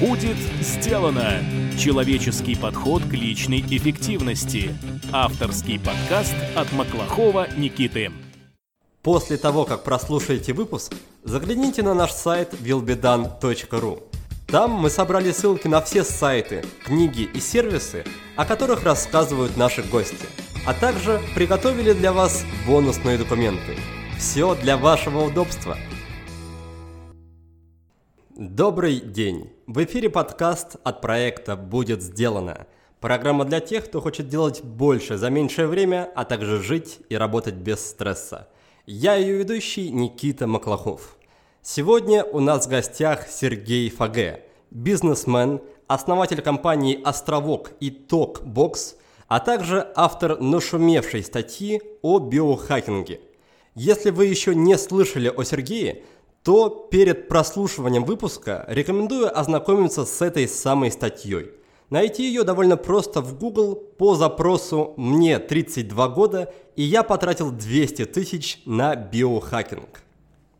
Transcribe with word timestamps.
Будет 0.00 0.38
сделано! 0.62 1.44
Человеческий 1.78 2.56
подход 2.56 3.02
к 3.02 3.12
личной 3.12 3.60
эффективности. 3.60 4.74
Авторский 5.12 5.78
подкаст 5.78 6.34
от 6.56 6.72
Маклахова 6.72 7.48
Никиты. 7.58 8.10
После 9.02 9.36
того, 9.36 9.66
как 9.66 9.84
прослушаете 9.84 10.54
выпуск, 10.54 10.94
загляните 11.22 11.82
на 11.82 11.92
наш 11.92 12.12
сайт 12.12 12.54
willbedone.ru. 12.54 14.02
Там 14.46 14.70
мы 14.70 14.88
собрали 14.88 15.32
ссылки 15.32 15.68
на 15.68 15.82
все 15.82 16.02
сайты, 16.02 16.64
книги 16.82 17.28
и 17.34 17.38
сервисы, 17.38 18.04
о 18.36 18.46
которых 18.46 18.84
рассказывают 18.84 19.58
наши 19.58 19.82
гости, 19.82 20.16
а 20.66 20.72
также 20.72 21.20
приготовили 21.34 21.92
для 21.92 22.14
вас 22.14 22.42
бонусные 22.66 23.18
документы. 23.18 23.76
Все 24.18 24.54
для 24.54 24.78
вашего 24.78 25.26
удобства. 25.26 25.76
Добрый 28.34 28.98
день! 29.00 29.59
В 29.72 29.84
эфире 29.84 30.10
подкаст 30.10 30.78
от 30.82 31.00
проекта 31.00 31.54
«Будет 31.54 32.02
сделано». 32.02 32.66
Программа 32.98 33.44
для 33.44 33.60
тех, 33.60 33.84
кто 33.84 34.00
хочет 34.00 34.26
делать 34.26 34.64
больше 34.64 35.16
за 35.16 35.30
меньшее 35.30 35.68
время, 35.68 36.10
а 36.16 36.24
также 36.24 36.60
жить 36.60 36.98
и 37.08 37.14
работать 37.14 37.54
без 37.54 37.78
стресса. 37.78 38.48
Я 38.84 39.14
ее 39.14 39.36
ведущий 39.36 39.90
Никита 39.90 40.48
Маклахов. 40.48 41.16
Сегодня 41.62 42.24
у 42.24 42.40
нас 42.40 42.66
в 42.66 42.68
гостях 42.68 43.28
Сергей 43.28 43.88
Фаге, 43.90 44.42
бизнесмен, 44.72 45.60
основатель 45.86 46.42
компании 46.42 47.00
«Островок» 47.04 47.70
и 47.78 47.92
«TokBox», 47.92 48.96
а 49.28 49.38
также 49.38 49.86
автор 49.94 50.40
нашумевшей 50.40 51.22
статьи 51.22 51.80
о 52.02 52.18
биохакинге. 52.18 53.20
Если 53.76 54.10
вы 54.10 54.26
еще 54.26 54.52
не 54.52 54.76
слышали 54.76 55.28
о 55.28 55.44
Сергее, 55.44 56.02
то 56.42 56.88
перед 56.90 57.28
прослушиванием 57.28 58.04
выпуска 58.04 58.64
рекомендую 58.68 59.36
ознакомиться 59.38 60.04
с 60.04 60.22
этой 60.22 60.48
самой 60.48 60.90
статьей. 60.90 61.50
Найти 61.90 62.26
ее 62.26 62.44
довольно 62.44 62.76
просто 62.76 63.20
в 63.20 63.38
Google 63.38 63.74
по 63.74 64.14
запросу 64.14 64.94
«Мне 64.96 65.38
32 65.38 66.08
года» 66.08 66.52
и 66.76 66.82
я 66.82 67.02
потратил 67.02 67.50
200 67.50 68.06
тысяч 68.06 68.62
на 68.64 68.94
биохакинг. 68.94 70.02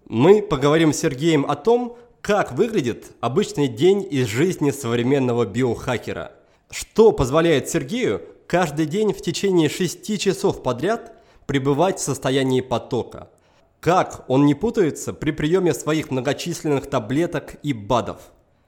Мы 0.07 0.43
поговорим 0.43 0.93
с 0.93 0.99
Сергеем 0.99 1.47
о 1.49 1.55
том, 1.55 1.97
как 2.21 2.53
выглядит 2.53 3.13
обычный 3.21 3.69
день 3.69 4.07
из 4.11 4.27
жизни 4.27 4.73
современного 4.73 5.47
биохакера. 5.47 6.33
Что 6.69 7.13
позволяет 7.13 7.69
Сергею 7.69 8.23
каждый 8.47 8.87
день 8.87 9.13
в 9.15 9.23
течение 9.23 9.69
6 9.69 10.21
часов 10.21 10.63
подряд 10.63 11.13
пребывать 11.47 12.01
в 12.01 12.03
состоянии 12.03 12.61
потока– 12.61 13.31
как 13.81 14.27
он 14.29 14.45
не 14.45 14.55
путается 14.55 15.15
при 15.15 15.31
приеме 15.31 15.73
своих 15.73 16.11
многочисленных 16.11 16.89
таблеток 16.89 17.55
и 17.63 17.73
БАДов? 17.73 18.19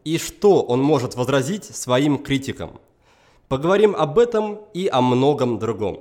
И 0.05 0.17
что 0.17 0.63
он 0.63 0.83
может 0.83 1.17
возразить 1.17 1.65
своим 1.65 2.17
критикам? 2.17 2.81
Поговорим 3.47 3.95
об 3.95 4.19
этом 4.19 4.63
и 4.73 4.89
о 4.89 5.03
многом 5.03 5.59
другом. 5.59 6.01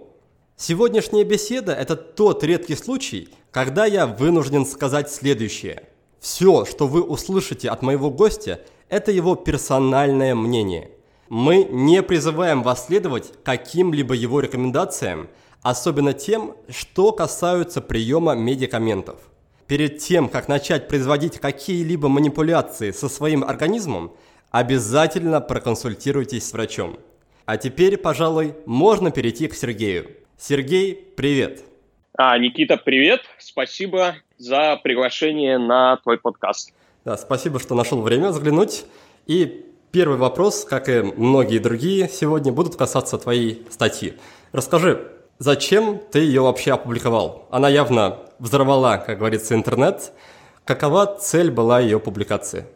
Сегодняшняя 0.55 1.25
беседа– 1.25 1.73
это 1.73 1.97
тот 1.97 2.41
редкий 2.45 2.75
случай, 2.75 3.27
когда 3.51 3.85
я 3.85 4.07
вынужден 4.07 4.65
сказать 4.65 5.11
следующее. 5.11 5.83
Все, 6.21 6.63
что 6.63 6.87
вы 6.87 7.01
услышите 7.01 7.69
от 7.69 7.81
моего 7.81 8.09
гостя, 8.09 8.61
это 8.87 9.11
его 9.11 9.35
персональное 9.35 10.35
мнение. 10.35 10.91
Мы 11.27 11.65
не 11.65 12.01
призываем 12.01 12.63
вас 12.63 12.85
следовать 12.85 13.33
каким-либо 13.43 14.13
его 14.13 14.39
рекомендациям– 14.39 15.27
особенно 15.61 16.13
тем, 16.13 16.55
что 16.69 17.11
касаются 17.11 17.81
приема 17.81 18.33
медикаментов. 18.33 19.19
Перед 19.67 19.99
тем, 19.99 20.27
как 20.27 20.47
начать 20.47 20.87
производить 20.87 21.39
какие-либо 21.39 22.09
манипуляции 22.09 22.91
со 22.91 23.07
своим 23.07 23.43
организмом, 23.43 24.13
обязательно 24.49 25.39
проконсультируйтесь 25.39 26.49
с 26.49 26.53
врачом. 26.53 26.99
А 27.45 27.57
теперь, 27.57 27.97
пожалуй, 27.97 28.55
можно 28.65 29.11
перейти 29.11 29.47
к 29.47 29.55
Сергею. 29.55 30.11
Сергей, 30.37 30.93
привет. 30.95 31.63
А, 32.17 32.37
Никита, 32.37 32.77
привет. 32.77 33.21
Спасибо 33.37 34.15
за 34.37 34.77
приглашение 34.83 35.57
на 35.57 35.97
твой 35.97 36.17
подкаст. 36.17 36.73
Да, 37.05 37.17
спасибо, 37.17 37.59
что 37.59 37.75
нашел 37.75 38.01
время 38.01 38.31
заглянуть. 38.31 38.85
И 39.27 39.65
первый 39.91 40.17
вопрос, 40.17 40.65
как 40.65 40.89
и 40.89 41.01
многие 41.01 41.59
другие 41.59 42.09
сегодня, 42.09 42.51
будут 42.51 42.75
касаться 42.75 43.17
твоей 43.17 43.65
статьи. 43.69 44.13
Расскажи, 44.51 45.10
Зачем 45.43 45.97
ты 46.11 46.19
ее 46.19 46.41
вообще 46.41 46.73
опубликовал? 46.73 47.47
Она 47.49 47.67
явно 47.67 48.19
взорвала, 48.37 48.99
как 48.99 49.17
говорится, 49.17 49.55
интернет. 49.55 50.13
Какова 50.65 51.07
цель 51.17 51.49
была 51.49 51.79
ее 51.79 51.99
публикации? 51.99 52.67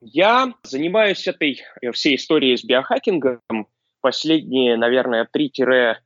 Я 0.00 0.54
занимаюсь 0.62 1.28
этой 1.28 1.60
э, 1.82 1.92
всей 1.92 2.16
историей 2.16 2.56
с 2.56 2.64
биохакингом 2.64 3.42
последние, 4.00 4.78
наверное, 4.78 5.28
3-5 5.36 5.96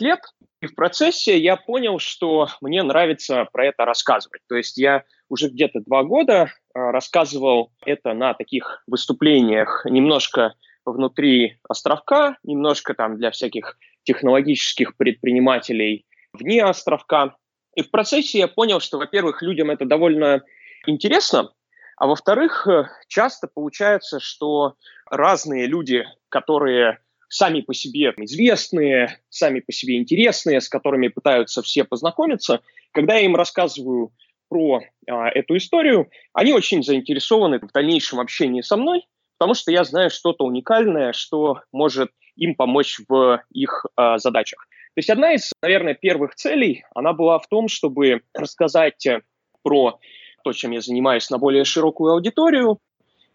лет. 0.00 0.18
И 0.60 0.66
в 0.66 0.74
процессе 0.74 1.38
я 1.38 1.54
понял, 1.54 2.00
что 2.00 2.48
мне 2.60 2.82
нравится 2.82 3.46
про 3.52 3.66
это 3.66 3.84
рассказывать. 3.84 4.40
То 4.48 4.56
есть 4.56 4.76
я 4.76 5.04
уже 5.28 5.50
где-то 5.50 5.82
два 5.86 6.02
года 6.02 6.34
э, 6.34 6.48
рассказывал 6.74 7.70
это 7.86 8.12
на 8.12 8.34
таких 8.34 8.82
выступлениях 8.88 9.86
немножко 9.88 10.54
внутри 10.84 11.60
островка, 11.68 12.38
немножко 12.42 12.94
там 12.94 13.18
для 13.18 13.30
всяких 13.30 13.78
технологических 14.04 14.96
предпринимателей 14.96 16.06
вне 16.32 16.64
островка. 16.64 17.36
И 17.74 17.82
в 17.82 17.90
процессе 17.90 18.38
я 18.38 18.48
понял, 18.48 18.80
что, 18.80 18.98
во-первых, 18.98 19.42
людям 19.42 19.70
это 19.70 19.84
довольно 19.84 20.42
интересно, 20.86 21.52
а 21.98 22.06
во-вторых, 22.06 22.66
э, 22.66 22.84
часто 23.08 23.48
получается, 23.48 24.20
что 24.20 24.74
разные 25.10 25.66
люди, 25.66 26.04
которые 26.28 26.98
сами 27.28 27.60
по 27.60 27.74
себе 27.74 28.14
известные, 28.16 29.20
сами 29.28 29.60
по 29.60 29.72
себе 29.72 29.98
интересные, 29.98 30.60
с 30.60 30.68
которыми 30.68 31.08
пытаются 31.08 31.60
все 31.62 31.84
познакомиться, 31.84 32.60
когда 32.92 33.16
я 33.16 33.26
им 33.26 33.36
рассказываю 33.36 34.12
про 34.48 34.80
а, 35.06 35.28
эту 35.28 35.56
историю, 35.56 36.08
они 36.32 36.52
очень 36.54 36.82
заинтересованы 36.82 37.58
в 37.58 37.70
дальнейшем 37.72 38.18
общении 38.20 38.62
со 38.62 38.76
мной, 38.76 39.06
потому 39.38 39.54
что 39.54 39.70
я 39.70 39.84
знаю 39.84 40.10
что-то 40.10 40.44
уникальное, 40.44 41.12
что 41.12 41.60
может 41.72 42.10
им 42.36 42.54
помочь 42.54 43.00
в 43.08 43.42
их 43.50 43.86
э, 43.96 44.18
задачах. 44.18 44.66
То 44.94 44.98
есть 44.98 45.10
одна 45.10 45.34
из, 45.34 45.52
наверное, 45.62 45.94
первых 45.94 46.34
целей, 46.34 46.84
она 46.94 47.12
была 47.12 47.38
в 47.38 47.46
том, 47.46 47.68
чтобы 47.68 48.22
рассказать 48.34 49.06
э, 49.06 49.22
про 49.62 50.00
то, 50.42 50.52
чем 50.52 50.72
я 50.72 50.80
занимаюсь, 50.80 51.30
на 51.30 51.38
более 51.38 51.64
широкую 51.64 52.12
аудиторию 52.12 52.78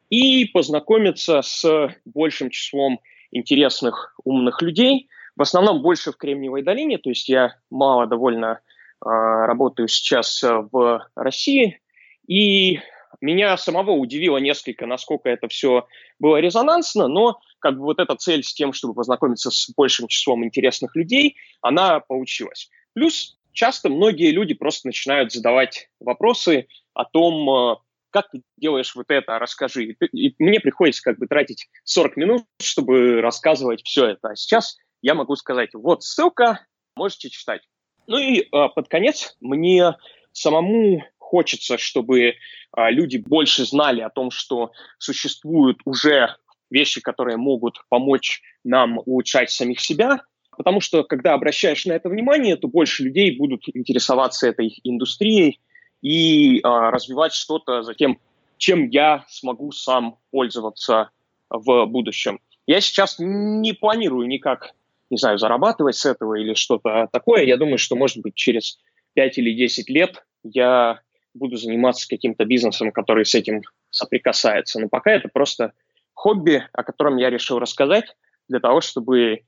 и 0.10 0.46
познакомиться 0.46 1.42
с 1.42 1.96
большим 2.06 2.50
числом 2.50 3.00
интересных, 3.32 4.14
умных 4.24 4.62
людей, 4.62 5.08
в 5.36 5.42
основном 5.42 5.82
больше 5.82 6.12
в 6.12 6.18
Кремниевой 6.18 6.64
долине, 6.64 6.98
то 6.98 7.10
есть 7.10 7.28
я 7.30 7.56
мало 7.72 8.08
довольно 8.08 8.60
э, 9.04 9.10
работаю 9.10 9.88
сейчас 9.88 10.44
э, 10.44 10.68
в 10.72 11.08
России, 11.16 11.80
и 12.28 12.80
меня 13.24 13.56
самого 13.58 13.92
удивило 13.92 14.38
несколько, 14.38 14.86
насколько 14.86 15.30
это 15.30 15.48
все 15.48 15.88
было 16.20 16.38
резонансно, 16.38 17.08
но 17.08 17.40
как 17.60 17.78
бы 17.78 17.84
вот 17.84 18.00
эта 18.00 18.16
цель 18.16 18.44
с 18.44 18.54
тем, 18.54 18.74
чтобы 18.74 18.94
познакомиться 18.94 19.50
с 19.50 19.72
большим 19.76 20.08
числом 20.08 20.44
интересных 20.44 20.96
людей, 20.96 21.38
она 21.62 22.02
получилась. 22.02 22.70
Плюс 22.94 23.38
часто 23.54 23.90
многие 23.90 24.32
люди 24.32 24.54
просто 24.54 24.88
начинают 24.88 25.32
задавать 25.32 25.90
вопросы 26.02 26.68
о 26.94 27.06
том, 27.06 27.50
э, 27.50 27.76
как 28.10 28.30
ты 28.30 28.42
делаешь 28.58 28.94
вот 28.94 29.06
это, 29.10 29.40
расскажи. 29.40 29.96
И 30.12 30.36
мне 30.38 30.60
приходится 30.60 31.02
как 31.02 31.18
бы 31.18 31.28
тратить 31.28 31.70
40 31.86 32.18
минут, 32.18 32.44
чтобы 32.62 33.22
рассказывать 33.22 33.84
все 33.84 34.08
это. 34.10 34.30
А 34.30 34.36
сейчас 34.36 34.78
я 35.02 35.16
могу 35.16 35.36
сказать, 35.38 35.70
вот 35.74 36.04
ссылка, 36.04 36.68
можете 36.96 37.30
читать. 37.30 37.62
Ну 38.06 38.18
и 38.18 38.42
э, 38.42 38.46
под 38.52 38.90
конец 38.90 39.38
мне 39.40 39.96
самому 40.34 41.04
хочется, 41.34 41.80
чтобы 41.80 42.36
а, 42.72 42.92
люди 42.92 43.18
больше 43.18 43.66
знали 43.66 44.02
о 44.02 44.12
том, 44.12 44.30
что 44.30 44.72
существуют 45.00 45.80
уже 45.84 46.36
вещи, 46.70 47.02
которые 47.02 47.38
могут 47.38 47.84
помочь 47.90 48.44
нам 48.64 49.00
улучшать 49.00 49.50
самих 49.50 49.80
себя, 49.80 50.22
потому 50.56 50.80
что 50.80 51.04
когда 51.04 51.34
обращаешь 51.34 51.88
на 51.88 51.94
это 51.94 52.08
внимание, 52.08 52.56
то 52.56 52.68
больше 52.68 53.02
людей 53.02 53.36
будут 53.36 53.64
интересоваться 53.74 54.48
этой 54.48 54.80
индустрией 54.84 55.60
и 56.04 56.60
а, 56.62 56.92
развивать 56.92 57.34
что-то 57.34 57.82
за 57.82 57.96
тем, 57.96 58.20
чем 58.58 58.90
я 58.90 59.26
смогу 59.28 59.72
сам 59.72 60.20
пользоваться 60.30 61.10
в 61.50 61.88
будущем. 61.88 62.40
Я 62.68 62.80
сейчас 62.80 63.16
не 63.18 63.74
планирую 63.74 64.28
никак, 64.28 64.76
не 65.10 65.18
знаю, 65.18 65.40
зарабатывать 65.40 65.96
с 65.96 66.06
этого 66.06 66.36
или 66.36 66.54
что-то 66.54 67.10
такое. 67.12 67.44
Я 67.46 67.58
думаю, 67.58 67.80
что, 67.80 67.96
может 67.96 68.20
быть, 68.20 68.36
через 68.36 68.78
5 69.16 69.40
или 69.40 69.56
10 69.56 69.90
лет 69.90 70.24
я 70.44 71.00
буду 71.34 71.58
заниматься 71.58 72.08
каким-то 72.08 72.46
бизнесом, 72.46 72.92
который 72.92 73.26
с 73.26 73.36
этим 73.36 73.62
соприкасается. 73.90 74.80
Но 74.80 74.90
пока 74.90 75.12
это 75.12 75.30
просто 75.30 75.74
хобби, 76.14 76.64
о 76.74 76.84
котором 76.84 77.18
я 77.18 77.30
решил 77.30 77.60
рассказать 77.60 78.16
для 78.48 78.60
того, 78.60 78.82
чтобы 78.82 79.42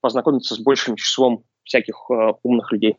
познакомиться 0.00 0.54
с 0.54 0.58
большим 0.58 0.96
числом 0.96 1.44
всяких 1.64 1.96
э, 2.10 2.32
умных 2.42 2.72
людей. 2.72 2.96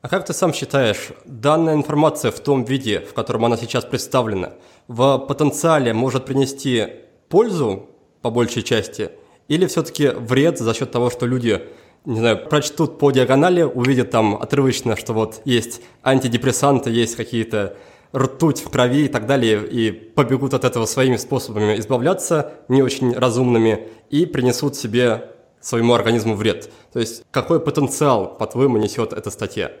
А 0.00 0.08
как 0.08 0.24
ты 0.24 0.32
сам 0.32 0.54
считаешь, 0.54 1.10
данная 1.24 1.74
информация 1.74 2.30
в 2.30 2.40
том 2.40 2.64
виде, 2.64 3.00
в 3.00 3.14
котором 3.14 3.44
она 3.44 3.56
сейчас 3.56 3.84
представлена, 3.84 4.54
в 4.86 5.18
потенциале 5.18 5.92
может 5.92 6.24
принести 6.24 6.86
пользу 7.28 7.88
по 8.22 8.30
большей 8.30 8.62
части, 8.62 9.10
или 9.48 9.66
все-таки 9.66 10.08
вред 10.08 10.58
за 10.58 10.72
счет 10.72 10.92
того, 10.92 11.10
что 11.10 11.26
люди 11.26 11.68
не 12.04 12.18
знаю, 12.18 12.48
прочтут 12.48 12.98
по 12.98 13.10
диагонали, 13.10 13.62
увидят 13.62 14.10
там 14.10 14.36
отрывочно, 14.36 14.96
что 14.96 15.12
вот 15.12 15.42
есть 15.44 15.82
антидепрессанты, 16.02 16.90
есть 16.90 17.16
какие-то 17.16 17.76
ртуть 18.16 18.60
в 18.60 18.70
крови 18.70 19.04
и 19.04 19.08
так 19.08 19.26
далее, 19.26 19.66
и 19.66 19.90
побегут 19.90 20.54
от 20.54 20.64
этого 20.64 20.86
своими 20.86 21.16
способами 21.16 21.78
избавляться, 21.78 22.54
не 22.68 22.82
очень 22.82 23.12
разумными, 23.12 23.88
и 24.10 24.24
принесут 24.26 24.76
себе 24.76 25.30
своему 25.60 25.94
организму 25.94 26.34
вред. 26.34 26.70
То 26.92 27.00
есть 27.00 27.24
какой 27.30 27.60
потенциал, 27.60 28.36
по-твоему, 28.38 28.78
несет 28.78 29.12
эта 29.12 29.30
статья? 29.30 29.72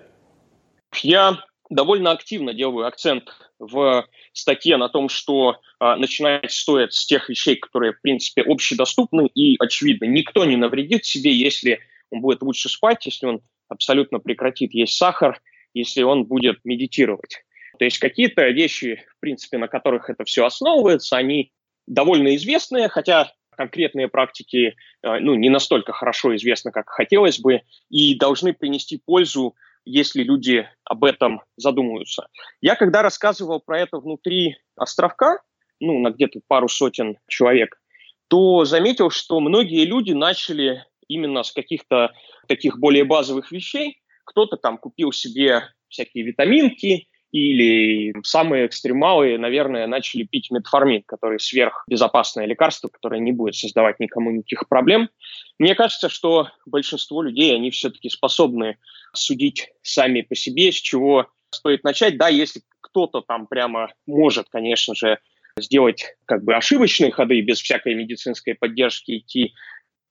Я 1.02 1.38
довольно 1.70 2.10
активно 2.10 2.52
делаю 2.54 2.86
акцент 2.86 3.24
в 3.58 4.06
статье 4.32 4.76
на 4.76 4.88
том, 4.88 5.08
что 5.08 5.56
э, 5.80 5.94
начинать 5.96 6.50
стоит 6.50 6.92
с 6.92 7.06
тех 7.06 7.28
вещей, 7.28 7.56
которые, 7.56 7.92
в 7.92 8.00
принципе, 8.00 8.42
общедоступны 8.42 9.26
и 9.26 9.56
очевидны. 9.58 10.06
Никто 10.06 10.44
не 10.44 10.56
навредит 10.56 11.04
себе, 11.04 11.32
если 11.32 11.80
он 12.10 12.20
будет 12.20 12.42
лучше 12.42 12.68
спать, 12.68 13.06
если 13.06 13.26
он 13.26 13.40
абсолютно 13.68 14.18
прекратит 14.18 14.72
есть 14.74 14.96
сахар, 14.96 15.40
если 15.74 16.02
он 16.02 16.24
будет 16.24 16.64
медитировать. 16.64 17.42
То 17.78 17.84
есть 17.84 17.98
какие-то 17.98 18.48
вещи, 18.48 19.04
в 19.16 19.20
принципе, 19.20 19.58
на 19.58 19.68
которых 19.68 20.10
это 20.10 20.24
все 20.24 20.44
основывается, 20.44 21.16
они 21.16 21.52
довольно 21.86 22.34
известные, 22.36 22.88
хотя 22.88 23.32
конкретные 23.56 24.08
практики 24.08 24.76
э, 25.02 25.18
ну, 25.20 25.34
не 25.34 25.48
настолько 25.48 25.92
хорошо 25.92 26.34
известны, 26.36 26.70
как 26.70 26.88
хотелось 26.88 27.40
бы, 27.40 27.62
и 27.90 28.14
должны 28.16 28.52
принести 28.52 29.00
пользу, 29.04 29.54
если 29.84 30.22
люди 30.22 30.68
об 30.84 31.04
этом 31.04 31.42
задумаются. 31.56 32.28
Я 32.60 32.76
когда 32.76 33.02
рассказывал 33.02 33.60
про 33.60 33.80
это 33.80 33.98
внутри 33.98 34.56
островка, 34.76 35.40
ну, 35.80 35.98
на 35.98 36.10
где-то 36.10 36.40
пару 36.46 36.68
сотен 36.68 37.18
человек, 37.26 37.80
то 38.28 38.64
заметил, 38.64 39.10
что 39.10 39.40
многие 39.40 39.84
люди 39.84 40.12
начали 40.12 40.84
именно 41.08 41.42
с 41.42 41.52
каких-то 41.52 42.12
таких 42.46 42.78
более 42.78 43.04
базовых 43.04 43.50
вещей. 43.50 44.00
Кто-то 44.24 44.56
там 44.56 44.78
купил 44.78 45.12
себе 45.12 45.62
всякие 45.88 46.24
витаминки, 46.24 47.08
или 47.30 48.14
самые 48.22 48.66
экстремалы, 48.66 49.36
наверное, 49.36 49.86
начали 49.86 50.22
пить 50.22 50.50
метформин, 50.50 51.02
который 51.06 51.38
сверхбезопасное 51.38 52.46
лекарство, 52.46 52.88
которое 52.88 53.20
не 53.20 53.32
будет 53.32 53.54
создавать 53.54 54.00
никому 54.00 54.30
никаких 54.30 54.66
проблем. 54.68 55.10
Мне 55.58 55.74
кажется, 55.74 56.08
что 56.08 56.48
большинство 56.64 57.22
людей, 57.22 57.54
они 57.54 57.70
все-таки 57.70 58.08
способны 58.08 58.78
судить 59.12 59.68
сами 59.82 60.22
по 60.22 60.34
себе, 60.34 60.72
с 60.72 60.76
чего 60.76 61.26
стоит 61.50 61.84
начать. 61.84 62.16
Да, 62.16 62.28
если 62.28 62.62
кто-то 62.80 63.20
там 63.20 63.46
прямо 63.46 63.92
может, 64.06 64.48
конечно 64.48 64.94
же, 64.94 65.18
сделать 65.60 66.14
как 66.24 66.44
бы 66.44 66.54
ошибочные 66.54 67.10
ходы 67.10 67.40
без 67.42 67.60
всякой 67.60 67.94
медицинской 67.94 68.54
поддержки 68.54 69.18
идти 69.18 69.54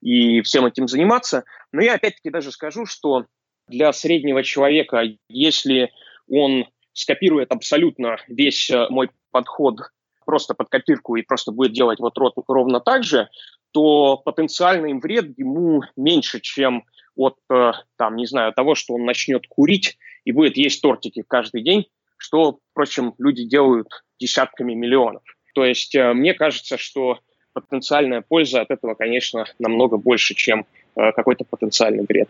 и 0.08 0.42
всем 0.42 0.66
этим 0.66 0.88
заниматься. 0.88 1.44
Но 1.74 1.82
я 1.82 1.96
опять-таки 1.96 2.30
даже 2.30 2.54
скажу, 2.54 2.86
что 2.86 3.26
для 3.68 3.92
среднего 3.92 4.42
человека, 4.42 5.04
если 5.28 5.92
он 6.30 6.66
скопирует 6.94 7.52
абсолютно 7.52 8.16
весь 8.30 8.70
э, 8.70 8.88
мой 8.90 9.10
подход 9.32 9.80
просто 10.26 10.54
под 10.54 10.70
копирку 10.70 11.18
и 11.18 11.24
просто 11.24 11.52
будет 11.52 11.74
делать 11.74 12.00
вот 12.00 12.18
ровно 12.48 12.80
так 12.80 13.04
же, 13.04 13.28
то 13.74 14.16
потенциальный 14.16 14.98
вред 14.98 15.38
ему 15.38 15.82
меньше, 15.98 16.40
чем 16.40 16.86
от, 17.18 17.36
э, 17.52 17.74
там, 17.98 18.16
не 18.16 18.28
знаю, 18.28 18.54
того, 18.54 18.76
что 18.76 18.94
он 18.94 19.04
начнет 19.04 19.46
курить 19.50 19.98
и 20.24 20.32
будет 20.32 20.56
есть 20.56 20.82
тортики 20.82 21.22
каждый 21.28 21.64
день, 21.64 21.88
что, 22.16 22.60
впрочем, 22.72 23.14
люди 23.18 23.44
делают 23.44 23.90
десятками 24.22 24.74
миллионов. 24.74 25.24
То 25.54 25.66
есть 25.66 25.96
э, 25.96 26.14
мне 26.14 26.34
кажется, 26.34 26.78
что 26.78 27.20
потенциальная 27.62 28.22
польза 28.22 28.62
от 28.62 28.72
этого, 28.72 28.94
конечно, 28.94 29.46
намного 29.60 29.98
больше, 29.98 30.36
чем 30.36 30.66
какой-то 30.96 31.44
потенциальный 31.50 32.06
вред. 32.08 32.30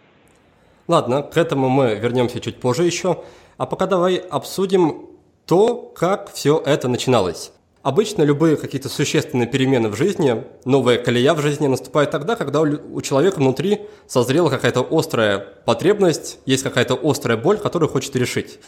Ладно, 0.88 1.22
к 1.22 1.38
этому 1.38 1.70
мы 1.70 1.96
вернемся 1.96 2.40
чуть 2.40 2.60
позже 2.60 2.84
еще. 2.84 3.24
А 3.58 3.66
пока 3.66 3.88
давай 3.88 4.16
обсудим 4.16 5.08
то, 5.46 5.92
как 5.96 6.32
все 6.34 6.62
это 6.66 6.88
начиналось. 6.88 7.52
Обычно 7.82 8.24
любые 8.24 8.58
какие-то 8.58 8.90
существенные 8.90 9.48
перемены 9.48 9.88
в 9.88 9.96
жизни, 9.96 10.44
новая 10.66 10.98
колея 10.98 11.34
в 11.34 11.42
жизни 11.42 11.68
наступает 11.68 12.12
тогда, 12.12 12.36
когда 12.36 12.60
у 12.62 13.02
человека 13.02 13.40
внутри 13.40 13.82
созрела 14.08 14.50
какая-то 14.50 14.86
острая 14.92 15.40
потребность, 15.40 16.40
есть 16.46 16.64
какая-то 16.64 17.00
острая 17.02 17.38
боль, 17.38 17.58
которую 17.58 17.90
хочет 17.90 18.16
решить. 18.18 18.60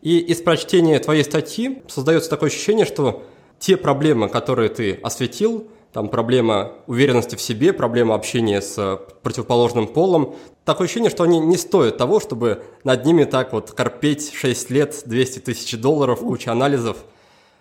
И 0.00 0.18
из 0.18 0.40
прочтения 0.42 1.00
твоей 1.00 1.24
статьи 1.24 1.82
создается 1.88 2.30
такое 2.30 2.50
ощущение, 2.50 2.86
что 2.86 3.24
те 3.58 3.76
проблемы, 3.76 4.28
которые 4.28 4.68
ты 4.68 5.00
осветил, 5.02 5.66
там 5.92 6.08
проблема 6.08 6.72
уверенности 6.86 7.34
в 7.34 7.40
себе, 7.40 7.72
проблема 7.72 8.14
общения 8.14 8.60
с 8.60 9.00
противоположным 9.22 9.88
полом. 9.88 10.36
Такое 10.64 10.86
ощущение, 10.86 11.10
что 11.10 11.24
они 11.24 11.38
не 11.38 11.56
стоят 11.56 11.96
того, 11.96 12.20
чтобы 12.20 12.62
над 12.84 13.04
ними 13.06 13.24
так 13.24 13.52
вот 13.52 13.70
корпеть 13.70 14.34
6 14.34 14.70
лет, 14.70 15.02
200 15.06 15.38
тысяч 15.40 15.78
долларов, 15.78 16.20
куча 16.20 16.52
анализов. 16.52 16.98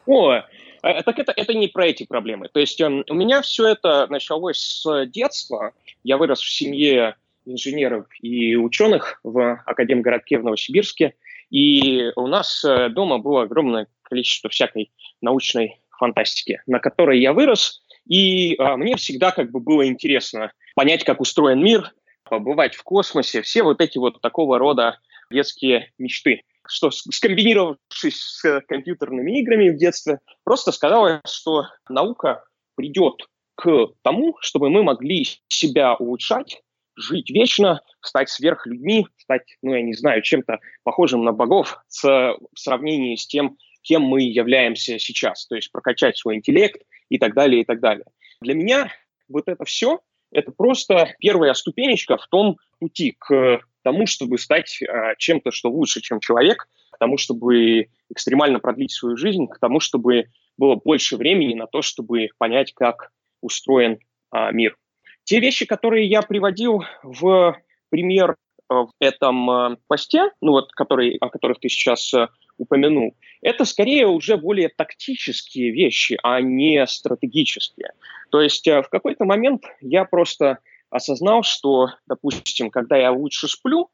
О, 0.05 0.33
э, 0.33 0.43
так 0.81 1.19
это, 1.19 1.31
это 1.35 1.53
не 1.53 1.67
про 1.67 1.87
эти 1.87 2.05
проблемы. 2.05 2.49
То 2.49 2.59
есть 2.59 2.81
э, 2.81 3.03
у 3.09 3.13
меня 3.13 3.41
все 3.41 3.67
это 3.67 4.07
началось 4.07 4.59
с 4.59 5.05
детства. 5.05 5.71
Я 6.03 6.17
вырос 6.17 6.41
в 6.41 6.53
семье 6.53 7.15
инженеров 7.45 8.07
и 8.21 8.57
ученых 8.57 9.21
в 9.23 9.61
Академгородке 9.65 10.37
в 10.37 10.43
Новосибирске. 10.43 11.13
И 11.49 12.11
у 12.17 12.27
нас 12.27 12.63
э, 12.65 12.89
дома 12.89 13.19
было 13.19 13.43
огромное 13.43 13.87
количество 14.01 14.49
всякой 14.49 14.91
научной 15.21 15.79
фантастики, 15.91 16.61
на 16.67 16.79
которой 16.79 17.21
я 17.21 17.31
вырос– 17.31 17.83
и 18.07 18.55
а, 18.57 18.77
мне 18.77 18.95
всегда 18.95 19.31
как 19.31 19.51
бы 19.51 19.59
было 19.59 19.87
интересно 19.87 20.51
понять, 20.75 21.03
как 21.03 21.21
устроен 21.21 21.63
мир, 21.63 21.91
побывать 22.23 22.75
в 22.75 22.83
космосе, 22.83 23.41
все 23.41 23.63
вот 23.63 23.81
эти 23.81 23.97
вот 23.97 24.21
такого 24.21 24.57
рода 24.59 24.99
детские 25.31 25.91
мечты. 25.97 26.43
Что, 26.67 26.91
скомбинировавшись 26.91 28.19
с 28.19 28.61
компьютерными 28.67 29.39
играми 29.39 29.69
в 29.69 29.77
детстве, 29.77 30.19
просто 30.43 30.71
сказала, 30.71 31.21
что 31.25 31.65
наука 31.87 32.43
придет 32.75 33.25
к 33.55 33.87
тому, 34.03 34.35
чтобы 34.41 34.69
мы 34.69 34.83
могли 34.83 35.25
себя 35.47 35.95
улучшать, 35.95 36.61
жить 36.97 37.29
вечно, 37.29 37.81
стать 38.01 38.29
сверхлюдьми, 38.29 39.07
стать, 39.17 39.43
ну, 39.61 39.73
я 39.73 39.81
не 39.81 39.93
знаю, 39.93 40.21
чем-то 40.21 40.59
похожим 40.83 41.23
на 41.23 41.31
богов 41.31 41.79
с, 41.87 42.03
в 42.03 42.37
сравнении 42.55 43.15
с 43.15 43.25
тем, 43.25 43.57
кем 43.81 44.01
мы 44.01 44.23
являемся 44.23 44.99
сейчас. 44.99 45.47
То 45.47 45.55
есть 45.55 45.71
прокачать 45.71 46.17
свой 46.17 46.35
интеллект, 46.35 46.81
и 47.09 47.17
так 47.17 47.33
далее, 47.33 47.61
и 47.61 47.65
так 47.65 47.79
далее. 47.79 48.05
Для 48.41 48.53
меня 48.53 48.91
вот 49.27 49.47
это 49.47 49.65
все– 49.65 49.99
это 50.31 50.51
просто 50.51 51.15
первая 51.19 51.53
ступенечка 51.53 52.17
в 52.17 52.27
том 52.27 52.57
пути 52.79 53.15
к 53.17 53.61
тому, 53.83 54.05
чтобы 54.05 54.37
стать 54.37 54.79
а, 54.81 55.15
чем-то, 55.15 55.51
что 55.51 55.69
лучше, 55.69 56.01
чем 56.01 56.19
человек, 56.19 56.67
к 56.91 56.97
тому, 56.97 57.17
чтобы 57.17 57.87
экстремально 58.09 58.59
продлить 58.59 58.91
свою 58.91 59.15
жизнь, 59.15 59.47
к 59.47 59.59
тому, 59.59 59.79
чтобы 59.79 60.25
было 60.57 60.75
больше 60.75 61.15
времени 61.15 61.53
на 61.53 61.67
то, 61.67 61.81
чтобы 61.81 62.29
понять, 62.37 62.73
как 62.73 63.11
устроен 63.41 63.99
а, 64.31 64.51
мир. 64.51 64.75
Те 65.23 65.39
вещи, 65.39 65.65
которые 65.65 66.07
я 66.07 66.21
приводил 66.21 66.83
в 67.03 67.57
пример 67.89 68.35
а, 68.67 68.83
в 68.83 68.91
этом 68.99 69.49
а, 69.49 69.77
посте, 69.87 70.31
ну 70.41 70.51
вот, 70.51 70.71
который, 70.73 71.17
о 71.21 71.29
которых 71.29 71.59
ты 71.59 71.69
сейчас 71.69 72.13
а, 72.13 72.29
упомянул, 72.57 73.15
это 73.41 73.65
скорее 73.65 74.07
уже 74.07 74.37
более 74.37 74.69
тактические 74.69 75.71
вещи, 75.71 76.17
а 76.23 76.41
не 76.41 76.85
стратегические. 76.87 77.91
То 78.31 78.41
есть 78.41 78.67
э, 78.67 78.81
в 78.81 78.89
какой-то 78.89 79.25
момент 79.25 79.63
я 79.81 80.05
просто 80.05 80.59
осознал, 80.89 81.43
что, 81.43 81.89
допустим, 82.07 82.69
когда 82.69 82.97
я 82.97 83.11
лучше 83.11 83.47
сплю, 83.47 83.89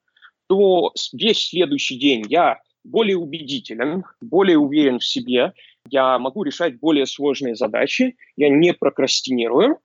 то 0.48 0.92
весь 1.14 1.50
следующий 1.50 1.98
день 1.98 2.26
я 2.30 2.60
более 2.84 3.18
убедителен, 3.18 4.04
более 4.22 4.58
уверен 4.58 5.00
в 5.00 5.06
себе, 5.06 5.54
я 5.90 6.20
могу 6.20 6.44
решать 6.44 6.80
более 6.80 7.06
сложные 7.06 7.56
задачи, 7.56 8.16
я 8.36 8.50
не 8.50 8.74
прокрастинирую 8.74 9.80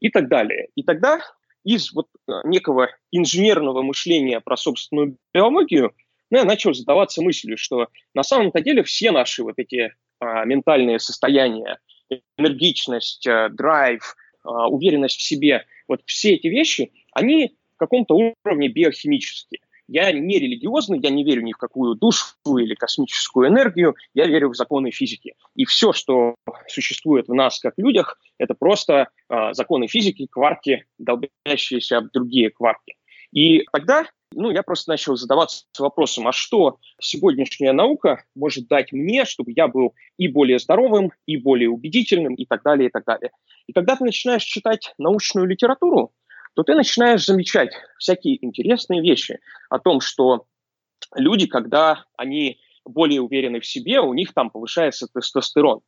и 0.00 0.10
так 0.10 0.28
далее. 0.28 0.68
И 0.74 0.82
тогда 0.82 1.20
из 1.64 1.92
вот 1.92 2.08
э, 2.28 2.32
некого 2.44 2.88
инженерного 3.10 3.82
мышления 3.82 4.40
про 4.40 4.56
собственную 4.56 5.16
биологию 5.34 5.92
ну, 6.30 6.38
я 6.38 6.44
начал 6.44 6.72
задаваться 6.72 7.22
мыслью, 7.22 7.56
что 7.56 7.88
на 8.14 8.22
самом-то 8.22 8.60
деле 8.60 8.82
все 8.82 9.10
наши 9.10 9.42
вот 9.42 9.54
эти 9.56 9.94
а, 10.20 10.44
ментальные 10.44 10.98
состояния, 11.00 11.78
энергичность, 12.38 13.26
а, 13.26 13.48
драйв, 13.48 14.14
а, 14.44 14.68
уверенность 14.68 15.18
в 15.18 15.22
себе, 15.22 15.64
вот 15.88 16.02
все 16.06 16.34
эти 16.34 16.46
вещи, 16.46 16.92
они 17.12 17.56
в 17.74 17.78
каком-то 17.78 18.14
уровне 18.44 18.68
биохимические. 18.68 19.60
Я 19.88 20.12
не 20.12 20.38
религиозный, 20.38 21.00
я 21.00 21.10
не 21.10 21.24
верю 21.24 21.42
ни 21.42 21.52
в 21.52 21.56
какую 21.56 21.96
душу 21.96 22.36
или 22.46 22.76
космическую 22.76 23.48
энергию, 23.48 23.96
я 24.14 24.26
верю 24.26 24.50
в 24.50 24.54
законы 24.54 24.92
физики. 24.92 25.34
И 25.56 25.64
все, 25.64 25.92
что 25.92 26.36
существует 26.68 27.26
в 27.26 27.34
нас 27.34 27.58
как 27.58 27.74
людях, 27.76 28.20
это 28.38 28.54
просто 28.54 29.08
э, 29.28 29.52
законы 29.52 29.88
физики, 29.88 30.28
кварки, 30.30 30.86
долбящиеся 30.98 31.98
об 31.98 32.12
другие 32.12 32.50
кварки. 32.50 32.94
И 33.32 33.64
тогда 33.72 34.06
ну, 34.32 34.50
я 34.50 34.62
просто 34.62 34.90
начал 34.90 35.16
задаваться 35.16 35.64
вопросом, 35.78 36.28
а 36.28 36.32
что 36.32 36.78
сегодняшняя 37.00 37.72
наука 37.72 38.24
может 38.34 38.68
дать 38.68 38.92
мне, 38.92 39.24
чтобы 39.24 39.52
я 39.54 39.68
был 39.68 39.94
и 40.16 40.28
более 40.28 40.58
здоровым, 40.58 41.12
и 41.26 41.36
более 41.36 41.68
убедительным, 41.68 42.34
и 42.34 42.46
так 42.46 42.62
далее, 42.62 42.88
и 42.88 42.92
так 42.92 43.04
далее. 43.04 43.32
И 43.66 43.72
когда 43.72 43.96
ты 43.96 44.04
начинаешь 44.04 44.44
читать 44.44 44.94
научную 44.98 45.46
литературу, 45.46 46.12
то 46.54 46.62
ты 46.62 46.74
начинаешь 46.74 47.24
замечать 47.24 47.70
всякие 47.98 48.44
интересные 48.44 49.02
вещи 49.02 49.38
о 49.68 49.78
том, 49.78 50.00
что 50.00 50.46
люди, 51.14 51.46
когда 51.46 52.04
они 52.16 52.60
более 52.84 53.20
уверены 53.20 53.60
в 53.60 53.66
себе, 53.66 54.00
у 54.00 54.14
них 54.14 54.32
там 54.32 54.50
повышается 54.50 55.06
тестостерон. 55.12 55.80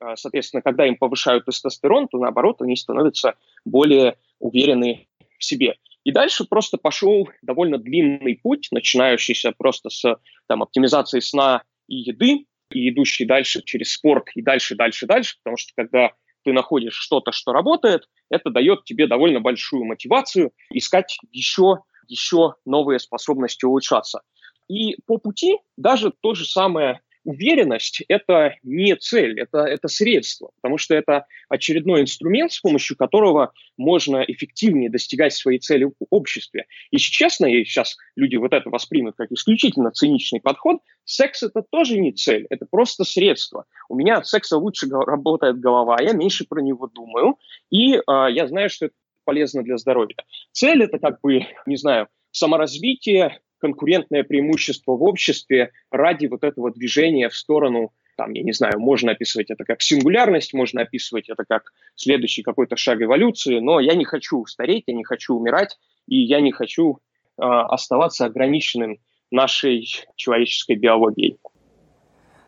А, 0.00 0.16
соответственно, 0.16 0.62
когда 0.62 0.86
им 0.86 0.96
повышают 0.96 1.44
тестостерон, 1.44 2.08
то 2.08 2.18
наоборот, 2.18 2.62
они 2.62 2.76
становятся 2.76 3.34
более 3.64 4.18
уверены 4.38 5.08
в 5.38 5.44
себе. 5.44 5.76
И 6.04 6.12
дальше 6.12 6.44
просто 6.44 6.78
пошел 6.78 7.28
довольно 7.42 7.78
длинный 7.78 8.36
путь, 8.36 8.68
начинающийся 8.70 9.52
просто 9.56 9.90
с 9.90 10.16
там, 10.46 10.62
оптимизации 10.62 11.20
сна 11.20 11.62
и 11.86 11.96
еды, 11.96 12.46
и 12.70 12.90
идущий 12.90 13.24
дальше 13.24 13.62
через 13.64 13.92
спорт, 13.92 14.28
и 14.34 14.42
дальше, 14.42 14.74
дальше, 14.74 15.06
дальше, 15.06 15.36
потому 15.42 15.56
что 15.56 15.72
когда 15.76 16.12
ты 16.44 16.52
находишь 16.52 16.94
что-то, 16.94 17.32
что 17.32 17.52
работает, 17.52 18.08
это 18.30 18.50
дает 18.50 18.84
тебе 18.84 19.06
довольно 19.06 19.40
большую 19.40 19.84
мотивацию 19.84 20.52
искать 20.70 21.18
еще, 21.32 21.78
еще 22.06 22.54
новые 22.64 22.98
способности 22.98 23.64
улучшаться. 23.64 24.22
И 24.68 24.96
по 25.06 25.18
пути 25.18 25.58
даже 25.76 26.12
то 26.20 26.34
же 26.34 26.44
самое 26.44 27.00
уверенность– 27.28 28.02
это 28.08 28.54
не 28.62 28.96
цель, 28.96 29.38
это, 29.38 29.58
это 29.58 29.86
средство, 29.88 30.50
потому 30.56 30.78
что 30.78 30.94
это 30.94 31.26
очередной 31.50 32.00
инструмент, 32.00 32.52
с 32.52 32.60
помощью 32.60 32.96
которого 32.96 33.52
можно 33.76 34.24
эффективнее 34.26 34.88
достигать 34.88 35.34
своей 35.34 35.58
цели 35.58 35.84
в 35.84 35.92
обществе. 36.08 36.64
Если 36.90 37.10
честно, 37.10 37.44
и 37.44 37.64
сейчас 37.64 37.98
люди 38.16 38.36
вот 38.36 38.54
это 38.54 38.70
воспримут 38.70 39.16
как 39.16 39.30
исключительно 39.30 39.90
циничный 39.90 40.40
подход, 40.40 40.78
секс– 41.04 41.42
это 41.44 41.62
тоже 41.70 41.98
не 41.98 42.12
цель, 42.12 42.46
это 42.48 42.64
просто 42.64 43.04
средство. 43.04 43.66
У 43.90 43.94
меня 43.94 44.16
от 44.16 44.26
секса 44.26 44.56
лучше 44.56 44.88
работает 44.88 45.60
голова, 45.60 45.98
я 46.00 46.14
меньше 46.14 46.46
про 46.48 46.62
него 46.62 46.86
думаю, 46.86 47.36
и 47.70 47.96
э, 47.96 48.00
я 48.30 48.46
знаю, 48.48 48.70
что 48.70 48.86
это 48.86 48.94
полезно 49.24 49.62
для 49.62 49.76
здоровья. 49.76 50.16
Цель– 50.52 50.82
это 50.84 50.98
как 50.98 51.20
бы, 51.20 51.42
не 51.66 51.76
знаю, 51.76 52.08
саморазвитие, 52.30 53.40
конкурентное 53.58 54.24
преимущество 54.24 54.92
в 54.92 55.02
обществе 55.02 55.72
ради 55.90 56.26
вот 56.26 56.44
этого 56.44 56.70
движения 56.70 57.28
в 57.28 57.34
сторону, 57.34 57.92
там, 58.16 58.32
я 58.32 58.42
не 58.42 58.52
знаю, 58.52 58.80
можно 58.80 59.12
описывать 59.12 59.50
это 59.50 59.64
как 59.64 59.80
сингулярность, 59.80 60.52
можно 60.52 60.82
описывать 60.82 61.28
это 61.28 61.44
как 61.48 61.72
следующий 61.94 62.42
какой-то 62.42 62.76
шаг 62.76 63.00
эволюции, 63.00 63.60
но 63.60 63.80
я 63.80 63.94
не 63.94 64.04
хочу 64.04 64.44
стареть, 64.46 64.84
я 64.86 64.94
не 64.94 65.04
хочу 65.04 65.34
умирать, 65.34 65.78
и 66.06 66.16
я 66.16 66.40
не 66.40 66.52
хочу 66.52 66.96
э, 66.96 67.42
оставаться 67.42 68.26
ограниченным 68.26 68.98
нашей 69.30 69.86
человеческой 70.16 70.76
биологией. 70.76 71.38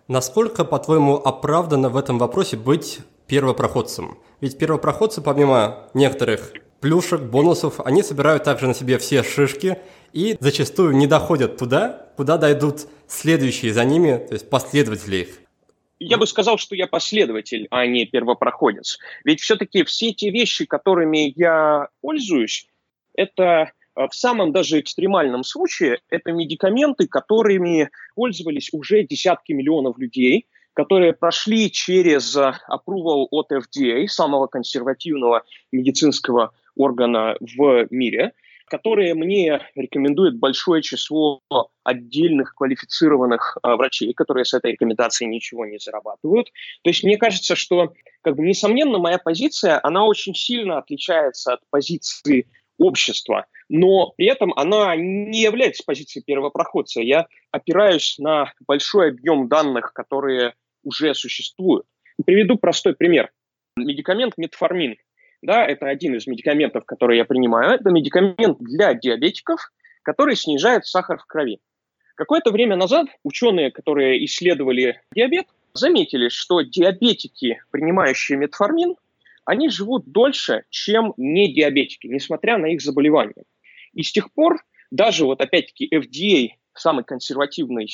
Насколько, 0.08 0.64
по-твоему, 0.64 1.14
оправдано 1.14 1.88
в 1.88 1.96
этом 1.96 2.18
вопросе 2.18 2.56
быть 2.56 2.98
первопроходцем? 3.28 4.18
Ведь 4.40 4.58
первопроходцы, 4.58 5.22
помимо 5.22 5.88
некоторых 5.94 6.52
плюшек, 6.80 7.20
бонусов, 7.20 7.78
они 7.80 8.02
собирают 8.02 8.42
также 8.42 8.66
на 8.66 8.74
себе 8.74 8.98
все 8.98 9.22
шишки 9.22 9.78
и 10.12 10.36
зачастую 10.40 10.96
не 10.96 11.06
доходят 11.06 11.56
туда, 11.56 12.08
куда 12.16 12.36
дойдут 12.36 12.86
следующие 13.06 13.72
за 13.72 13.84
ними, 13.84 14.16
то 14.16 14.34
есть 14.34 14.48
последователи 14.50 15.16
их. 15.16 15.28
Я 15.98 16.16
бы 16.16 16.26
сказал, 16.26 16.56
что 16.56 16.74
я 16.74 16.86
последователь, 16.86 17.66
а 17.70 17.86
не 17.86 18.06
первопроходец. 18.06 18.98
Ведь 19.24 19.40
все-таки 19.40 19.84
все 19.84 20.12
те 20.12 20.30
вещи, 20.30 20.64
которыми 20.64 21.32
я 21.36 21.88
пользуюсь, 22.00 22.66
это 23.14 23.72
э, 23.96 24.06
в 24.08 24.14
самом 24.14 24.52
даже 24.52 24.80
экстремальном 24.80 25.44
случае, 25.44 25.98
это 26.08 26.32
медикаменты, 26.32 27.06
которыми 27.06 27.90
пользовались 28.14 28.70
уже 28.72 29.02
десятки 29.02 29.52
миллионов 29.52 29.98
людей, 29.98 30.46
которые 30.72 31.12
прошли 31.12 31.70
через 31.70 32.34
approval 32.34 33.26
от 33.30 33.52
FDA, 33.52 34.06
самого 34.06 34.46
консервативного 34.46 35.42
медицинского 35.70 36.52
органа 36.76 37.36
в 37.40 37.86
мире, 37.90 38.32
которые 38.70 39.14
мне 39.14 39.60
рекомендует 39.74 40.38
большое 40.38 40.80
число 40.80 41.40
отдельных 41.82 42.54
квалифицированных 42.54 43.58
э, 43.62 43.74
врачей, 43.74 44.14
которые 44.14 44.44
с 44.44 44.54
этой 44.54 44.72
рекомендацией 44.72 45.28
ничего 45.28 45.66
не 45.66 45.78
зарабатывают. 45.78 46.46
То 46.82 46.90
есть 46.90 47.02
мне 47.02 47.18
кажется, 47.18 47.56
что, 47.56 47.92
как 48.22 48.36
бы, 48.36 48.44
несомненно, 48.44 48.98
моя 48.98 49.18
позиция, 49.18 49.80
она 49.82 50.06
очень 50.06 50.34
сильно 50.34 50.78
отличается 50.78 51.54
от 51.54 51.60
позиции 51.70 52.48
общества, 52.78 53.46
но 53.68 54.12
при 54.16 54.26
этом 54.26 54.52
она 54.54 54.94
не 54.96 55.42
является 55.42 55.82
позицией 55.84 56.24
первопроходца. 56.24 57.00
Я 57.00 57.26
опираюсь 57.50 58.16
на 58.18 58.52
большой 58.66 59.10
объем 59.10 59.48
данных, 59.48 59.92
которые 59.92 60.54
уже 60.84 61.14
существуют. 61.14 61.86
Приведу 62.24 62.56
простой 62.56 62.94
пример. 62.94 63.30
Медикамент 63.76 64.38
метформин 64.38 64.96
да, 65.42 65.64
это 65.64 65.86
один 65.86 66.14
из 66.14 66.26
медикаментов, 66.26 66.84
который 66.84 67.16
я 67.16 67.24
принимаю. 67.24 67.72
Это 67.72 67.90
медикамент 67.90 68.58
для 68.60 68.94
диабетиков, 68.94 69.72
который 70.02 70.36
снижает 70.36 70.86
сахар 70.86 71.18
в 71.18 71.26
крови. 71.26 71.60
Какое-то 72.14 72.50
время 72.50 72.76
назад 72.76 73.06
ученые, 73.24 73.70
которые 73.70 74.22
исследовали 74.24 75.00
диабет, 75.14 75.46
заметили, 75.72 76.28
что 76.28 76.60
диабетики, 76.60 77.62
принимающие 77.70 78.36
метформин, 78.36 78.96
они 79.46 79.70
живут 79.70 80.04
дольше, 80.06 80.64
чем 80.68 81.14
не 81.16 81.52
диабетики, 81.52 82.06
несмотря 82.06 82.58
на 82.58 82.66
их 82.66 82.82
заболевания. 82.82 83.44
И 83.94 84.02
с 84.02 84.12
тех 84.12 84.32
пор 84.32 84.62
даже 84.90 85.24
вот 85.24 85.40
опять-таки 85.40 85.88
FDA, 85.92 86.50
самый 86.74 87.04
консервативный 87.04 87.88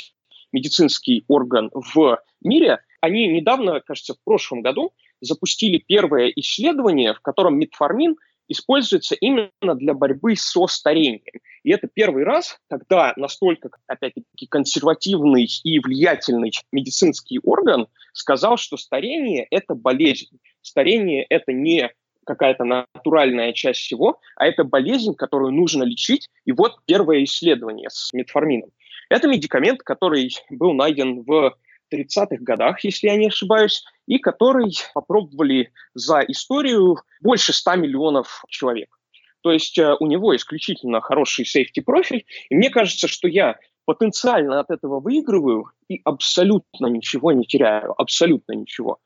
медицинский 0.52 1.24
орган 1.28 1.70
в 1.72 2.18
мире, 2.42 2.80
они 3.00 3.28
недавно, 3.28 3.80
кажется, 3.80 4.14
в 4.14 4.24
прошлом 4.24 4.62
году 4.62 4.92
запустили 5.20 5.78
первое 5.78 6.32
исследование, 6.34 7.14
в 7.14 7.20
котором 7.20 7.58
метформин 7.58 8.16
используется 8.48 9.14
именно 9.16 9.74
для 9.74 9.94
борьбы 9.94 10.36
со 10.36 10.66
старением. 10.66 11.40
И 11.64 11.70
это 11.70 11.88
первый 11.92 12.24
раз, 12.24 12.58
когда 12.68 13.12
настолько, 13.16 13.70
опять-таки, 13.86 14.46
консервативный 14.48 15.48
и 15.64 15.78
влиятельный 15.80 16.52
медицинский 16.70 17.40
орган 17.42 17.88
сказал, 18.12 18.56
что 18.56 18.76
старение– 18.76 19.46
это 19.50 19.74
болезнь. 19.74 20.38
Старение– 20.62 21.24
это 21.28 21.52
не 21.52 21.90
какая-то 22.24 22.64
натуральная 22.64 23.52
часть 23.52 23.80
всего, 23.80 24.20
а 24.36 24.46
это 24.46 24.64
болезнь, 24.64 25.14
которую 25.14 25.52
нужно 25.52 25.84
лечить. 25.84 26.28
И 26.44 26.52
вот 26.52 26.76
первое 26.86 27.24
исследование 27.24 27.88
с 27.90 28.12
метформином. 28.12 28.70
Это 29.08 29.28
медикамент, 29.28 29.82
который 29.82 30.30
был 30.50 30.72
найден 30.72 31.22
в 31.22 31.56
30-х 31.92 32.38
годах, 32.40 32.84
если 32.84 33.08
я 33.08 33.16
не 33.16 33.28
ошибаюсь, 33.28 33.84
и 34.06 34.18
который 34.18 34.72
попробовали 34.94 35.72
за 35.94 36.20
историю 36.20 36.98
больше 37.20 37.52
100 37.52 37.76
миллионов 37.76 38.44
человек. 38.48 38.96
То 39.42 39.52
есть 39.52 39.78
э, 39.78 39.94
у 40.00 40.06
него 40.06 40.34
исключительно 40.34 41.00
хороший 41.00 41.44
сейфти 41.44 41.80
профиль, 41.80 42.24
и 42.50 42.56
мне 42.56 42.70
кажется, 42.70 43.06
что 43.06 43.28
я 43.28 43.56
потенциально 43.84 44.60
от 44.60 44.70
этого 44.70 45.00
выигрываю 45.00 45.70
и 45.88 46.00
абсолютно 46.04 46.86
ничего 46.86 47.32
не 47.32 47.46
теряю, 47.46 47.94
абсолютно 48.00 48.52
ничего. 48.52 48.98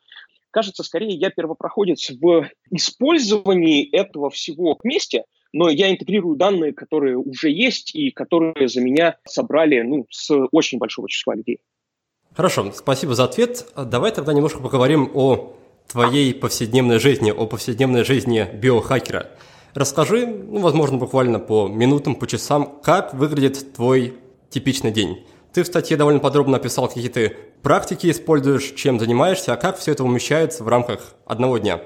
Кажется, 0.50 0.82
скорее 0.82 1.14
я 1.14 1.30
первопроходец 1.30 2.10
в 2.10 2.48
использовании 2.70 3.88
этого 3.90 4.30
всего 4.30 4.78
вместе, 4.82 5.24
но 5.52 5.68
я 5.68 5.90
интегрирую 5.90 6.36
данные, 6.36 6.72
которые 6.72 7.16
уже 7.18 7.50
есть 7.50 7.94
и 7.94 8.10
которые 8.10 8.68
за 8.68 8.80
меня 8.80 9.18
собрали 9.26 9.82
ну, 9.82 10.06
с 10.10 10.34
очень 10.52 10.78
большого 10.78 11.08
числа 11.08 11.34
людей. 11.34 11.60
Хорошо, 12.40 12.72
спасибо 12.72 13.14
за 13.14 13.24
ответ. 13.24 13.66
Давай 13.76 14.12
тогда 14.12 14.32
немножко 14.32 14.62
поговорим 14.62 15.10
о 15.12 15.54
твоей 15.86 16.32
повседневной 16.32 16.98
жизни, 16.98 17.30
о 17.30 17.44
повседневной 17.44 18.02
жизни 18.02 18.48
биохакера. 18.54 19.28
Расскажи, 19.74 20.26
ну, 20.26 20.60
возможно, 20.60 20.96
буквально 20.96 21.38
по 21.38 21.68
минутам, 21.68 22.14
по 22.14 22.26
часам, 22.26 22.80
как 22.82 23.12
выглядит 23.12 23.74
твой 23.74 24.14
типичный 24.48 24.90
день. 24.90 25.26
Ты 25.52 25.64
в 25.64 25.66
статье 25.66 25.98
довольно 25.98 26.18
подробно 26.18 26.56
описал, 26.56 26.88
какие 26.88 27.10
ты 27.10 27.36
практики 27.62 28.10
используешь, 28.10 28.72
чем 28.72 28.98
занимаешься, 28.98 29.52
а 29.52 29.58
как 29.58 29.76
все 29.76 29.92
это 29.92 30.02
умещается 30.02 30.64
в 30.64 30.68
рамках 30.68 31.12
одного 31.26 31.58
дня. 31.58 31.82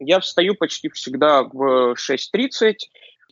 Я 0.00 0.18
встаю 0.18 0.56
почти 0.56 0.88
всегда 0.88 1.44
в 1.44 1.92
6.30. 1.92 2.74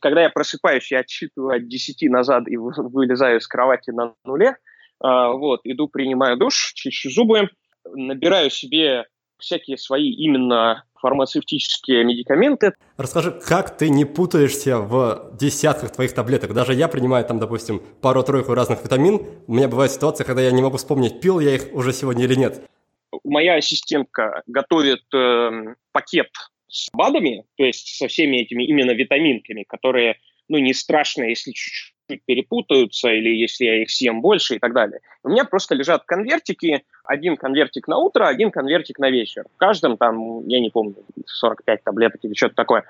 Когда 0.00 0.22
я 0.22 0.30
просыпаюсь, 0.30 0.92
я 0.92 1.00
отсчитываю 1.00 1.56
от 1.56 1.66
10 1.66 2.08
назад 2.08 2.46
и 2.46 2.56
вылезаю 2.56 3.40
из 3.40 3.48
кровати 3.48 3.90
на 3.90 4.14
нуле– 4.24 4.54
вот, 5.00 5.60
иду, 5.64 5.88
принимаю 5.88 6.36
душ, 6.36 6.72
чищу 6.74 7.10
зубы, 7.10 7.48
набираю 7.84 8.50
себе 8.50 9.04
всякие 9.38 9.76
свои 9.78 10.10
именно 10.10 10.84
фармацевтические 11.00 12.04
медикаменты. 12.04 12.72
Расскажи, 12.96 13.30
как 13.46 13.76
ты 13.76 13.90
не 13.90 14.04
путаешься 14.04 14.78
в 14.78 15.36
десятках 15.38 15.92
твоих 15.92 16.14
таблеток? 16.14 16.54
Даже 16.54 16.74
я 16.74 16.88
принимаю 16.88 17.24
там, 17.24 17.38
допустим, 17.38 17.82
пару-тройку 18.00 18.54
разных 18.54 18.82
витамин. 18.82 19.20
У 19.46 19.54
меня 19.54 19.68
бывает 19.68 19.92
ситуация, 19.92 20.24
когда 20.24 20.42
я 20.42 20.50
не 20.50 20.62
могу 20.62 20.78
вспомнить, 20.78 21.20
пил 21.20 21.40
я 21.40 21.54
их 21.54 21.72
уже 21.72 21.92
сегодня 21.92 22.24
или 22.24 22.34
нет. 22.34 22.62
Моя 23.24 23.54
ассистентка 23.54 24.42
готовит 24.46 25.02
э, 25.14 25.74
пакет 25.92 26.30
с 26.68 26.88
БАДами, 26.92 27.44
то 27.56 27.64
есть 27.64 27.96
со 27.96 28.08
всеми 28.08 28.38
этими 28.38 28.64
именно 28.64 28.90
витаминками, 28.90 29.64
которые, 29.68 30.16
ну, 30.48 30.58
не 30.58 30.74
страшно, 30.74 31.24
если 31.24 31.52
чуть-чуть 31.52 31.95
перепутаются, 32.14 33.08
или 33.10 33.34
если 33.34 33.64
я 33.64 33.82
их 33.82 33.90
съем 33.90 34.20
больше 34.20 34.56
и 34.56 34.58
так 34.58 34.72
далее. 34.72 35.00
У 35.22 35.28
меня 35.28 35.44
просто 35.44 35.74
лежат 35.74 36.04
конвертики, 36.04 36.84
один 37.04 37.36
конвертик 37.36 37.88
на 37.88 37.98
утро, 37.98 38.26
один 38.26 38.50
конвертик 38.50 38.98
на 38.98 39.10
вечер. 39.10 39.44
В 39.54 39.56
каждом 39.56 39.96
там, 39.96 40.46
я 40.46 40.60
не 40.60 40.70
помню, 40.70 40.96
45 41.26 41.84
таблеток 41.84 42.24
или 42.24 42.34
что-то 42.34 42.54
такое. 42.54 42.84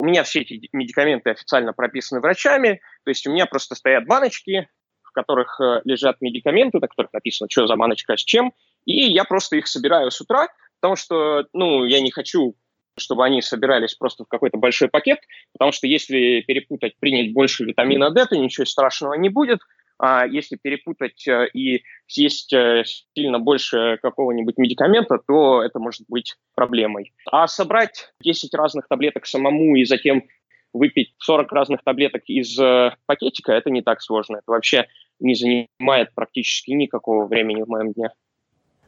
У 0.00 0.06
меня 0.06 0.22
все 0.24 0.40
эти 0.40 0.68
медикаменты 0.72 1.30
официально 1.30 1.72
прописаны 1.72 2.20
врачами, 2.20 2.80
то 3.04 3.10
есть 3.10 3.26
у 3.26 3.32
меня 3.32 3.46
просто 3.46 3.74
стоят 3.74 4.06
баночки, 4.06 4.68
в 5.02 5.12
которых 5.12 5.60
э, 5.60 5.82
лежат 5.84 6.20
медикаменты, 6.20 6.78
на 6.80 6.88
которых 6.88 7.12
написано, 7.12 7.48
что 7.48 7.66
за 7.66 7.76
баночка 7.76 8.16
с 8.16 8.24
чем, 8.24 8.52
и 8.86 9.04
я 9.04 9.24
просто 9.24 9.56
их 9.56 9.68
собираю 9.68 10.10
с 10.10 10.20
утра, 10.20 10.48
потому 10.80 10.96
что, 10.96 11.46
ну, 11.52 11.84
я 11.84 12.00
не 12.00 12.10
хочу 12.10 12.56
чтобы 12.96 13.24
они 13.24 13.42
собирались 13.42 13.94
просто 13.94 14.24
в 14.24 14.28
какой-то 14.28 14.58
большой 14.58 14.88
пакет, 14.88 15.20
потому 15.52 15.72
что 15.72 15.86
если 15.86 16.40
перепутать, 16.42 16.94
принять 16.98 17.32
больше 17.32 17.64
витамина 17.64 18.10
D, 18.10 18.26
то 18.26 18.36
ничего 18.36 18.64
страшного 18.64 19.14
не 19.14 19.28
будет. 19.28 19.60
А 19.96 20.26
если 20.26 20.56
перепутать 20.60 21.26
э, 21.28 21.46
и 21.54 21.84
съесть 22.08 22.52
э, 22.52 22.82
сильно 23.14 23.38
больше 23.38 23.98
какого-нибудь 24.02 24.58
медикамента, 24.58 25.18
то 25.24 25.62
это 25.62 25.78
может 25.78 26.02
быть 26.08 26.34
проблемой. 26.54 27.12
А 27.30 27.46
собрать 27.46 28.12
10 28.20 28.52
разных 28.54 28.88
таблеток 28.88 29.24
самому 29.26 29.76
и 29.76 29.84
затем 29.84 30.24
выпить 30.72 31.14
40 31.18 31.52
разных 31.52 31.84
таблеток 31.84 32.22
из 32.26 32.58
э, 32.58 32.96
пакетика, 33.06 33.52
это 33.52 33.70
не 33.70 33.82
так 33.82 34.02
сложно. 34.02 34.38
Это 34.38 34.50
вообще 34.50 34.86
не 35.20 35.34
занимает 35.34 36.12
практически 36.14 36.72
никакого 36.72 37.26
времени 37.26 37.62
в 37.62 37.68
моем 37.68 37.92
дне. 37.92 38.10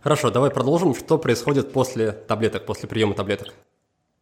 Хорошо, 0.00 0.30
давай 0.30 0.50
продолжим. 0.50 0.94
Что 0.94 1.18
происходит 1.18 1.72
после 1.72 2.12
таблеток, 2.12 2.66
после 2.66 2.88
приема 2.88 3.14
таблеток? 3.14 3.54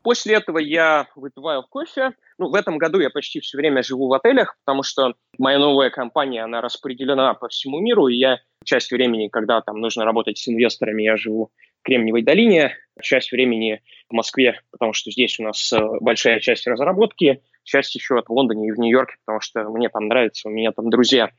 После 0.04 0.34
этого 0.34 0.58
я 0.58 1.08
выпиваю 1.16 1.62
кофе. 1.62 2.12
Ну, 2.38 2.50
в 2.50 2.54
этом 2.54 2.76
году 2.76 3.00
я 3.00 3.08
почти 3.08 3.40
все 3.40 3.56
время 3.56 3.82
живу 3.82 4.06
в 4.06 4.12
отелях, 4.12 4.54
потому 4.62 4.82
что 4.82 5.14
моя 5.38 5.58
новая 5.58 5.88
компания, 5.88 6.44
она 6.44 6.60
распределена 6.60 7.32
по 7.32 7.48
всему 7.48 7.80
миру, 7.80 8.08
и 8.08 8.16
я 8.16 8.38
часть 8.64 8.92
времени, 8.92 9.28
когда 9.28 9.62
там 9.62 9.80
нужно 9.80 10.04
работать 10.04 10.36
с 10.36 10.46
инвесторами, 10.46 11.04
я 11.04 11.16
живу 11.16 11.50
в 11.80 11.86
Кремниевой 11.86 12.20
долине, 12.20 12.76
часть 13.00 13.32
времени 13.32 13.80
в 14.10 14.12
Москве, 14.12 14.60
потому 14.70 14.92
что 14.92 15.10
здесь 15.10 15.40
у 15.40 15.42
нас 15.42 15.72
э, 15.72 15.78
большая 16.02 16.38
часть 16.40 16.66
разработки, 16.66 17.42
часть 17.62 17.94
еще 17.94 18.20
в 18.20 18.30
Лондоне 18.30 18.68
и 18.68 18.72
в 18.72 18.78
Нью-Йорке, 18.78 19.14
потому 19.24 19.40
что 19.40 19.64
мне 19.70 19.88
там 19.88 20.08
нравится, 20.08 20.48
у 20.48 20.52
меня 20.52 20.72
там 20.72 20.90
друзья. 20.90 21.30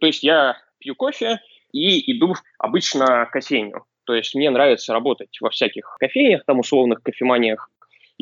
То 0.00 0.06
есть 0.06 0.22
я 0.22 0.58
пью 0.78 0.94
кофе 0.94 1.40
и 1.72 2.12
иду 2.12 2.34
обычно 2.58 3.26
к 3.26 3.32
кофейню. 3.32 3.84
То 4.04 4.14
есть 4.14 4.34
мне 4.34 4.50
нравится 4.50 4.92
работать 4.92 5.36
во 5.40 5.50
всяких 5.50 5.96
кофейнях, 5.98 6.44
там 6.44 6.60
условных 6.60 7.02
кофеманиях, 7.02 7.70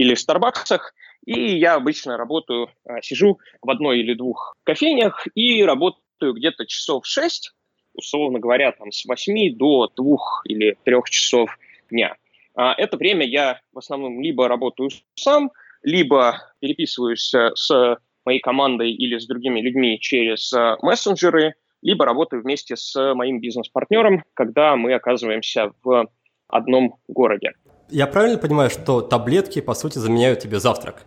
или 0.00 0.14
в 0.14 0.18
Старбаксах, 0.18 0.94
и 1.26 1.58
я 1.58 1.74
обычно 1.74 2.16
работаю, 2.16 2.70
а, 2.86 3.02
сижу 3.02 3.38
в 3.60 3.68
одной 3.68 3.98
или 3.98 4.14
двух 4.14 4.56
кофейнях 4.64 5.26
и 5.34 5.62
работаю 5.62 6.32
где-то 6.32 6.64
часов 6.64 7.04
6, 7.04 7.52
условно 7.92 8.38
говоря, 8.38 8.72
там 8.72 8.92
с 8.92 9.04
8 9.04 9.54
до 9.58 9.88
2 9.94 10.16
или 10.46 10.78
3 10.84 10.94
часов 11.10 11.58
дня. 11.90 12.16
А, 12.54 12.72
это 12.72 12.96
время 12.96 13.26
я 13.26 13.60
в 13.74 13.78
основном 13.78 14.22
либо 14.22 14.48
работаю 14.48 14.88
сам, 15.16 15.52
либо 15.82 16.50
переписываюсь 16.60 17.34
э, 17.34 17.50
с 17.54 17.98
моей 18.24 18.40
командой 18.40 18.92
или 18.92 19.18
с 19.18 19.26
другими 19.26 19.60
людьми 19.60 20.00
через 20.00 20.50
э, 20.54 20.76
мессенджеры, 20.80 21.56
либо 21.82 22.06
работаю 22.06 22.42
вместе 22.42 22.74
с 22.74 23.14
моим 23.14 23.38
бизнес-партнером, 23.40 24.24
когда 24.32 24.76
мы 24.76 24.94
оказываемся 24.94 25.72
в 25.84 26.08
одном 26.48 26.96
городе. 27.06 27.52
Я 27.90 28.06
правильно 28.06 28.38
понимаю, 28.38 28.70
что 28.70 29.00
таблетки, 29.00 29.60
по 29.60 29.74
сути, 29.74 29.98
заменяют 29.98 30.40
тебе 30.40 30.60
завтрак? 30.60 31.04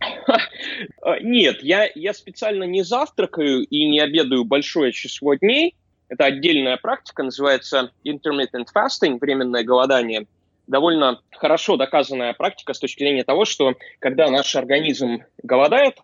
Нет, 1.22 1.62
я, 1.62 1.88
я 1.94 2.12
специально 2.12 2.64
не 2.64 2.82
завтракаю 2.82 3.64
и 3.64 3.88
не 3.88 4.00
обедаю 4.00 4.44
большое 4.44 4.92
число 4.92 5.34
дней. 5.34 5.74
Это 6.08 6.26
отдельная 6.26 6.76
практика, 6.76 7.22
называется 7.22 7.92
intermittent 8.04 8.66
fasting, 8.74 9.18
временное 9.18 9.64
голодание. 9.64 10.26
Довольно 10.66 11.20
хорошо 11.30 11.76
доказанная 11.76 12.34
практика 12.34 12.74
с 12.74 12.78
точки 12.78 13.02
зрения 13.02 13.24
того, 13.24 13.44
что 13.44 13.74
когда 13.98 14.28
наш 14.30 14.54
организм 14.54 15.24
голодает, 15.42 15.96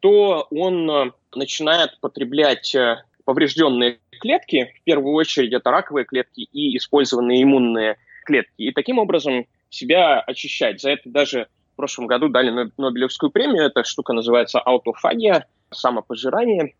то 0.00 0.46
он 0.50 0.90
э, 0.90 1.10
начинает 1.34 1.98
потреблять 2.00 2.74
э, 2.74 3.02
поврежденные 3.24 3.98
клетки, 4.20 4.74
в 4.80 4.84
первую 4.84 5.14
очередь 5.14 5.52
это 5.52 5.70
раковые 5.70 6.04
клетки 6.04 6.40
и 6.40 6.76
использованные 6.76 7.42
иммунные 7.42 7.96
клетки. 8.24 8.52
И 8.58 8.72
таким 8.72 8.98
образом 8.98 9.46
себя 9.74 10.20
очищать. 10.20 10.80
За 10.80 10.90
это 10.90 11.08
даже 11.08 11.48
в 11.74 11.76
прошлом 11.76 12.06
году 12.06 12.28
дали 12.28 12.70
Нобелевскую 12.76 13.30
премию. 13.30 13.64
Эта 13.64 13.84
штука 13.84 14.12
называется 14.12 14.60
аутофагия, 14.60 15.46
самопожирание. 15.72 16.74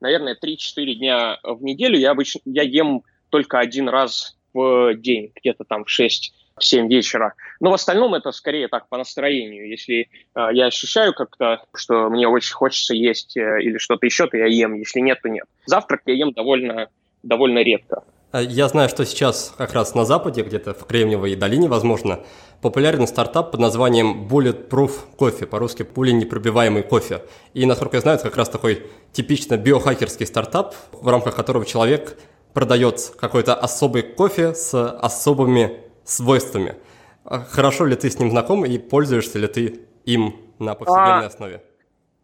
Наверное, 0.00 0.36
3-4 0.36 0.94
дня 0.94 1.38
в 1.44 1.62
неделю 1.62 1.98
я 1.98 2.10
обычно 2.10 2.40
я 2.44 2.62
ем 2.62 3.02
только 3.30 3.58
один 3.58 3.88
раз 3.88 4.36
в 4.52 4.94
день, 4.94 5.32
где-то 5.34 5.64
там 5.64 5.84
в 5.84 5.90
6 5.90 6.34
в 6.58 6.64
7 6.64 6.88
вечера. 6.88 7.34
Но 7.60 7.70
в 7.70 7.74
остальном 7.74 8.14
это 8.14 8.32
скорее 8.32 8.68
так 8.68 8.88
по 8.88 8.98
настроению. 8.98 9.68
Если 9.68 10.10
э, 10.34 10.48
я 10.52 10.66
ощущаю 10.66 11.14
как-то, 11.14 11.64
что 11.74 12.10
мне 12.10 12.28
очень 12.28 12.52
хочется 12.52 12.94
есть 12.94 13.36
э, 13.36 13.62
или 13.62 13.78
что-то 13.78 14.04
еще, 14.04 14.26
то 14.26 14.36
я 14.36 14.46
ем. 14.46 14.74
Если 14.74 15.00
нет, 15.00 15.20
то 15.22 15.28
нет. 15.28 15.44
Завтрак 15.66 16.02
я 16.06 16.14
ем 16.14 16.32
довольно, 16.32 16.88
довольно 17.22 17.62
редко. 17.62 18.04
Э, 18.32 18.42
я 18.42 18.68
знаю, 18.68 18.88
что 18.88 19.04
сейчас 19.04 19.54
как 19.56 19.74
раз 19.74 19.94
на 19.94 20.04
Западе, 20.04 20.42
где-то 20.42 20.74
в 20.74 20.84
Кремниевой 20.86 21.36
долине, 21.36 21.68
возможно, 21.68 22.20
популярен 22.60 23.06
стартап 23.06 23.50
под 23.50 23.60
названием 23.60 24.26
Bulletproof 24.28 24.92
кофе, 25.16 25.46
по-русски 25.46 25.82
пуленепробиваемый 25.82 26.82
кофе. 26.82 27.22
И, 27.54 27.66
насколько 27.66 27.96
я 27.96 28.00
знаю, 28.00 28.16
это 28.16 28.28
как 28.28 28.36
раз 28.36 28.48
такой 28.48 28.86
типично 29.12 29.56
биохакерский 29.56 30.26
стартап, 30.26 30.74
в 30.92 31.08
рамках 31.08 31.36
которого 31.36 31.66
человек 31.66 32.18
продает 32.54 33.12
какой-то 33.18 33.54
особый 33.54 34.02
кофе 34.02 34.54
с 34.54 34.74
особыми 34.74 35.80
свойствами. 36.04 36.76
А 37.24 37.40
хорошо 37.40 37.86
ли 37.86 37.96
ты 37.96 38.10
с 38.10 38.18
ним 38.18 38.30
знаком 38.30 38.64
и 38.64 38.78
пользуешься 38.78 39.38
ли 39.38 39.46
ты 39.46 39.80
им 40.04 40.36
на 40.58 40.74
повседневной 40.74 41.24
а, 41.24 41.26
основе? 41.26 41.62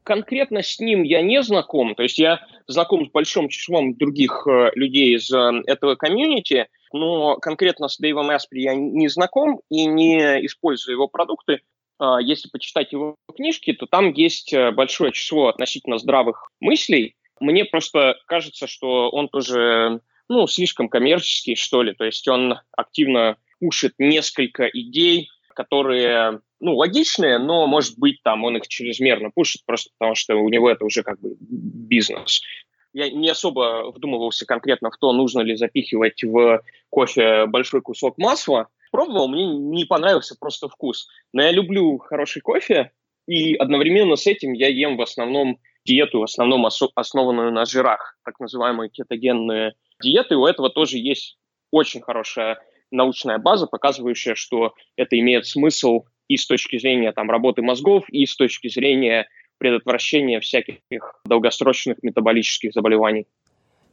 конкретно 0.08 0.62
с 0.62 0.80
ним 0.80 1.02
я 1.02 1.20
не 1.20 1.42
знаком, 1.42 1.94
то 1.94 2.02
есть 2.02 2.18
я 2.18 2.40
знаком 2.68 3.06
с 3.06 3.10
большим 3.10 3.48
числом 3.48 3.96
других 3.96 4.46
э, 4.46 4.70
людей 4.74 5.16
из 5.16 5.30
э, 5.32 5.62
этого 5.66 5.96
комьюнити, 5.96 6.68
но 6.92 7.36
конкретно 7.36 7.88
с 7.88 7.98
Дэйвом 7.98 8.34
Эспри 8.34 8.60
я 8.60 8.74
не 8.74 9.08
знаком 9.08 9.60
и 9.70 9.86
не 9.86 10.46
использую 10.46 10.94
его 10.94 11.08
продукты. 11.08 11.60
Э, 12.00 12.18
если 12.20 12.48
почитать 12.48 12.92
его 12.92 13.16
книжки, 13.34 13.72
то 13.72 13.86
там 13.86 14.12
есть 14.12 14.52
э, 14.52 14.70
большое 14.70 15.12
число 15.12 15.48
относительно 15.48 15.98
здравых 15.98 16.50
мыслей. 16.60 17.16
Мне 17.40 17.64
просто 17.64 18.16
кажется, 18.26 18.66
что 18.66 19.10
он 19.10 19.28
тоже 19.28 20.00
ну, 20.28 20.46
слишком 20.46 20.88
коммерческий, 20.88 21.54
что 21.54 21.82
ли. 21.82 21.94
То 21.94 22.04
есть 22.04 22.28
он 22.28 22.56
активно 22.76 23.38
пушит 23.60 23.94
несколько 23.98 24.66
идей, 24.66 25.30
которые 25.54 26.40
ну, 26.60 26.76
логичные, 26.76 27.38
но, 27.38 27.66
может 27.66 27.98
быть, 27.98 28.22
там 28.22 28.44
он 28.44 28.56
их 28.56 28.66
чрезмерно 28.68 29.30
пушит, 29.30 29.62
просто 29.64 29.90
потому 29.96 30.14
что 30.14 30.36
у 30.36 30.48
него 30.48 30.70
это 30.70 30.84
уже 30.84 31.02
как 31.02 31.20
бы 31.20 31.36
бизнес. 31.40 32.42
Я 32.92 33.10
не 33.10 33.28
особо 33.28 33.92
вдумывался 33.94 34.46
конкретно 34.46 34.90
в 34.90 34.96
то, 34.96 35.12
нужно 35.12 35.40
ли 35.40 35.56
запихивать 35.56 36.22
в 36.24 36.62
кофе 36.90 37.46
большой 37.46 37.82
кусок 37.82 38.18
масла. 38.18 38.68
Пробовал, 38.90 39.28
мне 39.28 39.46
не 39.46 39.84
понравился 39.84 40.36
просто 40.38 40.68
вкус. 40.68 41.08
Но 41.32 41.42
я 41.42 41.52
люблю 41.52 41.98
хороший 41.98 42.40
кофе, 42.40 42.90
и 43.26 43.54
одновременно 43.54 44.16
с 44.16 44.26
этим 44.26 44.54
я 44.54 44.68
ем 44.68 44.96
в 44.96 45.02
основном 45.02 45.58
диету, 45.84 46.20
в 46.20 46.24
основном 46.24 46.66
основанную 46.94 47.52
на 47.52 47.66
жирах, 47.66 48.18
так 48.24 48.40
называемые 48.40 48.90
кетогенные 48.90 49.74
диеты. 50.02 50.36
У 50.36 50.46
этого 50.46 50.70
тоже 50.70 50.98
есть 50.98 51.38
очень 51.70 52.00
хорошая 52.00 52.58
научная 52.90 53.38
база, 53.38 53.66
показывающая, 53.66 54.34
что 54.34 54.74
это 54.96 55.18
имеет 55.18 55.46
смысл 55.46 56.04
и 56.28 56.36
с 56.36 56.46
точки 56.46 56.78
зрения 56.78 57.12
там, 57.12 57.30
работы 57.30 57.62
мозгов, 57.62 58.04
и 58.10 58.26
с 58.26 58.36
точки 58.36 58.68
зрения 58.68 59.28
предотвращения 59.58 60.40
всяких 60.40 60.76
долгосрочных 61.24 62.02
метаболических 62.02 62.72
заболеваний. 62.72 63.26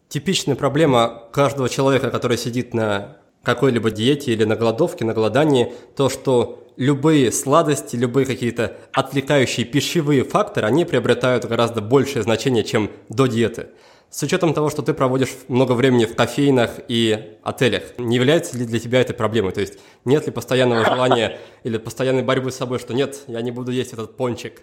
Типичная 0.10 0.56
проблема 0.56 1.24
каждого 1.34 1.68
человека, 1.70 2.12
который 2.12 2.38
сидит 2.38 2.74
на 2.74 3.18
какой-либо 3.44 3.92
диете 3.92 4.34
или 4.34 4.44
на 4.44 4.56
голодовке, 4.56 5.06
на 5.06 5.14
голодании, 5.14 5.74
то, 5.96 6.10
что 6.10 6.68
любые 6.78 7.32
сладости, 7.32 7.96
любые 7.96 8.26
какие-то 8.26 8.78
отвлекающие 8.92 9.66
пищевые 9.66 10.24
факторы, 10.24 10.68
они 10.68 10.86
приобретают 10.86 11.46
гораздо 11.46 11.82
большее 11.82 12.24
значение, 12.24 12.64
чем 12.64 12.92
до 13.10 13.28
диеты. 13.28 13.68
С 14.10 14.24
учетом 14.24 14.54
того, 14.54 14.70
что 14.70 14.82
ты 14.82 14.94
проводишь 14.94 15.30
много 15.48 15.74
времени 15.74 16.06
в 16.06 16.16
кофейнах 16.16 16.80
и 16.88 17.38
отелях, 17.44 17.98
не 17.98 18.16
является 18.16 18.58
ли 18.58 18.66
для 18.66 18.80
тебя 18.80 19.02
это 19.02 19.14
проблемой? 19.14 19.52
То 19.52 19.62
есть 19.62 19.80
нет 20.06 20.26
ли 20.26 20.32
постоянного 20.32 20.86
желания 20.90 21.38
или 21.64 21.78
постоянной 21.78 22.24
борьбы 22.24 22.52
с 22.52 22.56
собой, 22.56 22.80
что 22.80 22.94
нет, 22.94 23.24
я 23.28 23.42
не 23.42 23.52
буду 23.52 23.72
есть 23.72 23.94
этот 23.94 24.16
пончик? 24.16 24.62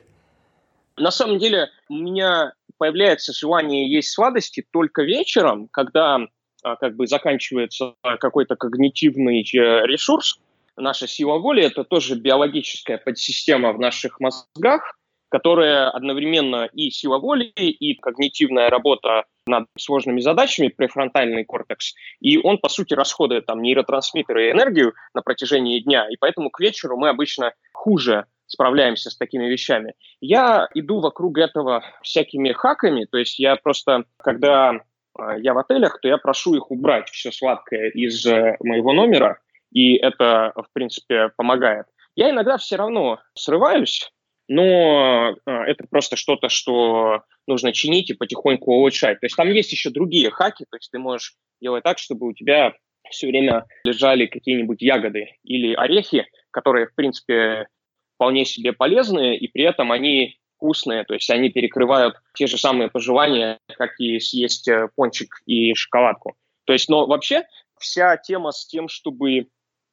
На 0.96 1.10
самом 1.10 1.38
деле 1.38 1.68
у 1.88 1.94
меня 1.94 2.52
появляется 2.78 3.32
желание 3.32 3.92
есть 3.92 4.10
сладости 4.12 4.66
только 4.72 5.02
вечером, 5.02 5.68
когда 5.70 6.18
а, 6.62 6.76
как 6.76 6.96
бы 6.96 7.06
заканчивается 7.06 7.94
какой-то 8.02 8.56
когнитивный 8.56 9.42
э, 9.42 9.86
ресурс. 9.86 10.38
Наша 10.76 11.06
сила 11.06 11.38
воли– 11.38 11.62
это 11.64 11.84
тоже 11.84 12.14
биологическая 12.14 12.98
подсистема 12.98 13.72
в 13.72 13.78
наших 13.78 14.20
мозгах, 14.20 14.96
которая 15.32 15.88
одновременно 15.88 16.68
и 16.74 16.90
сила 16.90 17.18
воли, 17.18 17.44
и 17.44 17.94
когнитивная 17.94 18.68
работа 18.68 19.24
над 19.46 19.66
сложными 19.78 20.20
задачами, 20.20 20.68
префронтальный 20.68 21.46
кортекс, 21.46 21.94
и 22.20 22.36
он, 22.36 22.58
по 22.58 22.68
сути, 22.68 22.92
расходует 22.92 23.46
там 23.46 23.62
нейротрансмиттеры 23.62 24.48
и 24.48 24.50
энергию 24.50 24.92
на 25.14 25.22
протяжении 25.22 25.80
дня, 25.80 26.06
и 26.10 26.16
поэтому 26.20 26.50
к 26.50 26.60
вечеру 26.60 26.98
мы 26.98 27.08
обычно 27.08 27.54
хуже 27.72 28.26
справляемся 28.46 29.08
с 29.08 29.16
такими 29.16 29.46
вещами. 29.46 29.94
Я 30.20 30.68
иду 30.74 31.00
вокруг 31.00 31.38
этого 31.38 31.82
всякими 32.02 32.52
хаками, 32.52 33.06
то 33.10 33.16
есть 33.16 33.38
я 33.38 33.56
просто, 33.56 34.04
когда 34.18 34.82
а, 35.18 35.38
я 35.38 35.54
в 35.54 35.58
отелях, 35.58 35.98
то 36.02 36.08
я 36.08 36.18
прошу 36.18 36.56
их 36.56 36.70
убрать 36.70 37.08
все 37.08 37.32
сладкое 37.32 37.88
из 37.88 38.26
э, 38.26 38.58
моего 38.60 38.92
номера, 38.92 39.38
и 39.72 39.96
это, 39.96 40.52
в 40.54 40.66
принципе, 40.74 41.30
помогает. 41.36 41.86
Я 42.16 42.28
иногда 42.28 42.58
все 42.58 42.76
равно 42.76 43.20
срываюсь, 43.32 44.12
но 44.52 45.34
а, 45.46 45.64
это 45.64 45.86
просто 45.88 46.16
что-то, 46.16 46.50
что 46.50 47.22
нужно 47.46 47.72
чинить 47.72 48.10
и 48.10 48.14
потихоньку 48.14 48.70
улучшать. 48.70 49.18
То 49.20 49.24
есть 49.26 49.34
там 49.34 49.50
есть 49.50 49.72
еще 49.72 49.88
другие 49.88 50.30
хаки, 50.30 50.66
то 50.70 50.76
есть 50.76 50.90
ты 50.90 50.98
можешь 50.98 51.36
делать 51.62 51.82
так, 51.84 51.98
чтобы 51.98 52.26
у 52.26 52.34
тебя 52.34 52.74
все 53.10 53.28
время 53.28 53.64
лежали 53.84 54.26
какие-нибудь 54.26 54.82
ягоды 54.82 55.36
или 55.42 55.72
орехи, 55.72 56.26
которые, 56.50 56.86
в 56.86 56.94
принципе, 56.94 57.66
вполне 58.14 58.44
себе 58.44 58.74
полезные, 58.74 59.38
и 59.38 59.48
при 59.48 59.64
этом 59.64 59.90
они 59.90 60.36
вкусные, 60.56 61.04
то 61.04 61.14
есть 61.14 61.30
они 61.30 61.48
перекрывают 61.48 62.16
те 62.34 62.46
же 62.46 62.58
самые 62.58 62.90
пожелания, 62.90 63.58
как 63.78 63.98
и 63.98 64.20
съесть 64.20 64.68
э, 64.68 64.88
пончик 64.94 65.34
и 65.46 65.72
шоколадку. 65.72 66.36
То 66.66 66.74
есть, 66.74 66.90
но 66.90 67.06
вообще 67.06 67.44
вся 67.78 68.18
тема 68.18 68.52
с 68.52 68.66
тем, 68.66 68.88
чтобы 68.88 69.48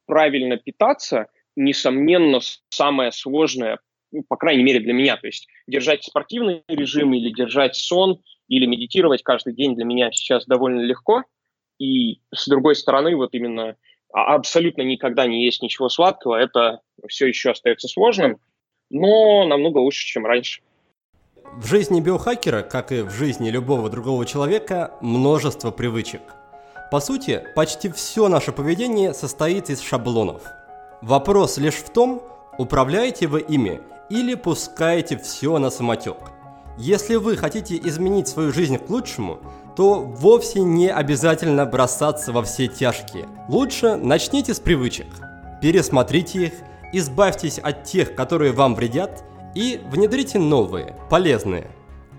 правильно 0.06 0.58
питаться, 0.58 1.28
несомненно, 1.56 2.40
самая 2.70 3.12
сложная, 3.12 3.80
ну, 4.12 4.24
по 4.28 4.36
крайней 4.38 4.64
мере 4.64 4.80
для 4.80 4.94
меня. 4.94 5.18
То 5.18 5.28
есть 5.28 5.48
держать 5.68 6.04
спортивный 6.04 6.64
режим 6.68 7.14
или 7.14 7.32
держать 7.32 7.76
сон, 7.76 8.22
или 8.48 8.66
медитировать 8.66 9.24
каждый 9.24 9.54
день 9.54 9.76
для 9.76 9.86
меня 9.86 10.12
сейчас 10.12 10.46
довольно 10.46 10.82
легко. 10.82 11.24
И 11.80 12.20
с 12.34 12.48
другой 12.48 12.76
стороны, 12.76 13.16
вот 13.16 13.34
именно 13.34 13.76
а, 14.12 14.36
абсолютно 14.36 14.82
никогда 14.82 15.28
не 15.28 15.46
есть 15.46 15.62
ничего 15.62 15.88
сладкого, 15.88 16.36
это 16.36 16.82
все 17.08 17.28
еще 17.28 17.52
остается 17.52 17.88
сложным, 17.88 18.40
но 18.90 19.46
намного 19.46 19.78
лучше, 19.78 20.06
чем 20.06 20.26
раньше. 20.26 20.62
В 21.54 21.68
жизни 21.68 22.02
биохакера, 22.02 22.62
как 22.64 22.92
и 22.92 23.02
в 23.02 23.12
жизни 23.12 23.50
любого 23.50 23.90
другого 23.90 24.26
человека, 24.26 24.94
множество 25.02 25.72
привычек. 25.72 26.22
По 26.92 27.00
сути, 27.00 27.44
почти 27.56 27.90
все 27.90 28.28
наше 28.28 28.52
поведение 28.52 29.14
состоит 29.14 29.70
из 29.70 29.82
шаблонов. 29.82 30.44
Вопрос 31.02 31.58
лишь 31.58 31.76
в 31.76 31.92
том, 31.92 32.22
управляете 32.58 33.28
вы 33.28 33.42
ими 33.42 33.80
или 34.10 34.36
пускаете 34.36 35.18
все 35.18 35.58
на 35.60 35.70
самотек. 35.70 36.18
Если 36.78 37.16
вы 37.16 37.36
хотите 37.36 37.78
изменить 37.78 38.28
свою 38.28 38.54
жизнь 38.54 38.78
к 38.78 38.90
лучшему, 38.90 39.40
то 39.76 40.00
вовсе 40.00 40.62
не 40.62 40.90
обязательно 40.90 41.66
бросаться 41.66 42.32
во 42.32 42.44
все 42.44 42.68
тяжкие. 42.68 43.28
Лучше 43.48 43.96
начните 43.96 44.54
с 44.54 44.60
привычек, 44.60 45.08
пересмотрите 45.62 46.46
их, 46.46 46.54
избавьтесь 46.94 47.60
от 47.60 47.84
тех, 47.84 48.16
которые 48.16 48.52
вам 48.52 48.76
вредят, 48.76 49.24
и 49.56 49.82
внедрите 49.92 50.40
новые, 50.40 50.96
полезные. 51.10 51.68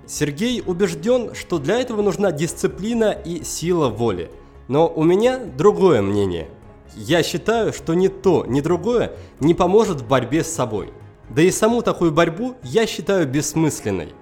Сергей 0.06 0.62
убежден, 0.64 1.34
что 1.34 1.58
для 1.58 1.80
этого 1.80 2.02
нужна 2.02 2.32
дисциплина 2.32 3.12
и 3.12 3.44
сила 3.44 3.88
воли. 3.88 4.30
Но 4.68 4.88
у 4.88 5.04
меня 5.04 5.38
другое 5.38 6.02
мнение. 6.02 6.48
Я 6.96 7.22
считаю, 7.22 7.72
что 7.72 7.94
ни 7.94 8.08
то, 8.08 8.44
ни 8.46 8.60
другое 8.60 9.12
не 9.38 9.54
поможет 9.54 10.00
в 10.00 10.08
борьбе 10.08 10.42
с 10.42 10.52
собой. 10.52 10.92
Да 11.30 11.42
и 11.42 11.50
саму 11.52 11.82
такую 11.82 12.10
борьбу 12.10 12.56
я 12.64 12.86
считаю 12.86 13.26
бессмысленной. 13.26 14.14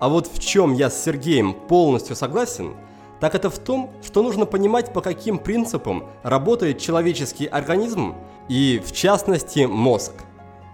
А 0.00 0.08
вот 0.08 0.26
в 0.26 0.40
чем 0.40 0.74
я 0.74 0.90
с 0.90 1.04
Сергеем 1.04 1.54
полностью 1.54 2.16
согласен, 2.16 2.74
так 3.20 3.36
это 3.36 3.48
в 3.48 3.58
том, 3.58 3.90
что 4.04 4.22
нужно 4.22 4.44
понимать, 4.44 4.92
по 4.92 5.00
каким 5.00 5.38
принципам 5.38 6.04
работает 6.24 6.78
человеческий 6.78 7.46
организм 7.46 8.16
и, 8.48 8.82
в 8.84 8.92
частности, 8.92 9.66
мозг. 9.66 10.12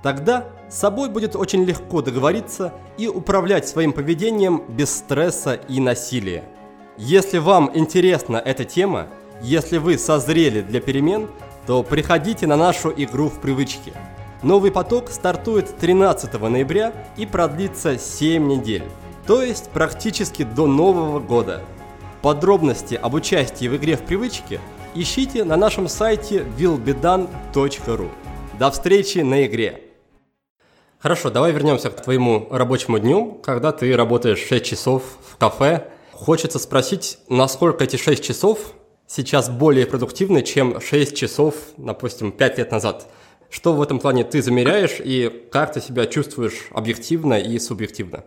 Тогда 0.02 0.46
с 0.70 0.78
собой 0.78 1.10
будет 1.10 1.36
очень 1.36 1.64
легко 1.64 2.00
договориться 2.00 2.72
и 2.96 3.06
управлять 3.06 3.68
своим 3.68 3.92
поведением 3.92 4.62
без 4.68 4.94
стресса 4.94 5.54
и 5.54 5.80
насилия. 5.80 6.44
Если 6.96 7.38
вам 7.38 7.70
интересна 7.74 8.36
эта 8.36 8.64
тема, 8.64 9.08
если 9.42 9.78
вы 9.78 9.98
созрели 9.98 10.62
для 10.62 10.80
перемен, 10.80 11.28
то 11.66 11.82
приходите 11.82 12.46
на 12.46 12.56
нашу 12.56 12.92
игру 12.94 13.28
в 13.28 13.40
привычки. 13.40 13.92
Новый 14.44 14.70
поток 14.70 15.10
стартует 15.10 15.74
13 15.78 16.38
ноября 16.38 16.92
и 17.16 17.24
продлится 17.24 17.96
7 17.96 18.46
недель, 18.46 18.82
то 19.26 19.40
есть 19.40 19.70
практически 19.70 20.42
до 20.42 20.66
Нового 20.66 21.18
года. 21.18 21.62
Подробности 22.20 22.94
об 22.94 23.14
участии 23.14 23.68
в 23.68 23.76
игре 23.76 23.96
в 23.96 24.02
привычки 24.02 24.60
ищите 24.94 25.44
на 25.44 25.56
нашем 25.56 25.88
сайте 25.88 26.44
willbedan.ru. 26.58 28.10
До 28.58 28.70
встречи 28.70 29.20
на 29.20 29.46
игре! 29.46 29.80
Хорошо, 30.98 31.30
давай 31.30 31.52
вернемся 31.52 31.88
к 31.88 32.02
твоему 32.02 32.46
рабочему 32.50 32.98
дню, 32.98 33.40
когда 33.42 33.72
ты 33.72 33.96
работаешь 33.96 34.46
6 34.46 34.62
часов 34.62 35.04
в 35.26 35.38
кафе. 35.38 35.88
Хочется 36.12 36.58
спросить, 36.58 37.18
насколько 37.30 37.84
эти 37.84 37.96
6 37.96 38.22
часов 38.22 38.58
сейчас 39.06 39.48
более 39.48 39.86
продуктивны, 39.86 40.42
чем 40.42 40.82
6 40.82 41.16
часов, 41.16 41.54
допустим, 41.78 42.30
5 42.30 42.58
лет 42.58 42.70
назад. 42.70 43.08
Что 43.54 43.72
в 43.72 43.80
этом 43.80 44.00
плане 44.00 44.24
ты 44.24 44.42
замеряешь 44.42 44.98
и 44.98 45.30
как 45.52 45.72
ты 45.72 45.80
себя 45.80 46.06
чувствуешь 46.06 46.66
объективно 46.72 47.34
и 47.34 47.56
субъективно? 47.60 48.24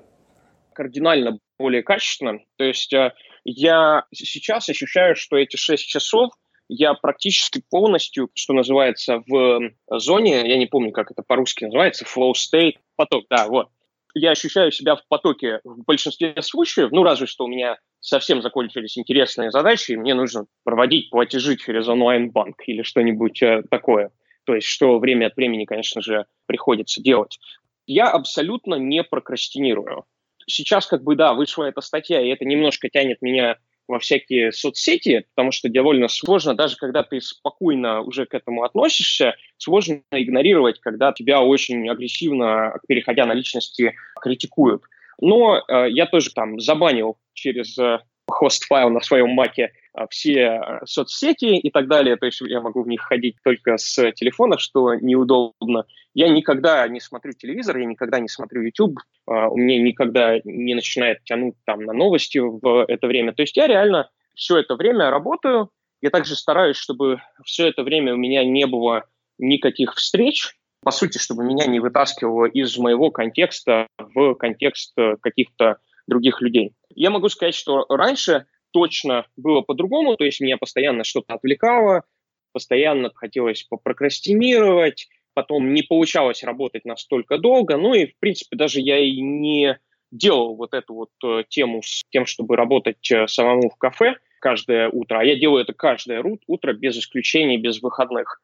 Кардинально 0.74 1.40
более 1.60 1.84
качественно. 1.84 2.40
То 2.56 2.64
есть 2.64 2.94
э, 2.94 3.12
я 3.44 4.06
сейчас 4.14 4.70
ощущаю, 4.70 5.18
что 5.18 5.36
эти 5.36 5.58
6 5.58 5.86
часов– 5.86 6.32
я 6.70 6.94
практически 6.94 7.62
полностью, 7.70 8.30
что 8.34 8.54
называется, 8.54 9.22
в 9.28 9.72
зоне, 9.90 10.50
я 10.50 10.58
не 10.58 10.66
помню, 10.66 10.92
как 10.92 11.12
это 11.12 11.24
по-русски 11.24 11.66
называется, 11.66 12.06
flow 12.06 12.34
state, 12.34 12.76
поток, 12.96 13.26
да, 13.30 13.48
вот. 13.48 13.70
Я 14.14 14.32
ощущаю 14.32 14.72
себя 14.72 14.96
в 14.96 15.08
потоке 15.08 15.60
в 15.64 15.84
большинстве 15.84 16.36
случаев, 16.42 16.90
ну, 16.92 17.04
разве 17.04 17.28
что 17.28 17.46
у 17.46 17.48
меня 17.48 17.78
совсем 18.02 18.42
закончились 18.42 18.98
интересные 18.98 19.52
задачи, 19.52 19.92
и 19.92 19.98
мне 19.98 20.14
нужно 20.14 20.46
проводить 20.64 21.10
платежи 21.10 21.56
через 21.56 21.88
онлайн-банк 21.88 22.62
или 22.66 22.82
что-нибудь 22.82 23.42
э, 23.44 23.64
такое. 23.70 24.12
То 24.48 24.56
есть, 24.56 24.68
что 24.68 24.98
время 24.98 25.28
от 25.28 25.36
времени, 25.36 25.66
конечно 25.66 26.02
же, 26.02 26.26
приходится 26.46 27.04
делать. 27.04 27.38
Я 27.86 28.10
абсолютно 28.10 28.76
не 28.76 29.04
прокрастинирую. 29.04 30.06
Сейчас, 30.48 30.86
как 30.86 31.04
бы, 31.04 31.18
да, 31.18 31.34
вышла 31.34 31.66
эта 31.66 31.82
статья, 31.82 32.22
и 32.22 32.30
это 32.30 32.46
немножко 32.46 32.88
тянет 32.90 33.22
меня 33.22 33.58
во 33.90 34.00
всякие 34.00 34.54
соцсети, 34.54 35.26
потому 35.36 35.52
что 35.52 35.68
довольно 35.68 36.08
сложно, 36.08 36.56
даже 36.56 36.78
когда 36.78 37.04
ты 37.04 37.20
спокойно 37.20 38.02
уже 38.02 38.26
к 38.26 38.34
этому 38.34 38.64
относишься, 38.64 39.36
сложно 39.58 40.02
игнорировать, 40.12 40.80
когда 40.80 41.12
тебя 41.12 41.42
очень 41.42 41.90
агрессивно, 41.90 42.80
переходя 42.88 43.26
на 43.26 43.34
личности, 43.34 43.96
критикуют. 44.22 44.84
Но 45.20 45.58
э, 45.58 45.90
я 45.90 46.06
тоже 46.06 46.32
там 46.34 46.58
забанил 46.62 47.18
через 47.34 47.78
э, 47.78 48.00
хост-файл 48.30 48.90
на 48.92 49.02
своем 49.02 49.32
маке 49.32 49.74
все 50.10 50.50
а, 50.50 50.86
соцсети 50.86 51.58
и 51.58 51.72
так 51.72 51.88
далее, 51.88 52.16
то 52.18 52.26
есть 52.26 52.40
я 52.42 52.62
могу 52.62 52.84
в 52.84 52.88
них 52.88 53.02
ходить 53.02 53.38
только 53.44 53.78
с 53.78 54.12
телефона, 54.14 54.58
что 54.58 54.94
неудобно. 54.94 55.86
Я 56.14 56.30
никогда 56.30 56.88
не 56.88 57.00
смотрю 57.00 57.34
телевизор, 57.34 57.78
я 57.78 57.86
никогда 57.86 58.20
не 58.20 58.28
смотрю 58.28 58.62
YouTube, 58.62 59.00
а, 59.26 59.50
у 59.50 59.58
меня 59.58 59.82
никогда 59.82 60.40
не 60.44 60.76
начинает 60.76 61.24
тянуть 61.24 61.56
там 61.66 61.84
на 61.84 61.94
новости 61.94 62.38
в 62.38 62.86
это 62.88 63.08
время. 63.08 63.34
То 63.34 63.42
есть 63.42 63.58
я 63.58 63.68
реально 63.68 64.10
все 64.36 64.58
это 64.58 64.76
время 64.76 65.10
работаю, 65.10 65.72
я 66.02 66.12
также 66.12 66.36
стараюсь, 66.36 66.78
чтобы 66.78 67.22
все 67.44 67.68
это 67.68 67.84
время 67.84 68.14
у 68.14 68.18
меня 68.18 68.44
не 68.44 68.68
было 68.68 69.06
никаких 69.40 69.96
встреч, 69.96 70.56
по 70.84 70.92
сути, 70.92 71.18
чтобы 71.18 71.44
меня 71.44 71.66
не 71.66 71.80
вытаскивало 71.80 72.46
из 72.46 72.78
моего 72.78 73.10
контекста 73.10 73.88
в 73.98 74.36
контекст 74.36 74.94
каких-то 75.22 75.78
других 76.08 76.42
людей. 76.42 76.74
Я 76.96 77.10
могу 77.10 77.30
сказать, 77.30 77.56
что 77.56 77.86
раньше 77.90 78.46
точно 78.78 79.26
было 79.38 79.62
по-другому, 79.62 80.18
то 80.18 80.24
есть 80.24 80.40
меня 80.40 80.58
постоянно 80.58 81.04
что-то 81.04 81.34
отвлекало, 81.34 82.04
постоянно 82.52 83.10
хотелось 83.16 83.64
попрокрастинировать, 83.64 85.08
потом 85.34 85.74
не 85.74 85.82
получалось 85.82 86.44
работать 86.44 86.86
настолько 86.86 87.40
долго, 87.40 87.76
ну 87.76 87.96
и, 87.96 88.06
в 88.06 88.20
принципе, 88.20 88.56
даже 88.56 88.80
я 88.80 89.00
и 89.00 89.20
не 89.20 89.80
делал 90.12 90.56
вот 90.56 90.76
эту 90.76 90.94
вот 90.94 91.10
э, 91.26 91.44
тему 91.50 91.82
с 91.82 92.04
тем, 92.12 92.28
чтобы 92.28 92.56
работать 92.56 93.12
э, 93.12 93.28
самому 93.28 93.72
в 93.72 93.78
кафе 93.78 94.18
каждое 94.40 94.90
утро, 94.90 95.22
а 95.22 95.24
я 95.24 95.36
делаю 95.36 95.64
это 95.64 95.74
каждое 95.74 96.24
утро 96.46 96.74
без 96.74 97.00
исключений, 97.00 97.58
без 97.58 97.82
выходных. 97.82 98.40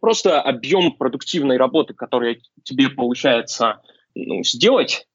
Просто 0.00 0.42
объем 0.42 0.96
продуктивной 0.96 1.58
работы, 1.58 1.94
который 1.94 2.42
тебе 2.64 2.88
получается 2.88 3.82
ну, 4.16 4.42
сделать, 4.42 5.06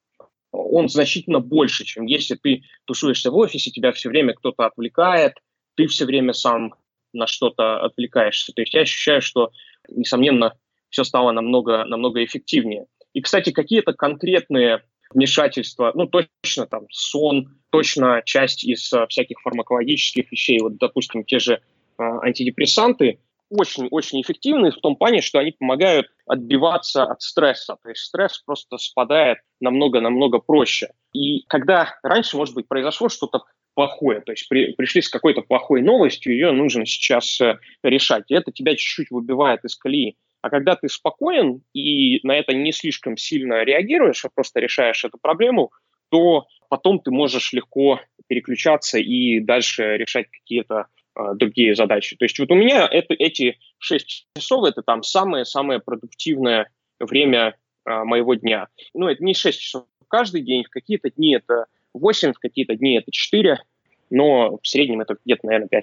он 0.56 0.90
значительно 0.90 1.40
больше, 1.40 1.84
чем 1.86 2.06
если 2.06 2.36
ты 2.36 2.64
тусуешься 2.86 3.32
в 3.32 3.36
офисе, 3.36 3.72
тебя 3.72 3.92
все 3.92 4.10
время 4.10 4.34
кто-то 4.34 4.66
отвлекает, 4.66 5.34
ты 5.76 5.88
все 5.88 6.06
время 6.06 6.34
сам 6.34 6.74
на 7.14 7.28
что-то 7.28 7.80
отвлекаешься. 7.80 8.54
То 8.54 8.62
есть 8.62 8.74
я 8.74 8.82
ощущаю, 8.82 9.22
что, 9.22 9.52
несомненно, 9.90 10.54
все 10.90 11.04
стало 11.04 11.32
намного, 11.32 11.86
намного 11.86 12.24
эффективнее. 12.24 12.86
И, 13.14 13.22
кстати, 13.22 13.52
какие-то 13.52 13.94
конкретные 13.94 14.84
вмешательство, 15.14 15.92
ну, 15.96 16.08
точно 16.08 16.68
там 16.68 16.88
сон, 16.90 17.58
точно 17.70 18.22
часть 18.26 18.64
из 18.64 18.92
а, 18.94 19.08
всяких 19.08 19.40
фармакологических 19.42 20.32
вещей, 20.32 20.60
вот, 20.60 20.78
допустим, 20.78 21.24
те 21.24 21.40
же 21.40 21.62
а, 21.98 22.20
антидепрессанты, 22.22 23.20
очень-очень 23.56 24.22
эффективны 24.22 24.72
в 24.72 24.78
том 24.78 24.96
плане, 24.96 25.22
что 25.22 25.40
они 25.40 25.52
помогают 25.52 26.08
отбиваться 26.26 27.04
от 27.04 27.22
стресса. 27.22 27.78
То 27.82 27.90
есть 27.90 28.02
стресс 28.02 28.40
просто 28.40 28.78
спадает 28.78 29.40
намного-намного 29.60 30.40
проще. 30.40 30.90
И 31.14 31.44
когда 31.48 31.96
раньше, 32.04 32.38
может 32.38 32.56
быть, 32.56 32.68
произошло 32.68 33.10
что-то 33.10 33.44
плохое, 33.74 34.22
то 34.22 34.32
есть 34.32 34.48
при, 34.50 34.74
пришли 34.74 35.02
с 35.02 35.10
какой-то 35.10 35.42
плохой 35.42 35.82
новостью, 35.82 36.34
ее 36.34 36.52
нужно 36.52 36.86
сейчас 36.86 37.40
э, 37.42 37.60
решать. 37.84 38.26
И 38.30 38.34
это 38.34 38.52
тебя 38.52 38.72
чуть-чуть 38.72 39.12
выбивает 39.12 39.64
из 39.66 39.76
колеи. 39.76 40.16
А 40.42 40.50
когда 40.50 40.76
ты 40.76 40.88
спокоен 40.88 41.64
и 41.74 42.20
на 42.26 42.36
это 42.36 42.54
не 42.54 42.72
слишком 42.72 43.18
сильно 43.18 43.64
реагируешь, 43.64 44.24
а 44.26 44.30
просто 44.34 44.60
решаешь 44.60 45.04
эту 45.04 45.18
проблему, 45.18 45.72
то 46.10 46.46
потом 46.70 47.00
ты 47.00 47.12
можешь 47.12 47.52
легко 47.54 48.00
переключаться 48.28 49.00
и 49.00 49.40
дальше 49.40 49.98
решать 49.98 50.30
какие-то 50.30 50.86
другие 51.36 51.76
задачи. 51.76 52.16
То 52.16 52.26
есть 52.26 52.38
вот 52.40 52.52
у 52.52 52.56
меня 52.56 52.88
это, 52.90 53.14
эти 53.14 53.58
6 53.80 54.28
часов– 54.36 54.66
это 54.68 54.82
там 54.82 55.04
самое-самое 55.04 55.80
продуктивное 55.80 56.70
время 57.00 57.56
э, 57.86 58.04
моего 58.04 58.34
дня. 58.36 58.68
Ну, 58.94 59.08
это 59.08 59.24
не 59.24 59.34
6 59.34 59.60
часов 59.60 59.86
каждый 60.08 60.42
день, 60.42 60.64
в 60.64 60.70
какие-то 60.70 61.10
дни 61.10 61.36
это 61.36 61.66
8, 61.94 62.34
в 62.34 62.40
какие-то 62.40 62.76
дни 62.76 62.98
это 62.98 63.12
4, 63.12 63.60
но 64.10 64.58
в 64.62 64.68
среднем 64.68 65.02
это 65.02 65.16
где-то, 65.26 65.46
наверное, 65.46 65.68
5-6. 65.68 65.82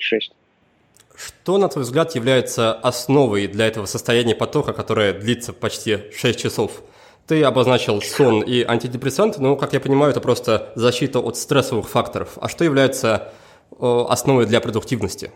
Что, 1.15 1.59
на 1.59 1.69
твой 1.69 1.85
взгляд, 1.85 2.15
является 2.15 2.73
основой 2.73 3.47
для 3.47 3.67
этого 3.67 3.87
состояния 3.87 4.35
потока, 4.35 4.73
которое 4.73 5.13
длится 5.13 5.53
почти 5.53 5.99
6 6.17 6.41
часов? 6.41 6.83
Ты 7.27 7.43
обозначил 7.45 8.01
сон 8.03 8.43
и 8.43 8.63
антидепрессанты, 8.63 9.41
но, 9.41 9.57
как 9.57 9.73
я 9.73 9.81
понимаю, 9.81 10.11
это 10.11 10.21
просто 10.21 10.73
защита 10.75 11.21
от 11.21 11.37
стрессовых 11.37 11.89
факторов. 11.89 12.37
А 12.41 12.49
что 12.49 12.65
является 12.65 13.33
основой 13.81 14.47
для 14.47 14.61
продуктивности? 14.61 15.31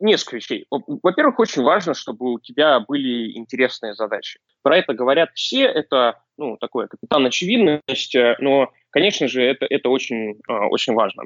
Несколько 0.00 0.36
вещей. 0.36 0.66
Во-первых, 0.70 1.38
очень 1.38 1.62
важно, 1.62 1.94
чтобы 1.94 2.32
у 2.32 2.40
тебя 2.40 2.80
были 2.80 3.36
интересные 3.36 3.94
задачи. 3.94 4.40
Про 4.62 4.78
это 4.78 4.94
говорят 4.94 5.30
все, 5.34 5.62
это 5.62 6.20
ну, 6.36 6.56
такое 6.56 6.88
капитан 6.88 7.24
очевидность, 7.24 8.14
э, 8.14 8.36
но, 8.40 8.72
конечно 8.90 9.28
же, 9.28 9.42
это, 9.42 9.64
это 9.68 9.88
очень, 9.88 10.40
а, 10.48 10.66
очень 10.66 10.92
важно. 10.94 11.24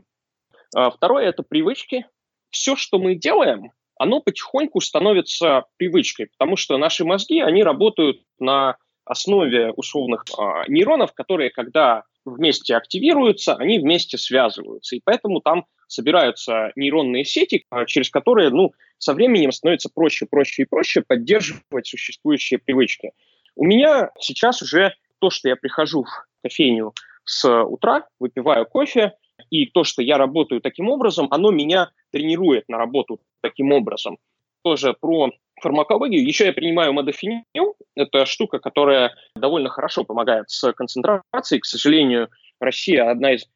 А 0.74 0.90
второе– 0.90 1.24
это 1.28 1.42
привычки. 1.42 2.06
Все, 2.50 2.76
что 2.76 2.98
мы 2.98 3.14
делаем, 3.14 3.72
оно 3.98 4.20
потихоньку 4.20 4.80
становится 4.80 5.64
привычкой, 5.76 6.26
потому 6.26 6.56
что 6.56 6.78
наши 6.78 7.04
мозги, 7.04 7.40
они 7.40 7.62
работают 7.62 8.22
на 8.38 8.76
основе 9.04 9.72
условных 9.72 10.24
а, 10.38 10.64
нейронов, 10.68 11.12
которые, 11.12 11.50
когда 11.50 12.04
вместе 12.24 12.76
активируются, 12.76 13.54
они 13.54 13.78
вместе 13.78 14.18
связываются. 14.18 14.96
И 14.96 15.00
поэтому 15.04 15.40
там 15.40 15.64
собираются 15.90 16.72
нейронные 16.76 17.24
сети, 17.24 17.66
а, 17.70 17.84
через 17.84 18.10
которые 18.10 18.50
ну, 18.50 18.72
со 18.98 19.12
временем 19.12 19.52
становится 19.52 19.90
проще, 19.92 20.26
проще 20.26 20.62
и 20.62 20.64
проще 20.64 21.02
поддерживать 21.02 21.86
существующие 21.86 22.58
привычки. 22.58 23.10
У 23.56 23.64
меня 23.64 24.10
сейчас 24.20 24.62
уже 24.62 24.94
то, 25.18 25.30
что 25.30 25.48
я 25.48 25.56
прихожу 25.56 26.04
в 26.04 26.26
кофейню 26.42 26.94
с 27.24 27.62
утра, 27.64 28.06
выпиваю 28.18 28.66
кофе, 28.66 29.14
и 29.50 29.66
то, 29.66 29.84
что 29.84 30.02
я 30.02 30.16
работаю 30.16 30.60
таким 30.60 30.88
образом, 30.88 31.26
оно 31.30 31.50
меня 31.50 31.90
тренирует 32.12 32.68
на 32.68 32.78
работу 32.78 33.20
таким 33.40 33.72
образом. 33.72 34.18
Тоже 34.62 34.94
про 34.94 35.30
фармакологию. 35.60 36.24
Еще 36.24 36.46
я 36.46 36.52
принимаю 36.52 36.92
модофинил. 36.92 37.74
Это 37.96 38.26
штука, 38.26 38.58
которая 38.58 39.14
довольно 39.34 39.68
хорошо 39.70 40.04
помогает 40.04 40.50
с 40.50 40.72
концентрацией. 40.72 41.60
К 41.60 41.66
сожалению, 41.66 42.28
Россия 42.60 43.10
одна 43.10 43.32
из 43.32 43.46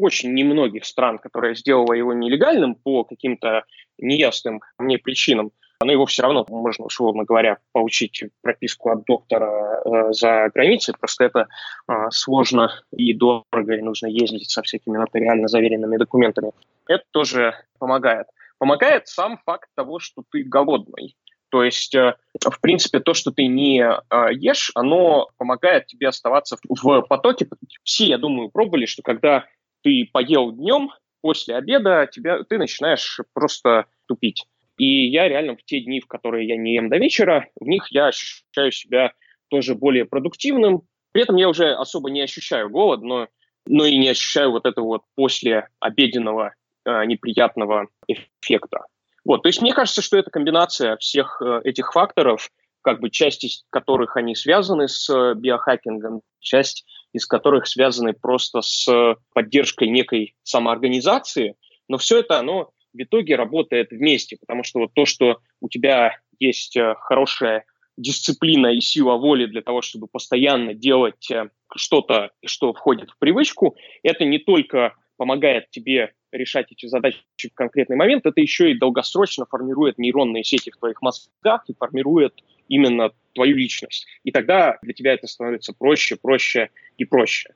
очень 0.00 0.34
немногих 0.34 0.84
стран, 0.84 1.18
которая 1.18 1.54
сделала 1.54 1.92
его 1.92 2.12
нелегальным 2.12 2.74
по 2.74 3.04
каким-то 3.04 3.64
неясным 3.98 4.60
мне 4.78 4.98
причинам 4.98 5.52
но 5.82 5.92
его 5.92 6.06
все 6.06 6.22
равно 6.22 6.44
можно, 6.48 6.84
условно 6.84 7.24
говоря, 7.24 7.58
получить 7.72 8.24
прописку 8.42 8.90
от 8.90 9.04
доктора 9.04 9.80
э, 9.84 10.12
за 10.12 10.50
границей, 10.54 10.94
просто 10.98 11.24
это 11.24 11.48
э, 11.88 11.92
сложно 12.10 12.70
и 12.92 13.14
дорого, 13.14 13.74
и 13.74 13.80
нужно 13.80 14.06
ездить 14.06 14.50
со 14.50 14.62
всякими 14.62 14.98
нотариально 14.98 15.48
заверенными 15.48 15.96
документами. 15.96 16.52
Это 16.86 17.04
тоже 17.12 17.54
помогает. 17.78 18.26
Помогает 18.58 19.08
сам 19.08 19.38
факт 19.46 19.70
того, 19.74 20.00
что 20.00 20.22
ты 20.30 20.42
голодный. 20.42 21.16
То 21.48 21.64
есть, 21.64 21.94
э, 21.94 22.14
в 22.38 22.60
принципе, 22.60 23.00
то, 23.00 23.14
что 23.14 23.30
ты 23.30 23.46
не 23.46 23.80
э, 23.80 24.34
ешь, 24.34 24.72
оно 24.74 25.30
помогает 25.38 25.86
тебе 25.86 26.08
оставаться 26.08 26.58
в, 26.68 26.82
в 26.82 27.02
потоке. 27.08 27.48
Все, 27.84 28.04
я 28.04 28.18
думаю, 28.18 28.50
пробовали, 28.50 28.84
что 28.84 29.02
когда 29.02 29.46
ты 29.82 30.08
поел 30.12 30.52
днем, 30.52 30.90
после 31.20 31.56
обеда 31.56 32.08
тебя, 32.10 32.42
ты 32.44 32.58
начинаешь 32.58 33.20
просто 33.32 33.86
тупить. 34.06 34.46
И 34.78 35.06
я 35.08 35.28
реально 35.28 35.56
в 35.56 35.62
те 35.62 35.80
дни, 35.80 36.00
в 36.00 36.06
которые 36.06 36.48
я 36.48 36.56
не 36.56 36.74
ем 36.74 36.88
до 36.88 36.96
вечера, 36.96 37.48
в 37.60 37.66
них 37.66 37.88
я 37.90 38.06
ощущаю 38.06 38.72
себя 38.72 39.12
тоже 39.48 39.74
более 39.74 40.06
продуктивным. 40.06 40.82
При 41.12 41.22
этом 41.22 41.36
я 41.36 41.48
уже 41.48 41.72
особо 41.72 42.10
не 42.10 42.22
ощущаю 42.22 42.70
голод, 42.70 43.02
но, 43.02 43.28
но 43.66 43.84
и 43.84 43.98
не 43.98 44.08
ощущаю 44.08 44.52
вот 44.52 44.64
этого 44.64 44.86
вот 44.86 45.02
после 45.16 45.68
обеденного 45.80 46.54
э, 46.84 47.04
неприятного 47.04 47.88
эффекта. 48.08 48.86
Вот, 49.24 49.42
то 49.42 49.48
есть 49.48 49.60
мне 49.60 49.74
кажется, 49.74 50.00
что 50.00 50.16
это 50.16 50.30
комбинация 50.30 50.96
всех 50.96 51.42
э, 51.44 51.60
этих 51.64 51.92
факторов, 51.92 52.50
как 52.80 53.00
бы 53.00 53.10
часть 53.10 53.44
из 53.44 53.64
которых 53.68 54.16
они 54.16 54.34
связаны 54.34 54.88
с 54.88 55.10
э, 55.10 55.34
биохакингом, 55.34 56.22
часть 56.40 56.86
из 57.12 57.26
которых 57.26 57.66
связаны 57.66 58.12
просто 58.12 58.60
с 58.60 59.16
поддержкой 59.34 59.88
некой 59.88 60.34
самоорганизации, 60.42 61.56
но 61.88 61.98
все 61.98 62.20
это 62.20 62.38
оно 62.38 62.70
в 62.92 63.02
итоге 63.02 63.36
работает 63.36 63.90
вместе, 63.90 64.36
потому 64.40 64.64
что 64.64 64.80
вот 64.80 64.94
то, 64.94 65.04
что 65.06 65.38
у 65.60 65.68
тебя 65.68 66.16
есть 66.38 66.76
э, 66.76 66.94
хорошая 67.00 67.64
дисциплина 67.96 68.68
и 68.68 68.80
сила 68.80 69.16
воли 69.16 69.46
для 69.46 69.62
того, 69.62 69.82
чтобы 69.82 70.06
постоянно 70.06 70.74
делать 70.74 71.30
э, 71.30 71.50
что-то, 71.74 72.30
что 72.44 72.72
входит 72.72 73.10
в 73.10 73.18
привычку, 73.18 73.76
это 74.02 74.24
не 74.24 74.38
только 74.38 74.94
помогает 75.20 75.68
тебе 75.68 76.14
решать 76.32 76.72
эти 76.72 76.86
задачи 76.86 77.20
в 77.36 77.52
конкретный 77.52 77.94
момент, 77.94 78.24
это 78.24 78.40
еще 78.40 78.70
и 78.70 78.78
долгосрочно 78.78 79.44
формирует 79.44 79.98
нейронные 79.98 80.42
сети 80.44 80.70
в 80.70 80.78
твоих 80.78 81.02
мозгах 81.02 81.64
и 81.68 81.74
формирует 81.74 82.42
именно 82.68 83.10
твою 83.34 83.54
личность. 83.54 84.06
И 84.24 84.32
тогда 84.32 84.78
для 84.80 84.94
тебя 84.94 85.12
это 85.12 85.26
становится 85.26 85.74
проще, 85.74 86.16
проще 86.16 86.70
и 86.96 87.04
проще. 87.04 87.50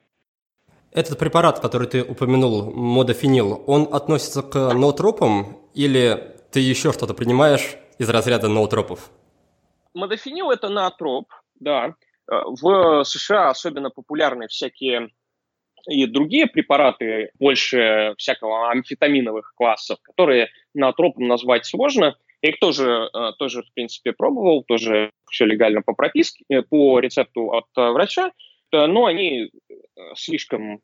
Этот 0.92 1.18
препарат, 1.18 1.61
который 1.61 1.88
ты 1.88 2.03
упомянул, 2.03 2.70
модофенил, 2.70 3.64
он 3.66 3.88
относится 3.90 4.42
к 4.42 4.74
ноутропам 4.74 5.59
или 5.72 6.37
ты 6.53 6.61
еще 6.61 6.92
что-то 6.92 7.14
принимаешь 7.14 7.77
из 7.96 8.11
разряда 8.11 8.48
ноутропов? 8.48 9.11
Модофенил– 9.94 10.50
это 10.50 10.68
ноотроп, 10.68 11.33
да. 11.61 11.94
Э, 12.31 12.42
в 12.44 13.05
США 13.05 13.48
особенно 13.48 13.88
популярны 13.88 14.48
всякие 14.48 15.09
и 15.88 16.07
другие 16.07 16.47
препараты, 16.47 17.31
больше 17.38 18.14
всякого 18.18 18.70
амфетаминовых 18.70 19.55
классов, 19.57 19.99
которые 20.03 20.49
ноотропом 20.75 21.29
назвать 21.29 21.66
сложно. 21.66 22.16
Я 22.42 22.51
их 22.51 22.59
тоже, 22.59 23.09
э, 23.12 23.33
тоже, 23.38 23.62
в 23.62 23.73
принципе, 23.75 24.12
пробовал, 24.12 24.64
тоже 24.64 25.11
все 25.31 25.47
легально 25.47 25.83
по 25.83 25.94
прописке, 25.94 26.44
э, 26.49 26.62
по 26.62 26.99
рецепту 27.01 27.53
от 27.53 27.66
врача 27.75 28.31
но 28.73 29.07
они 29.07 29.44
э, 29.44 29.79
слишком 30.16 30.81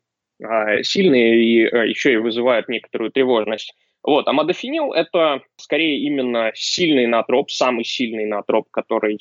сильные 0.81 1.43
и 1.43 1.65
э, 1.65 1.89
еще 1.89 2.13
и 2.13 2.17
вызывают 2.17 2.67
некоторую 2.67 3.11
тревожность. 3.11 3.75
Вот. 4.01 4.27
А 4.27 4.33
модофенил– 4.33 4.93
это 4.93 5.41
скорее 5.57 5.99
именно 5.99 6.51
сильный 6.55 7.05
натроп, 7.05 7.51
самый 7.51 7.83
сильный 7.83 8.25
натроп, 8.25 8.67
который 8.71 9.19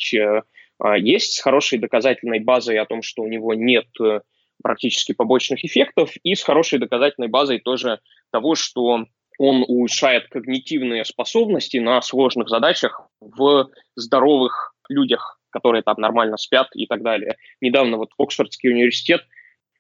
есть, 0.99 1.35
с 1.35 1.43
хорошей 1.43 1.79
доказательной 1.79 2.41
базой 2.41 2.79
о 2.79 2.87
том, 2.87 3.03
что 3.03 3.23
у 3.23 3.29
него 3.29 3.53
нет 3.53 3.87
э, 4.01 4.21
практически 4.63 5.13
побочных 5.13 5.65
эффектов, 5.65 6.13
и 6.23 6.35
с 6.35 6.43
хорошей 6.43 6.79
доказательной 6.79 7.29
базой 7.29 7.59
тоже 7.59 8.01
того, 8.31 8.55
что 8.55 9.07
он 9.39 9.65
улучшает 9.67 10.29
когнитивные 10.29 11.05
способности 11.05 11.79
на 11.79 12.03
сложных 12.03 12.49
задачах 12.49 13.09
в 13.21 13.71
здоровых 13.97 14.75
людях 14.89 15.41
которые 15.51 15.83
там 15.83 15.97
нормально 15.99 16.37
спят 16.37 16.69
и 16.75 16.87
так 16.87 17.03
далее. 17.03 17.37
Недавно 17.61 17.99
вот 17.99 18.11
Оксфордский 18.19 18.71
университет 18.71 19.23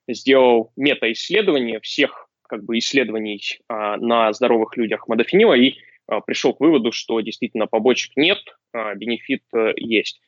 сделал 0.08 0.72
мета-исследование 0.76 1.80
всех 1.80 2.28
как 2.48 2.64
бы 2.64 2.78
исследований 2.78 3.40
а, 3.68 3.96
на 3.96 4.32
здоровых 4.32 4.76
людях 4.76 5.06
модофенила 5.06 5.54
и 5.54 5.76
а, 6.08 6.20
пришел 6.20 6.52
к 6.52 6.60
выводу, 6.60 6.90
что 6.90 7.20
действительно 7.20 7.68
побочек 7.68 8.16
нет, 8.16 8.38
а, 8.72 8.94
бенефит 8.94 9.44
а, 9.54 9.70
есть. 9.76 10.20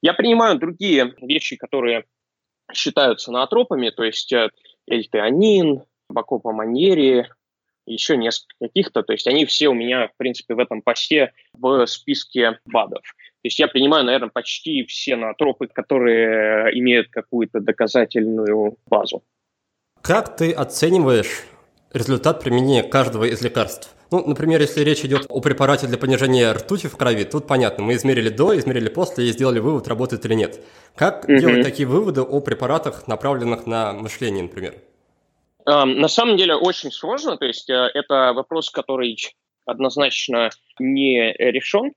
Я 0.00 0.14
принимаю 0.14 0.58
другие 0.58 1.14
вещи, 1.20 1.56
которые 1.56 2.04
считаются 2.72 3.32
наотропами, 3.32 3.90
то 3.90 4.04
есть 4.04 4.32
э, 4.32 4.50
эльтеонин, 4.88 5.82
бакопоманьери, 6.08 7.28
еще 7.86 8.16
несколько 8.16 8.54
каких-то, 8.60 9.02
то 9.02 9.12
есть 9.12 9.26
они 9.26 9.46
все 9.46 9.68
у 9.68 9.74
меня, 9.74 10.08
в 10.08 10.16
принципе, 10.16 10.54
в 10.54 10.58
этом 10.58 10.82
посте 10.82 11.32
в 11.52 11.86
списке 11.86 12.58
БАДов. 12.66 13.02
есть 13.44 13.58
я 13.58 13.68
принимаю, 13.68 14.04
наверное, 14.04 14.28
почти 14.28 14.84
все 14.84 15.14
натропы, 15.16 15.68
которые 15.68 16.76
имеют 16.78 17.08
какую-то 17.10 17.60
доказательную 17.60 18.76
базу. 18.86 19.22
Как 20.02 20.36
ты 20.36 20.52
оцениваешь 20.52 21.44
результат 21.92 22.40
применения 22.40 22.82
каждого 22.82 23.24
из 23.24 23.42
лекарств? 23.42 23.94
Ну, 24.10 24.24
например, 24.26 24.60
если 24.60 24.82
речь 24.82 25.04
идет 25.04 25.26
о 25.28 25.40
препарате 25.40 25.88
для 25.88 25.98
понижения 25.98 26.52
ртути 26.52 26.86
в 26.86 26.96
крови, 26.96 27.24
тут 27.24 27.46
понятно, 27.46 27.82
мы 27.84 27.94
измерили 27.94 28.28
до, 28.28 28.56
измерили 28.56 28.88
после 28.88 29.26
и 29.26 29.32
сделали 29.32 29.58
вывод, 29.58 29.88
работает 29.88 30.24
или 30.26 30.34
нет. 30.34 30.60
Как 30.94 31.28
mm-hmm. 31.28 31.38
делать 31.38 31.62
такие 31.62 31.88
выводы 31.88 32.22
о 32.22 32.40
препаратах, 32.40 33.08
направленных 33.08 33.66
на 33.66 33.92
мышление, 33.92 34.44
например? 34.44 34.74
На 35.64 36.06
самом 36.06 36.36
деле 36.36 36.54
очень 36.54 36.92
сложно, 36.92 37.36
то 37.36 37.44
есть 37.44 37.68
э, 37.68 37.90
это 37.92 38.32
вопрос, 38.32 38.70
который 38.70 39.16
однозначно 39.64 40.50
не 40.78 41.32
решен. 41.32 41.92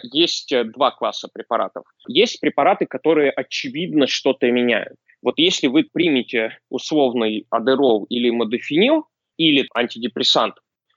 Есть 0.00 0.52
э, 0.52 0.62
два 0.62 0.92
класса 0.92 1.28
препаратов. 1.32 1.82
Есть 2.06 2.40
препараты, 2.40 2.86
которые 2.86 3.32
очевидно 3.32 4.06
что-то 4.06 4.48
меняют. 4.52 4.94
Вот 5.20 5.34
если 5.38 5.66
вы 5.66 5.82
примете 5.82 6.58
условный 6.70 7.44
адерол 7.50 8.04
или 8.04 8.30
модофенил, 8.30 9.06
или 9.38 9.66
антидепрессант, 9.74 10.56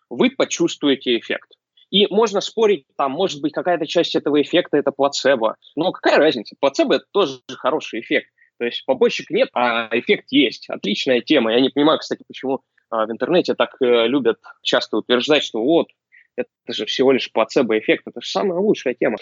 вы 0.10 0.32
почувствуете 0.32 1.17
эффект. 1.17 1.54
И 1.89 2.08
можно 2.08 2.41
спорить, 2.41 2.86
там, 2.97 3.12
может 3.12 3.41
быть, 3.41 3.54
какая-то 3.54 3.86
часть 3.86 4.15
этого 4.15 4.41
эффекта– 4.41 4.77
это 4.77 4.91
плацебо. 4.91 5.56
Но 5.75 5.91
какая 5.91 6.17
разница? 6.17 6.56
Плацебо– 6.60 6.95
это 6.95 7.06
тоже 7.12 7.39
хороший 7.49 8.01
эффект. 8.01 8.30
То 8.60 8.65
есть 8.65 8.86
побочек 8.86 9.30
нет, 9.30 9.49
а 9.54 9.89
эффект 9.91 10.27
есть. 10.30 10.69
Отличная 10.69 11.21
тема. 11.21 11.51
Я 11.51 11.60
не 11.60 11.69
понимаю, 11.69 11.99
кстати, 11.99 12.23
почему 12.27 12.62
а, 12.89 13.06
в 13.06 13.12
интернете 13.12 13.56
так 13.56 13.75
э, 13.82 14.08
любят 14.08 14.38
часто 14.62 14.97
утверждать, 14.97 15.43
что 15.43 15.62
вот, 15.63 15.88
это 16.36 16.49
же 16.69 16.86
всего 16.86 17.12
лишь 17.12 17.32
плацебо-эффект, 17.32 18.04
это 18.08 18.21
же 18.21 18.27
самая 18.30 18.60
лучшая 18.60 18.93
тема. 18.93 19.17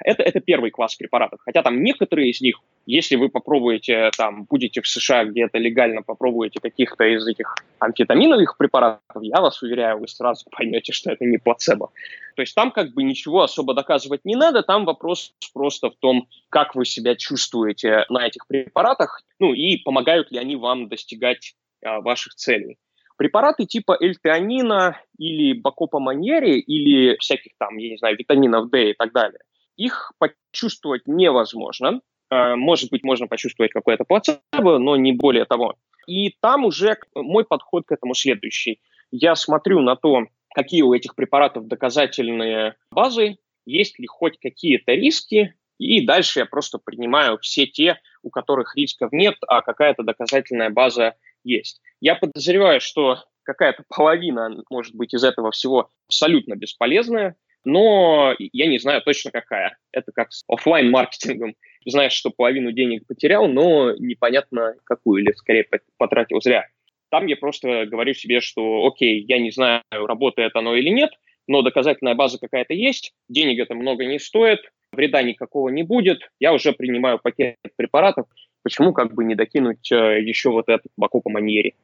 Это, 0.00 0.22
это 0.22 0.40
первый 0.40 0.70
класс 0.70 0.96
препаратов. 0.96 1.40
Хотя 1.44 1.62
там 1.62 1.82
некоторые 1.82 2.30
из 2.30 2.40
них, 2.40 2.60
если 2.86 3.16
вы 3.16 3.28
попробуете, 3.28 4.10
там, 4.16 4.44
будете 4.44 4.80
в 4.80 4.86
США 4.86 5.24
где-то 5.24 5.58
легально 5.58 6.02
попробуете 6.02 6.60
каких-то 6.60 7.04
из 7.04 7.26
этих 7.26 7.54
амфетаминовых 7.78 8.56
препаратов, 8.56 9.22
я 9.22 9.40
вас 9.40 9.62
уверяю, 9.62 9.98
вы 9.98 10.08
сразу 10.08 10.44
поймете, 10.50 10.92
что 10.92 11.12
это 11.12 11.24
не 11.24 11.38
плацебо. 11.38 11.90
То 12.36 12.42
есть 12.42 12.54
там 12.54 12.70
как 12.70 12.92
бы 12.92 13.02
ничего 13.02 13.42
особо 13.42 13.74
доказывать 13.74 14.24
не 14.24 14.36
надо, 14.36 14.62
там 14.62 14.84
вопрос 14.84 15.32
просто 15.52 15.90
в 15.90 15.96
том, 15.96 16.28
как 16.48 16.74
вы 16.74 16.84
себя 16.84 17.14
чувствуете 17.14 18.04
на 18.08 18.26
этих 18.26 18.46
препаратах, 18.46 19.22
ну 19.38 19.54
и 19.54 19.76
помогают 19.76 20.32
ли 20.32 20.38
они 20.38 20.56
вам 20.56 20.88
достигать 20.88 21.54
а, 21.84 22.00
ваших 22.00 22.34
целей. 22.34 22.78
Препараты 23.16 23.64
типа 23.64 23.96
эльтеонина 24.00 25.00
или 25.18 25.52
бакопаманьери 25.52 26.58
или 26.58 27.16
всяких 27.18 27.52
там, 27.58 27.76
я 27.76 27.90
не 27.90 27.96
знаю, 27.96 28.16
витаминов 28.16 28.70
D 28.70 28.90
и 28.90 28.94
так 28.94 29.12
далее, 29.12 29.38
их 29.76 30.12
почувствовать 30.18 31.02
невозможно. 31.06 32.00
Э, 32.30 32.54
может 32.54 32.90
быть, 32.90 33.04
можно 33.04 33.26
почувствовать 33.26 33.72
какое-то 33.72 34.04
плацебо, 34.04 34.78
но 34.78 34.96
не 34.96 35.12
более 35.12 35.44
того. 35.44 35.76
И 36.06 36.34
там 36.40 36.64
уже 36.64 36.98
мой 37.14 37.44
подход 37.44 37.84
к 37.86 37.92
этому 37.92 38.14
следующий. 38.14 38.80
Я 39.10 39.34
смотрю 39.36 39.80
на 39.80 39.96
то, 39.96 40.24
какие 40.54 40.82
у 40.82 40.92
этих 40.92 41.14
препаратов 41.14 41.66
доказательные 41.66 42.76
базы, 42.90 43.36
есть 43.66 43.98
ли 43.98 44.06
хоть 44.06 44.38
какие-то 44.38 44.92
риски, 44.92 45.54
и 45.78 46.04
дальше 46.04 46.40
я 46.40 46.46
просто 46.46 46.78
принимаю 46.78 47.38
все 47.38 47.66
те, 47.66 47.98
у 48.22 48.30
которых 48.30 48.76
рисков 48.76 49.12
нет, 49.12 49.34
а 49.48 49.62
какая-то 49.62 50.02
доказательная 50.02 50.70
база 50.70 51.16
есть. 51.42 51.80
Я 52.00 52.14
подозреваю, 52.14 52.80
что 52.80 53.24
какая-то 53.42 53.84
половина, 53.88 54.62
может 54.70 54.94
быть, 54.94 55.14
из 55.14 55.24
этого 55.24 55.50
всего 55.50 55.90
абсолютно 56.08 56.54
бесполезная, 56.54 57.36
но 57.64 58.34
я 58.38 58.66
не 58.66 58.78
знаю 58.78 59.02
точно 59.02 59.30
какая. 59.30 59.76
Это 59.92 60.12
как 60.12 60.32
с 60.32 60.44
офлайн 60.48 60.90
маркетингом 60.90 61.54
Знаешь, 61.86 62.12
что 62.12 62.30
половину 62.30 62.72
денег 62.72 63.06
потерял, 63.06 63.46
но 63.46 63.92
непонятно 63.92 64.74
какую, 64.84 65.22
или 65.22 65.32
скорее 65.32 65.66
потратил 65.98 66.40
зря. 66.40 66.66
Там 67.10 67.26
я 67.26 67.36
просто 67.36 67.86
говорю 67.86 68.14
себе, 68.14 68.40
что 68.40 68.86
окей, 68.86 69.24
я 69.28 69.38
не 69.38 69.50
знаю, 69.50 69.82
работает 69.92 70.56
оно 70.56 70.74
или 70.74 70.88
нет, 70.88 71.10
но 71.46 71.62
доказательная 71.62 72.14
база 72.14 72.38
какая-то 72.38 72.74
есть, 72.74 73.12
денег 73.28 73.60
это 73.60 73.74
много 73.74 74.04
не 74.06 74.18
стоит, 74.18 74.60
вреда 74.92 75.22
никакого 75.22 75.68
не 75.68 75.82
будет, 75.82 76.30
я 76.40 76.52
уже 76.54 76.72
принимаю 76.72 77.18
пакет 77.22 77.56
препаратов, 77.76 78.26
почему 78.62 78.92
как 78.92 79.12
бы 79.12 79.24
не 79.24 79.34
докинуть 79.34 79.92
э, 79.92 80.22
еще 80.22 80.50
вот 80.50 80.68
этот 80.68 80.90
баку 80.96 81.20
по 81.20 81.30
манере. 81.30 81.74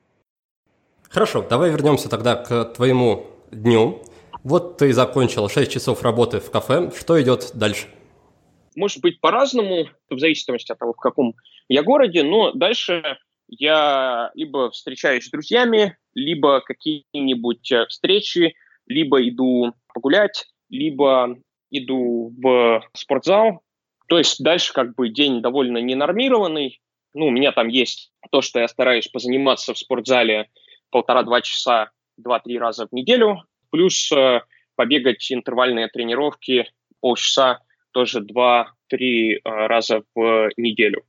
Хорошо, 1.11 1.43
давай 1.49 1.71
вернемся 1.71 2.09
тогда 2.09 2.37
к 2.37 2.64
твоему 2.77 3.27
дню. 3.51 4.03
Вот 4.42 4.79
ты 4.79 4.92
закончил 4.92 5.48
6 5.48 5.70
часов 5.70 6.03
работы 6.03 6.40
в 6.40 6.50
кафе, 6.50 6.90
что 6.98 7.20
идет 7.20 7.50
дальше? 7.55 7.88
Может 8.74 9.03
быть 9.03 9.20
по-разному, 9.20 9.88
в 10.09 10.18
зависимости 10.18 10.72
от 10.72 10.79
того, 10.79 10.94
в 10.94 11.00
каком 11.00 11.35
я 11.68 11.83
городе, 11.83 12.22
но 12.22 12.53
дальше 12.53 13.18
я 13.48 14.31
либо 14.35 14.70
встречаюсь 14.70 15.26
с 15.26 15.31
друзьями, 15.31 15.98
либо 16.14 16.61
какие-нибудь 16.61 17.70
э, 17.72 17.87
встречи, 17.88 18.55
либо 18.87 19.29
иду 19.29 19.74
погулять, 19.92 20.46
либо 20.70 21.37
иду 21.70 22.33
в 22.40 22.83
спортзал, 22.94 23.62
то 24.09 24.18
есть 24.18 24.42
дальше 24.42 24.72
как 24.72 24.94
бы 24.94 25.09
день 25.11 25.42
довольно 25.42 25.79
ненормированный. 25.79 26.81
Ну, 27.12 27.26
у 27.26 27.31
меня 27.31 27.53
там 27.53 27.68
есть 27.68 28.12
то, 28.31 28.40
что 28.40 28.61
я 28.61 28.68
стараюсь 28.68 29.09
позаниматься 29.09 29.74
в 29.74 29.79
спортзале 29.79 30.48
полтора-два 30.90 31.42
часа, 31.42 31.90
два-три 32.16 32.59
раза 32.59 32.87
в 32.87 32.92
неделю, 32.92 33.44
плюс 33.71 34.11
э, 34.13 34.41
побегать 34.77 35.31
интервальные 35.31 35.89
тренировки 35.89 36.71
полчаса 37.01 37.61
тоже 37.93 38.21
два-три 38.21 39.37
э, 39.37 39.41
раза 39.45 40.03
в 40.15 40.51
неделю. 40.57 41.03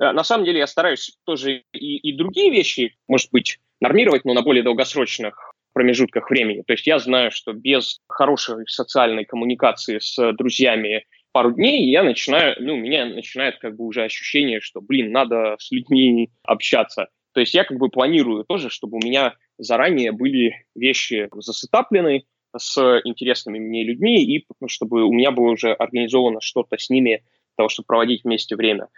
Э, 0.00 0.12
на 0.12 0.24
самом 0.24 0.44
деле 0.44 0.58
я 0.58 0.66
стараюсь 0.66 1.16
тоже 1.24 1.62
и, 1.72 1.96
и 1.96 2.16
другие 2.16 2.50
вещи, 2.50 2.96
может 3.08 3.30
быть, 3.32 3.58
нормировать, 3.80 4.24
но 4.24 4.34
на 4.34 4.42
более 4.42 4.62
долгосрочных 4.62 5.54
промежутках 5.72 6.30
времени. 6.30 6.62
То 6.66 6.72
есть 6.72 6.86
я 6.86 6.98
знаю, 6.98 7.30
что 7.30 7.52
без 7.52 8.00
хорошей 8.08 8.66
социальной 8.68 9.24
коммуникации 9.24 9.98
с 9.98 10.32
друзьями 10.32 11.04
пару 11.32 11.50
дней, 11.50 11.90
я 11.90 12.04
начинаю, 12.04 12.54
ну, 12.60 12.74
у 12.74 12.76
меня 12.76 13.06
начинает 13.06 13.58
как 13.58 13.76
бы 13.76 13.84
уже 13.84 14.04
ощущение, 14.04 14.60
что, 14.60 14.80
блин, 14.80 15.10
надо 15.10 15.56
с 15.58 15.72
людьми 15.72 16.30
общаться. 16.44 17.08
То 17.34 17.40
есть 17.40 17.52
я 17.52 17.64
как 17.64 17.78
бы 17.78 17.88
планирую 17.88 18.44
тоже, 18.44 18.70
чтобы 18.70 18.96
у 18.96 19.00
меня 19.04 19.34
заранее 19.58 20.12
были 20.12 20.66
вещи 20.74 21.28
засетаплены 21.34 22.24
с 22.56 22.78
интересными 23.04 23.58
мне 23.58 23.84
людьми, 23.84 24.24
и 24.24 24.46
чтобы 24.68 25.02
у 25.02 25.12
меня 25.12 25.32
было 25.32 25.50
уже 25.50 25.72
организовано 25.72 26.40
что-то 26.40 26.78
с 26.78 26.88
ними, 26.88 27.24
для 27.56 27.56
того, 27.56 27.68
чтобы 27.68 27.86
проводить 27.86 28.22
вместе 28.24 28.54
время. 28.54 28.88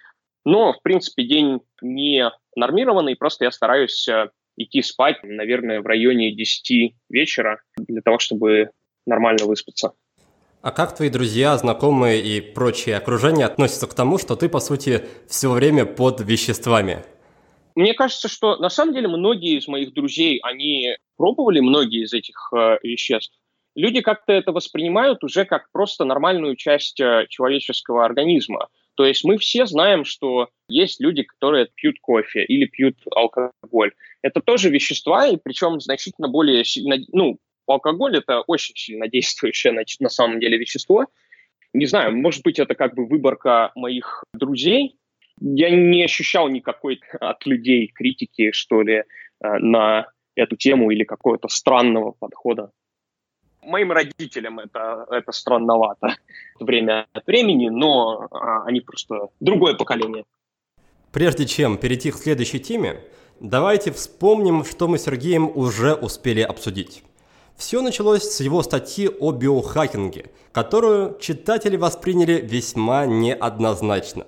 Но, 0.45 0.75
в 0.75 0.83
принципе, 0.83 1.25
день 1.25 1.61
не 1.81 2.31
нормированный, 2.55 3.17
просто 3.17 3.47
я 3.47 3.51
стараюсь 3.51 4.07
э, 4.07 4.31
идти 4.57 4.83
спать, 4.83 5.17
наверное, 5.23 5.81
в 5.81 5.87
районе 5.87 6.33
10 6.33 6.95
вечера, 7.09 7.63
для 7.77 8.01
того, 8.03 8.19
чтобы 8.19 8.71
нормально 9.07 9.47
выспаться. 9.47 9.93
А 10.63 10.71
как 10.73 10.95
твои 10.95 11.09
друзья, 11.09 11.57
знакомые 11.57 12.23
и 12.23 12.41
прочие 12.41 12.97
окружение 12.97 13.47
относятся 13.47 13.87
к 13.87 13.95
тому, 13.95 14.19
что 14.19 14.37
ты, 14.37 14.49
по 14.49 14.61
сути, 14.61 15.05
все 15.29 15.51
время 15.51 15.85
под 15.87 16.21
веществами? 16.21 17.05
Мне 17.77 17.93
кажется, 17.93 18.29
что 18.29 18.57
на 18.57 18.71
самом 18.71 18.95
деле 18.95 19.07
многие 19.07 19.59
из 19.59 19.69
моих 19.69 19.93
друзей, 19.93 20.41
они 20.43 20.97
пробовали 21.17 21.61
многие 21.61 22.05
из 22.05 22.15
этих 22.15 22.51
э, 22.57 22.79
веществ. 22.83 23.39
Люди 23.75 24.01
как-то 24.01 24.33
это 24.33 24.53
воспринимают 24.53 25.23
уже 25.23 25.45
как 25.45 25.71
просто 25.71 26.07
нормальную 26.07 26.57
часть 26.57 26.99
э, 26.99 27.27
человеческого 27.29 28.07
организма. 28.07 28.69
То 28.95 29.05
есть 29.05 29.25
мы 29.25 29.37
все 29.37 29.67
знаем, 29.67 30.07
что 30.07 30.49
есть 30.71 31.01
люди, 31.01 31.23
которые 31.23 31.67
пьют 31.67 31.97
кофе 32.01 32.45
или 32.45 32.65
пьют 32.65 32.97
алкоголь. 33.15 33.93
Это 34.23 34.41
тоже 34.41 34.71
вещества, 34.71 35.27
и 35.27 35.37
причем 35.37 35.79
значительно 35.79 36.29
более 36.29 36.65
сильно, 36.65 36.97
ну, 37.13 37.39
алкоголь 37.67 38.17
это 38.17 38.41
очень 38.41 38.75
сильно 38.75 39.07
действующее 39.07 39.75
на, 39.75 39.83
на 40.01 40.09
самом 40.09 40.41
деле 40.41 40.57
вещество. 40.57 41.09
Не 41.75 41.85
знаю, 41.85 42.17
может 42.17 42.43
быть, 42.43 42.59
это 42.59 42.75
как 42.75 42.95
бы 42.95 43.07
выборка 43.07 43.73
моих 43.75 44.25
друзей. 44.33 44.97
Я 45.41 45.71
не 45.71 46.05
ощущал 46.05 46.49
никакой 46.49 47.01
от 47.21 47.45
людей 47.47 47.89
критики, 47.89 48.53
что 48.53 48.83
ли, 48.83 48.95
э, 48.95 49.59
на 49.59 50.09
эту 50.35 50.57
тему 50.57 50.91
или 50.91 51.05
какого-то 51.05 51.49
странного 51.49 52.13
подхода. 52.13 52.71
Моим 53.63 53.91
родителям 53.91 54.61
это, 54.61 55.07
это 55.11 55.33
странновато 55.33 56.17
время 56.61 57.07
от 57.13 57.27
времени, 57.27 57.69
но 57.69 58.29
а, 58.31 58.65
они 58.65 58.81
просто 58.81 59.29
другое 59.41 59.75
поколение. 59.75 60.25
Прежде 61.13 61.47
чем 61.47 61.79
перейти 61.79 62.11
к 62.11 62.17
следующей 62.17 62.61
теме, 62.61 63.01
давайте 63.41 63.91
вспомним, 63.91 64.65
что 64.65 64.87
мы 64.87 64.99
с 64.99 65.05
Сергеем 65.05 65.51
уже 65.53 65.95
успели 65.95 66.43
обсудить. 66.43 67.03
Все 67.57 67.81
началось 67.81 68.23
с 68.23 68.41
его 68.41 68.63
статьи 68.63 69.09
о 69.09 69.33
биохакинге, 69.33 70.27
которую 70.53 71.19
читатели 71.19 71.77
восприняли 71.77 72.35
весьма 72.35 73.07
неоднозначно. 73.07 74.27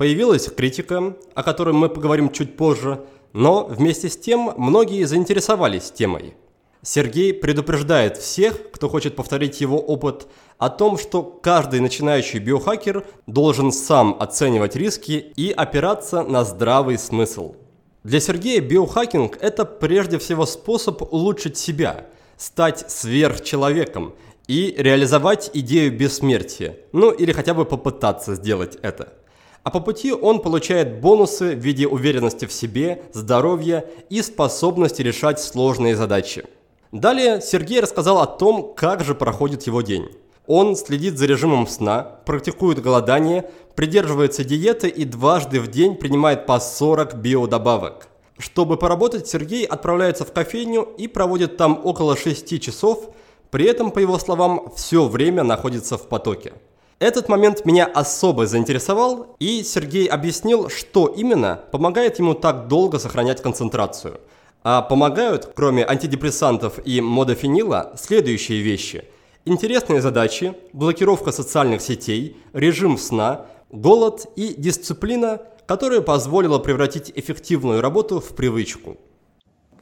Появилась 0.00 0.46
критика, 0.46 1.14
о 1.34 1.42
которой 1.42 1.74
мы 1.74 1.90
поговорим 1.90 2.30
чуть 2.30 2.56
позже, 2.56 3.04
но 3.34 3.66
вместе 3.66 4.08
с 4.08 4.16
тем 4.16 4.54
многие 4.56 5.04
заинтересовались 5.04 5.90
темой. 5.90 6.32
Сергей 6.80 7.34
предупреждает 7.34 8.16
всех, 8.16 8.70
кто 8.72 8.88
хочет 8.88 9.14
повторить 9.14 9.60
его 9.60 9.78
опыт, 9.78 10.26
о 10.56 10.70
том, 10.70 10.96
что 10.96 11.22
каждый 11.22 11.80
начинающий 11.80 12.38
биохакер 12.38 13.04
должен 13.26 13.72
сам 13.72 14.16
оценивать 14.18 14.74
риски 14.74 15.32
и 15.36 15.50
опираться 15.50 16.22
на 16.22 16.44
здравый 16.44 16.96
смысл. 16.96 17.56
Для 18.02 18.20
Сергея 18.20 18.62
биохакинг– 18.62 19.36
это 19.42 19.66
прежде 19.66 20.16
всего 20.16 20.46
способ 20.46 21.02
улучшить 21.12 21.58
себя, 21.58 22.06
стать 22.38 22.90
сверхчеловеком 22.90 24.14
и 24.46 24.74
реализовать 24.78 25.50
идею 25.52 25.94
бессмертия, 25.94 26.78
ну 26.92 27.10
или 27.10 27.32
хотя 27.32 27.52
бы 27.52 27.66
попытаться 27.66 28.34
сделать 28.34 28.78
это. 28.80 29.19
А 29.62 29.70
по 29.70 29.80
пути 29.80 30.12
он 30.12 30.40
получает 30.40 31.00
бонусы 31.00 31.54
в 31.54 31.58
виде 31.58 31.86
уверенности 31.86 32.46
в 32.46 32.52
себе, 32.52 33.02
здоровья 33.12 33.84
и 34.08 34.22
способности 34.22 35.02
решать 35.02 35.40
сложные 35.40 35.96
задачи. 35.96 36.44
Далее 36.92 37.40
Сергей 37.40 37.80
рассказал 37.80 38.20
о 38.20 38.26
том, 38.26 38.72
как 38.74 39.04
же 39.04 39.14
проходит 39.14 39.64
его 39.64 39.82
день. 39.82 40.08
Он 40.46 40.74
следит 40.74 41.18
за 41.18 41.26
режимом 41.26 41.68
сна, 41.68 42.02
практикует 42.24 42.82
голодание, 42.82 43.50
придерживается 43.76 44.42
диеты 44.42 44.88
и 44.88 45.04
дважды 45.04 45.60
в 45.60 45.68
день 45.68 45.94
принимает 45.94 46.46
по 46.46 46.58
40 46.58 47.14
биодобавок. 47.14 48.08
Чтобы 48.38 48.76
поработать, 48.76 49.28
Сергей 49.28 49.64
отправляется 49.64 50.24
в 50.24 50.32
кофейню 50.32 50.88
и 50.96 51.06
проводит 51.06 51.58
там 51.58 51.80
около 51.84 52.16
6 52.16 52.60
часов, 52.60 53.10
при 53.50 53.66
этом, 53.66 53.90
по 53.90 53.98
его 53.98 54.18
словам, 54.18 54.72
все 54.74 55.06
время 55.06 55.44
находится 55.44 55.98
в 55.98 56.08
потоке. 56.08 56.54
Этот 57.00 57.30
момент 57.30 57.64
меня 57.64 57.86
особо 57.86 58.46
заинтересовал, 58.46 59.34
и 59.38 59.62
Сергей 59.62 60.06
объяснил, 60.06 60.68
что 60.68 61.06
именно 61.06 61.58
помогает 61.72 62.18
ему 62.18 62.34
так 62.34 62.68
долго 62.68 62.98
сохранять 62.98 63.40
концентрацию. 63.40 64.20
А 64.64 64.82
помогают, 64.82 65.50
кроме 65.56 65.86
антидепрессантов 65.86 66.78
и 66.84 67.00
модофенила, 67.00 67.94
следующие 67.96 68.60
вещи. 68.60 69.04
Интересные 69.46 70.02
задачи, 70.02 70.54
блокировка 70.74 71.32
социальных 71.32 71.80
сетей, 71.80 72.36
режим 72.52 72.98
сна, 72.98 73.46
голод 73.70 74.26
и 74.36 74.52
дисциплина, 74.54 75.40
которая 75.66 76.02
позволила 76.02 76.58
превратить 76.58 77.10
эффективную 77.14 77.80
работу 77.80 78.20
в 78.20 78.36
привычку. 78.36 78.98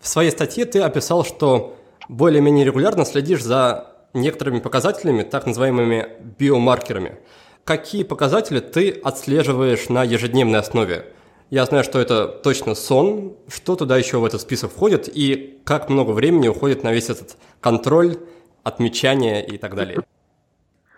В 0.00 0.06
своей 0.06 0.30
статье 0.30 0.66
ты 0.66 0.78
описал, 0.78 1.24
что 1.24 1.74
более-менее 2.08 2.64
регулярно 2.64 3.04
следишь 3.04 3.42
за 3.42 3.97
некоторыми 4.14 4.60
показателями, 4.60 5.22
так 5.22 5.46
называемыми 5.46 6.08
биомаркерами. 6.38 7.18
Какие 7.64 8.02
показатели 8.02 8.60
ты 8.60 8.90
отслеживаешь 8.90 9.88
на 9.88 10.02
ежедневной 10.02 10.58
основе? 10.58 11.12
Я 11.50 11.64
знаю, 11.64 11.84
что 11.84 11.98
это 11.98 12.28
точно 12.28 12.74
сон. 12.74 13.36
Что 13.48 13.76
туда 13.76 13.96
еще 13.96 14.18
в 14.18 14.24
этот 14.24 14.40
список 14.40 14.70
входит 14.70 15.08
и 15.14 15.58
как 15.64 15.88
много 15.88 16.12
времени 16.12 16.48
уходит 16.48 16.82
на 16.82 16.92
весь 16.92 17.10
этот 17.10 17.36
контроль, 17.60 18.16
отмечание 18.64 19.46
и 19.46 19.56
так 19.58 19.74
далее? 19.74 19.98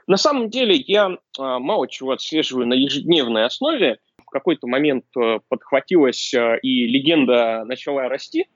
На 0.06 0.16
самом 0.16 0.50
деле 0.50 0.74
я 0.74 1.18
а, 1.38 1.58
мало 1.60 1.86
чего 1.88 2.12
отслеживаю 2.12 2.66
на 2.66 2.74
ежедневной 2.74 3.44
основе. 3.44 3.98
В 4.26 4.30
какой-то 4.30 4.68
момент 4.68 5.04
э, 5.16 5.40
подхватилась 5.48 6.32
э, 6.34 6.58
и 6.62 6.86
легенда 6.86 7.64
начала 7.64 8.08
расти, 8.08 8.46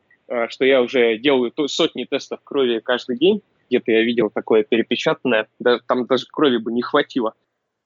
что 0.49 0.65
я 0.65 0.81
уже 0.83 1.19
делаю 1.19 1.53
сотни 1.67 2.05
тестов 2.05 2.41
крови 2.45 2.79
каждый 2.79 3.19
день 3.19 3.43
где-то 3.69 3.93
я 3.93 4.03
видел 4.03 4.31
такое 4.31 4.62
перепечатанное, 4.62 5.49
да, 5.59 5.79
там 5.87 6.07
даже 6.07 6.27
крови 6.31 6.59
бы 6.59 6.73
не 6.73 6.83
хватило. 6.83 7.35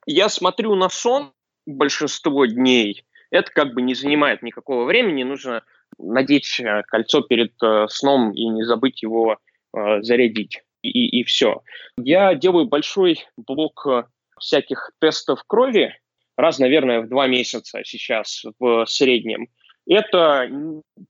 Я 0.07 0.29
смотрю 0.29 0.75
на 0.75 0.89
сон 0.89 1.33
большинство 1.67 2.47
дней, 2.47 3.05
это 3.31 3.51
как 3.53 3.75
бы 3.75 3.83
не 3.83 3.95
занимает 3.95 4.43
никакого 4.43 4.85
времени, 4.85 5.23
нужно 5.23 5.63
надеть 5.99 6.61
э, 6.61 6.83
кольцо 6.87 7.23
перед 7.23 7.53
э, 7.63 7.87
сном 7.89 8.33
и 8.33 8.47
не 8.47 8.65
забыть 8.65 9.03
его 9.03 9.39
э, 9.75 10.03
зарядить. 10.03 10.63
И, 10.83 11.21
и, 11.21 11.25
все. 11.25 11.63
Я 11.97 12.35
делаю 12.35 12.67
большой 12.67 13.27
блок 13.37 13.87
э, 13.87 14.05
всяких 14.39 14.93
тестов 15.01 15.43
крови, 15.47 15.95
раз, 16.37 16.59
наверное, 16.59 17.01
в 17.01 17.09
два 17.09 17.27
месяца 17.27 17.81
сейчас 17.85 18.45
в 18.59 18.87
среднем. 18.87 19.49
Это 19.89 20.51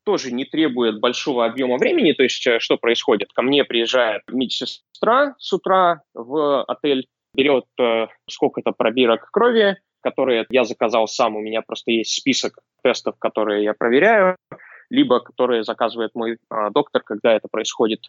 тоже 0.05 0.31
не 0.31 0.45
требует 0.45 1.01
большого 1.01 1.45
объема 1.45 1.79
времени, 1.79 2.13
то 2.13 2.23
есть 2.23 2.47
э, 2.47 2.61
что 2.61 2.77
происходит? 2.77 3.33
Ко 3.33 3.43
мне 3.43 3.65
приезжает 3.65 4.23
медсестра 4.31 5.35
с 5.39 5.53
утра 5.53 6.03
в 6.15 6.63
отель, 6.63 7.09
берет 7.35 7.65
э, 7.81 8.07
сколько-то 8.29 8.71
пробирок 8.71 9.31
крови, 9.33 9.79
которые 10.01 10.47
я 10.51 10.65
заказал 10.65 11.09
сам, 11.09 11.35
у 11.35 11.41
меня 11.41 11.63
просто 11.63 11.91
есть 11.91 12.13
список 12.13 12.59
тестов, 12.85 13.17
которые 13.19 13.65
я 13.65 13.75
проверяю, 13.75 14.37
либо 14.91 15.19
которые 15.19 15.65
заказывает 15.65 16.15
мой 16.15 16.35
э, 16.35 16.71
доктор, 16.71 17.03
когда 17.03 17.35
это 17.35 17.49
происходит 17.51 18.01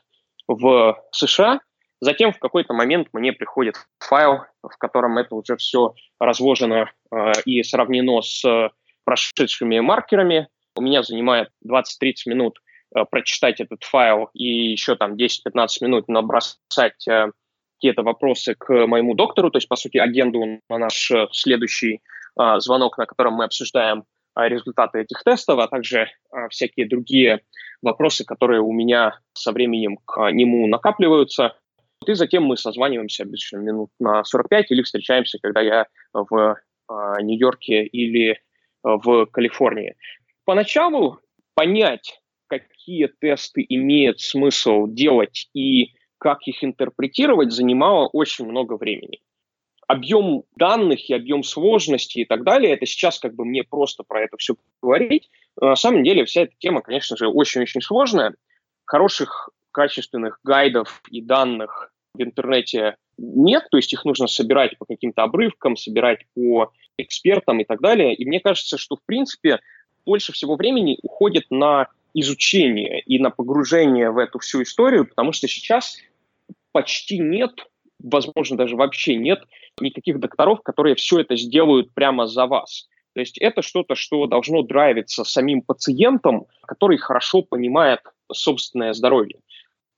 в 0.47 1.01
США. 1.11 1.61
Затем 1.99 2.32
в 2.32 2.38
какой-то 2.38 2.74
момент 2.74 3.09
мне 3.11 3.34
приходит 3.34 3.76
файл, 3.99 4.43
в 4.61 4.78
котором 4.78 5.17
это 5.17 5.34
уже 5.34 5.57
все 5.57 5.95
разложено 6.20 6.91
э, 7.11 7.32
и 7.45 7.63
сравнено 7.63 8.22
с 8.22 8.70
прошедшими 9.03 9.80
маркерами, 9.80 10.47
у 10.80 10.82
меня 10.82 11.03
занимает 11.03 11.49
20-30 11.67 11.84
минут 12.27 12.59
э, 12.95 13.03
прочитать 13.11 13.59
этот 13.59 13.84
файл 13.84 14.30
и 14.34 14.71
еще 14.71 14.95
там 14.95 15.15
10-15 15.15 15.67
минут 15.82 16.07
набросать 16.07 17.07
э, 17.07 17.32
какие-то 17.75 18.03
вопросы 18.03 18.55
к 18.55 18.88
моему 18.88 19.13
доктору, 19.13 19.51
то 19.51 19.57
есть, 19.57 19.67
по 19.67 19.75
сути, 19.75 19.97
агенду 19.97 20.61
на 20.69 20.77
наш 20.77 21.11
э, 21.11 21.27
следующий 21.32 22.01
э, 22.39 22.59
звонок, 22.59 22.97
на 22.97 23.05
котором 23.05 23.34
мы 23.34 23.43
обсуждаем 23.43 24.05
э, 24.38 24.47
результаты 24.47 24.99
этих 24.99 25.21
тестов, 25.23 25.59
а 25.59 25.67
также 25.67 25.99
э, 25.99 26.47
всякие 26.49 26.88
другие 26.88 27.41
вопросы, 27.82 28.23
которые 28.23 28.61
у 28.61 28.71
меня 28.71 29.19
со 29.34 29.51
временем 29.51 29.97
к 30.05 30.32
нему 30.32 30.65
накапливаются. 30.67 31.57
И 32.07 32.13
затем 32.13 32.43
мы 32.43 32.55
созваниваемся 32.55 33.23
обычно 33.23 33.57
минут 33.57 33.89
на 33.99 34.23
45 34.23 34.71
или 34.71 34.82
встречаемся, 34.82 35.38
когда 35.41 35.59
я 35.59 35.86
в 36.13 36.57
Нью-Йорке 37.21 37.84
или 37.84 38.39
в 38.84 39.25
Калифорнии. 39.27 39.95
Поначалу 40.50 41.20
понять, 41.54 42.24
какие 42.47 43.06
тесты 43.22 43.64
имеет 43.70 44.20
смысл 44.20 44.88
делать 44.88 45.47
и 45.54 45.93
как 46.18 46.39
их 46.47 46.64
интерпретировать, 46.64 47.52
занимало 47.52 48.08
очень 48.08 48.47
много 48.47 48.76
времени. 48.76 49.20
Объем 49.86 50.45
данных 50.56 51.08
и 51.08 51.14
объем 51.14 51.43
сложности 51.43 52.18
и 52.18 52.26
так 52.26 52.43
далее, 52.43 52.74
это 52.74 52.88
сейчас 52.88 53.20
как 53.20 53.36
бы 53.36 53.45
мне 53.45 53.64
просто 53.64 54.02
про 54.02 54.24
это 54.24 54.38
все 54.38 54.56
говорить. 54.82 55.30
на 55.62 55.76
самом 55.76 56.04
деле 56.04 56.26
вся 56.26 56.41
эта 56.41 56.54
тема, 56.58 56.82
конечно 56.82 57.16
же, 57.16 57.28
очень-очень 57.28 57.84
сложная. 57.84 58.34
Хороших, 58.86 59.52
качественных 59.70 60.39
гайдов 60.43 61.04
и 61.12 61.22
данных 61.22 61.93
в 62.16 62.24
интернете 62.24 62.95
нет, 63.20 63.68
то 63.70 63.78
есть 63.78 63.93
их 63.93 64.04
нужно 64.04 64.26
собирать 64.26 64.80
по 64.80 64.86
каким-то 64.86 65.22
обрывкам, 65.22 65.76
собирать 65.76 66.22
по 66.34 66.72
экспертам 66.97 67.60
и 67.60 67.66
так 67.66 67.82
далее. 67.82 68.16
И 68.16 68.26
мне 68.26 68.39
кажется, 68.39 68.80
что, 68.80 68.95
в 68.95 69.06
принципе, 69.06 69.60
больше 70.10 70.34
всего 70.34 70.55
времени 70.55 70.97
уходит 71.03 71.45
на 71.51 71.88
изучение 72.16 73.01
и 73.01 73.20
на 73.20 73.30
погружение 73.30 74.10
в 74.10 74.18
эту 74.18 74.39
всю 74.39 74.64
историю, 74.64 75.05
потому 75.05 75.34
что 75.34 75.47
сейчас 75.47 75.97
почти 76.72 77.20
нет, 77.20 77.51
возможно, 77.99 78.57
даже 78.57 78.76
вообще 78.76 79.16
нет 79.16 79.43
никаких 79.80 80.20
докторов, 80.20 80.64
которые 80.64 80.95
все 80.95 81.20
это 81.20 81.36
сделают 81.36 81.93
прямо 81.93 82.26
за 82.26 82.47
вас. 82.47 82.89
То 83.14 83.20
есть 83.20 83.38
это 83.38 83.62
что-то, 83.62 83.93
что 83.93 84.26
должно 84.26 84.64
драйвиться 84.64 85.24
самим 85.24 85.62
пациентом, 85.62 86.47
который 86.66 86.97
хорошо 86.97 87.43
понимает 87.43 87.99
собственное 88.32 88.93
здоровье. 88.93 89.38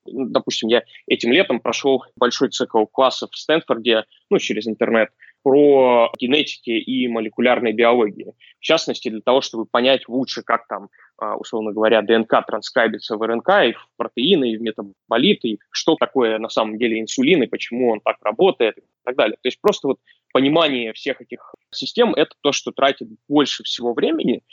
Допустим, 0.06 0.68
я 0.68 0.84
этим 1.08 1.32
летом 1.32 1.62
прошел 1.62 2.04
большой 2.18 2.50
цикл 2.50 2.86
классов 2.86 3.30
в 3.32 3.38
Стэнфорде, 3.38 4.04
ну, 4.30 4.40
через 4.40 4.68
интернет, 4.68 5.10
про 5.44 6.12
генетики 6.20 6.70
и 6.72 7.08
молекулярной 7.08 7.74
биологии. 7.74 8.34
В 8.60 8.64
частности, 8.64 9.10
для 9.10 9.22
того, 9.22 9.42
чтобы 9.42 9.66
понять 9.66 10.08
лучше, 10.08 10.44
как 10.44 10.68
там, 10.68 10.90
а, 11.18 11.36
условно 11.36 11.72
говоря, 11.72 12.02
ДНК 12.02 12.46
транскрибится 12.46 13.18
в 13.18 13.22
РНК 13.22 13.50
и 13.66 13.74
в 13.74 13.88
протеины, 13.98 14.52
и 14.52 14.58
в 14.58 14.62
метаболиты, 14.62 15.48
и 15.48 15.60
что 15.72 15.96
такое 15.96 16.38
на 16.38 16.50
самом 16.50 16.78
деле 16.78 17.00
инсулин, 17.00 17.44
и 17.44 17.48
почему 17.48 17.92
он 17.92 18.02
так 18.02 18.18
работает, 18.22 18.78
и 18.78 18.82
так 19.04 19.16
далее. 19.16 19.38
То 19.42 19.48
есть 19.48 19.60
просто 19.60 19.88
вот 19.88 19.98
понимание 20.32 20.94
всех 20.94 21.22
этих 21.22 21.56
систем– 21.72 22.14
это 22.16 22.36
то, 22.42 22.52
что 22.52 22.72
тратит 22.72 23.08
больше 23.28 23.64
всего 23.64 23.94
времени, 23.94 24.44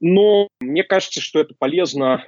но 0.00 0.48
мне 0.60 0.82
кажется, 0.82 1.20
что 1.20 1.38
это 1.38 1.54
полезно 1.56 2.24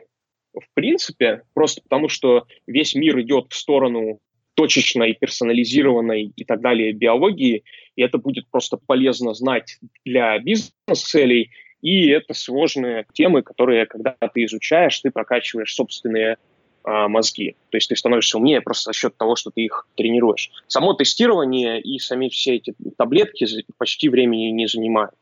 в 0.54 0.72
принципе, 0.74 1.42
просто 1.52 1.82
потому 1.82 2.08
что 2.08 2.46
весь 2.66 2.94
мир 2.94 3.20
идет 3.20 3.46
в 3.50 3.56
сторону 3.56 4.20
точечной, 4.54 5.14
персонализированной 5.14 6.32
и 6.34 6.44
так 6.44 6.60
далее 6.60 6.92
биологии, 6.92 7.64
и 7.96 8.02
это 8.02 8.18
будет 8.18 8.48
просто 8.48 8.76
полезно 8.76 9.34
знать 9.34 9.78
для 10.04 10.38
бизнес-целей, 10.38 11.50
и 11.82 12.08
это 12.08 12.32
сложные 12.34 13.04
темы, 13.12 13.42
которые, 13.42 13.86
когда 13.86 14.16
ты 14.32 14.44
изучаешь, 14.44 14.98
ты 15.00 15.10
прокачиваешь 15.10 15.74
собственные 15.74 16.38
э, 16.84 17.08
мозги. 17.08 17.56
То 17.70 17.76
есть 17.76 17.88
ты 17.88 17.96
становишься 17.96 18.38
умнее 18.38 18.62
просто 18.62 18.90
за 18.90 18.94
счет 18.94 19.16
того, 19.16 19.36
что 19.36 19.50
ты 19.50 19.62
их 19.62 19.86
тренируешь. 19.94 20.50
Само 20.66 20.94
тестирование 20.94 21.80
и 21.80 21.98
сами 21.98 22.28
все 22.28 22.56
эти 22.56 22.74
таблетки 22.96 23.46
почти 23.76 24.08
времени 24.08 24.46
не 24.46 24.66
занимают. 24.66 25.14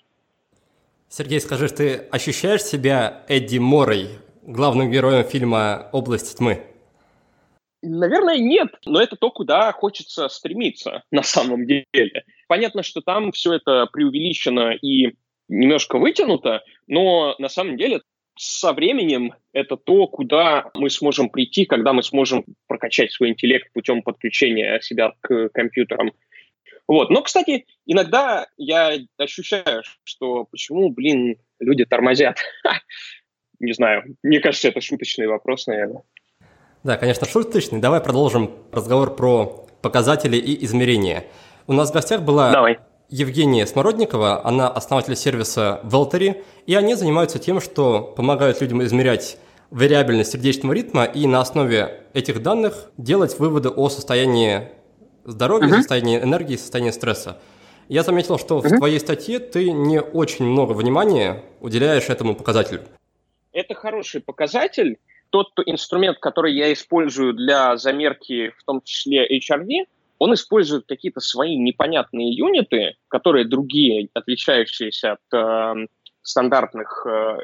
Сергей, 1.09 1.41
скажи, 1.41 1.69
ты 1.69 1.95
ощущаешь 2.11 2.63
себя 2.63 3.25
Эдди 3.29 3.59
Морой, 3.59 4.07
главным 4.43 4.91
героем 4.91 5.25
фильма 5.25 5.89
«Область 5.93 6.39
тьмы»? 6.39 6.72
Наверное, 7.83 8.39
нет, 8.39 8.69
но 8.87 9.01
это 9.01 9.17
то, 9.17 9.31
куда 9.31 9.73
хочется 9.73 10.29
стремиться 10.29 11.03
на 11.11 11.23
самом 11.23 11.67
деле. 11.67 12.25
Понятно, 12.47 12.83
что 12.83 13.01
там 13.01 13.33
все 13.33 13.55
это 13.55 13.87
преувеличено 13.93 14.73
и 14.73 15.15
немножко 15.49 15.99
вытянуто, 15.99 16.63
но 16.87 17.35
на 17.39 17.49
самом 17.49 17.77
деле 17.77 18.03
со 18.37 18.73
временем 18.73 19.35
это 19.53 19.77
то, 19.77 20.07
куда 20.07 20.71
мы 20.75 20.91
сможем 20.91 21.29
прийти, 21.29 21.65
когда 21.65 21.93
мы 21.93 22.03
сможем 22.03 22.45
прокачать 22.67 23.13
свой 23.13 23.31
интеллект 23.31 23.73
путем 23.73 24.03
подключения 24.03 24.81
себя 24.81 25.13
к 25.21 25.49
компьютерам. 25.51 26.13
Вот. 26.89 27.11
Но, 27.11 27.23
кстати, 27.23 27.67
иногда 27.87 28.47
я 28.57 28.97
ощущаю, 29.19 29.83
что 30.05 30.45
почему, 30.45 30.91
блин, 30.91 31.37
люди 31.61 31.85
тормозят. 31.85 32.39
Не 33.61 33.73
знаю. 33.73 34.17
Мне 34.23 34.41
кажется, 34.41 34.69
это 34.69 34.81
шуточный 34.81 35.27
вопрос, 35.27 35.67
наверное. 35.67 36.03
Да, 36.85 36.97
конечно, 36.97 37.27
шуточный. 37.27 37.79
Давай 37.79 38.01
продолжим 38.01 38.51
разговор 38.73 39.15
про 39.15 39.67
показатели 39.83 40.37
и 40.37 40.65
измерения. 40.65 41.27
У 41.67 41.73
нас 41.73 41.91
в 41.91 41.93
гостях 41.93 42.23
была 42.23 42.51
Давай. 42.51 42.79
Евгения 43.09 43.67
Смородникова, 43.67 44.45
она 44.45 44.69
основатель 44.69 45.15
сервиса 45.15 45.81
Veltary, 45.85 46.43
и 46.67 46.75
они 46.75 46.95
занимаются 46.95 47.39
тем, 47.39 47.61
что 47.61 48.01
помогают 48.17 48.61
людям 48.61 48.83
измерять 48.83 49.39
вариабельность 49.71 50.33
сердечного 50.33 50.73
ритма 50.73 51.05
и 51.05 51.27
на 51.27 51.41
основе 51.41 52.01
этих 52.15 52.43
данных 52.43 52.91
делать 52.97 53.39
выводы 53.39 53.69
о 53.69 53.89
состоянии 53.89 54.69
здоровья, 55.25 55.69
uh-huh. 55.69 55.79
состоянии 55.79 56.19
энергии, 56.19 56.57
состоянии 56.57 56.91
стресса. 56.91 57.39
Я 57.89 58.03
заметил, 58.03 58.39
что 58.39 58.59
uh-huh. 58.59 58.69
в 58.69 58.79
твоей 58.79 58.99
статье 58.99 59.39
ты 59.39 59.71
не 59.71 60.01
очень 60.01 60.47
много 60.47 60.73
внимания 60.73 61.45
уделяешь 61.61 62.09
этому 62.09 62.35
показателю. 62.35 62.83
Это 63.53 63.75
хороший 63.75 64.21
показатель, 64.21 64.99
тот 65.33 65.49
инструмент, 65.67 66.19
который 66.19 66.55
я 66.55 66.73
использую 66.73 67.33
для 67.33 67.77
замерки, 67.77 68.51
в 68.59 68.65
том 68.65 68.83
числе 68.83 69.27
HRV, 69.27 69.87
он 70.19 70.35
использует 70.35 70.87
какие-то 70.87 71.21
свои 71.21 71.57
непонятные 71.57 72.33
юниты, 72.33 72.95
которые 73.09 73.49
другие, 73.49 74.09
отличающиеся 74.15 75.13
от 75.13 75.35
э, 75.35 75.87
стандартных 76.23 77.07
э, 77.07 77.39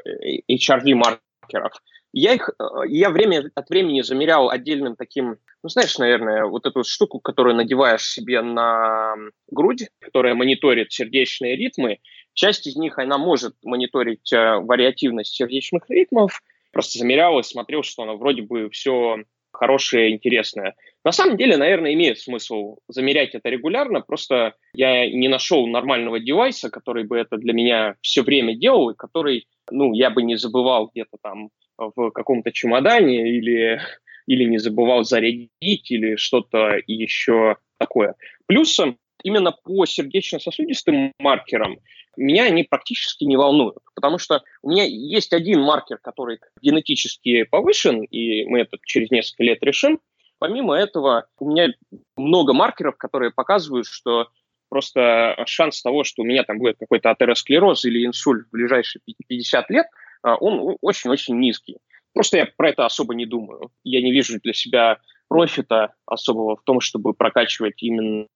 HRV-маркеров. 0.49 1.73
Я 2.13 2.33
их, 2.33 2.49
э, 2.49 2.63
я 2.87 3.09
время 3.09 3.51
от 3.55 3.69
времени 3.69 4.01
замерял 4.01 4.49
отдельным 4.49 4.95
таким, 4.95 5.37
ну, 5.63 5.69
знаешь, 5.69 5.97
наверное, 5.97 6.45
вот 6.45 6.65
эту 6.67 6.83
штуку, 6.83 7.19
которую 7.19 7.55
надеваешь 7.55 8.07
себе 8.07 8.41
на 8.41 9.15
грудь, 9.51 9.89
которая 9.99 10.35
мониторит 10.35 10.91
сердечные 10.91 11.55
ритмы. 11.55 11.97
Часть 12.33 12.67
из 12.67 12.75
них, 12.75 12.97
она 12.99 13.17
может 13.17 13.55
мониторить 13.63 14.31
э, 14.31 14.59
вариативность 14.59 15.33
сердечных 15.33 15.89
ритмов, 15.89 16.41
Просто 16.71 16.99
замерял 16.99 17.39
и 17.39 17.43
смотрел, 17.43 17.83
что 17.83 18.03
оно 18.03 18.17
вроде 18.17 18.41
бы 18.43 18.69
все 18.69 19.17
хорошее, 19.51 20.11
интересное. 20.11 20.75
На 21.03 21.11
самом 21.11 21.37
деле, 21.37 21.57
наверное, 21.57 21.93
имеет 21.93 22.19
смысл 22.19 22.77
замерять 22.87 23.35
это 23.35 23.49
регулярно, 23.49 24.01
просто 24.01 24.55
я 24.73 25.09
не 25.09 25.27
нашел 25.27 25.67
нормального 25.67 26.19
девайса, 26.19 26.69
который 26.69 27.05
бы 27.05 27.17
это 27.17 27.37
для 27.37 27.53
меня 27.53 27.95
все 28.01 28.21
время 28.21 28.55
делал, 28.55 28.89
и 28.91 28.95
который, 28.95 29.47
ну, 29.71 29.93
я 29.93 30.09
бы 30.09 30.23
не 30.23 30.35
забывал 30.35 30.89
где-то 30.93 31.17
там 31.21 31.49
в 31.77 32.11
каком-то 32.11 32.51
чемодане 32.51 33.29
или, 33.29 33.81
или 34.27 34.43
не 34.43 34.57
забывал 34.57 35.03
зарядить 35.03 35.91
или 35.91 36.15
что-то 36.15 36.79
еще 36.85 37.57
такое. 37.77 38.15
Плюсом 38.45 38.97
именно 39.23 39.51
по 39.51 39.85
сердечно-сосудистым 39.85 41.13
маркерам 41.19 41.79
меня 42.19 42.45
они 42.45 42.63
практически 42.63 43.23
не 43.23 43.37
волнуют, 43.37 43.79
потому 43.95 44.17
что 44.17 44.43
у 44.61 44.69
меня 44.69 44.83
есть 44.83 45.33
один 45.33 45.61
маркер, 45.61 45.97
который 45.97 46.39
генетически 46.61 47.43
повышен, 47.43 48.03
и 48.03 48.45
мы 48.45 48.61
это 48.61 48.77
через 48.85 49.11
несколько 49.11 49.43
лет 49.43 49.63
решим. 49.63 49.99
Помимо 50.37 50.75
этого, 50.75 51.27
у 51.37 51.49
меня 51.49 51.69
много 52.15 52.53
маркеров, 52.53 52.97
которые 52.97 53.31
показывают, 53.31 53.87
что 53.87 54.27
просто 54.69 55.35
шанс 55.45 55.81
того, 55.81 56.03
что 56.03 56.21
у 56.21 56.25
меня 56.25 56.43
там 56.43 56.59
будет 56.59 56.77
какой-то 56.77 57.09
атеросклероз 57.09 57.85
или 57.85 58.05
инсульт 58.05 58.45
в 58.47 58.51
ближайшие 58.51 59.01
50 59.27 59.69
лет, 59.69 59.87
а, 60.21 60.35
он 60.35 60.77
очень-очень 60.81 61.39
низкий. 61.39 61.77
Просто 62.13 62.37
я 62.37 62.47
про 62.57 62.69
это 62.69 62.85
особо 62.85 63.15
не 63.15 63.25
думаю. 63.25 63.71
Я 63.83 64.01
не 64.01 64.11
вижу 64.11 64.39
для 64.39 64.53
себя 64.53 64.97
профита 65.27 65.93
особого 66.05 66.55
в 66.55 66.63
том, 66.63 66.81
чтобы 66.81 67.13
прокачивать 67.13 67.81
именно 67.83 68.27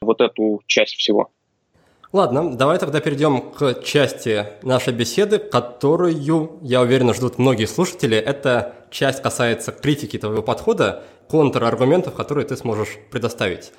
вот 0.00 0.20
эту 0.20 0.62
часть 0.66 0.94
всего. 0.94 1.32
Ладно, 2.10 2.56
давай 2.56 2.78
тогда 2.78 3.00
перейдем 3.00 3.52
к 3.52 3.82
части 3.82 4.46
нашей 4.62 4.94
беседы, 4.94 5.38
которую, 5.38 6.58
я 6.62 6.80
уверен, 6.80 7.12
ждут 7.12 7.36
многие 7.36 7.66
слушатели. 7.66 8.16
Эта 8.16 8.76
часть 8.90 9.20
касается 9.20 9.72
критики 9.72 10.16
твоего 10.18 10.40
подхода, 10.42 11.02
контраргументов, 11.28 12.14
которые 12.14 12.46
ты 12.46 12.56
сможешь 12.56 12.96
предоставить. 13.10 13.72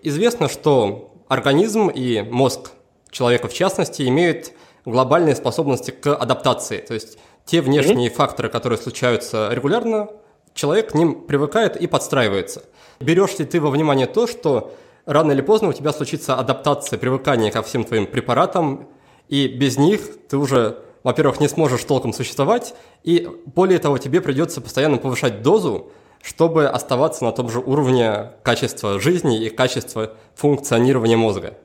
Известно, 0.00 0.48
что 0.48 1.12
организм 1.26 1.88
и 1.88 2.22
мозг 2.22 2.70
человека 3.10 3.48
в 3.48 3.52
частности 3.52 4.06
имеют 4.08 4.52
глобальные 4.84 5.34
способности 5.34 5.90
к 5.90 6.14
адаптации. 6.14 6.78
То 6.78 6.94
есть 6.94 7.18
те 7.46 7.60
внешние 7.60 8.10
mm-hmm. 8.10 8.14
факторы, 8.14 8.48
которые 8.48 8.78
случаются 8.78 9.48
регулярно, 9.50 10.08
человек 10.54 10.92
к 10.92 10.94
ним 10.94 11.22
привыкает 11.22 11.76
и 11.76 11.88
подстраивается. 11.88 12.62
Берешь 13.00 13.40
ли 13.40 13.44
ты 13.44 13.60
во 13.60 13.70
внимание 13.70 14.06
то, 14.06 14.28
что 14.28 14.72
рано 15.06 15.32
или 15.32 15.40
поздно 15.40 15.68
у 15.68 15.72
тебя 15.72 15.92
случится 15.92 16.36
адаптация, 16.36 16.98
привыкание 16.98 17.50
ко 17.50 17.62
всем 17.62 17.84
твоим 17.84 18.06
препаратам, 18.06 18.88
и 19.28 19.46
без 19.46 19.78
них 19.78 20.00
ты 20.28 20.36
уже, 20.36 20.82
во-первых, 21.02 21.40
не 21.40 21.48
сможешь 21.48 21.84
толком 21.84 22.12
существовать, 22.12 22.74
и 23.02 23.28
более 23.46 23.78
того, 23.78 23.98
тебе 23.98 24.20
придется 24.20 24.60
постоянно 24.60 24.98
повышать 24.98 25.42
дозу, 25.42 25.92
чтобы 26.22 26.66
оставаться 26.66 27.24
на 27.24 27.32
том 27.32 27.48
же 27.48 27.58
уровне 27.58 28.32
качества 28.42 29.00
жизни 29.00 29.44
и 29.44 29.50
качества 29.50 30.16
функционирования 30.34 31.16
мозга. 31.16 31.58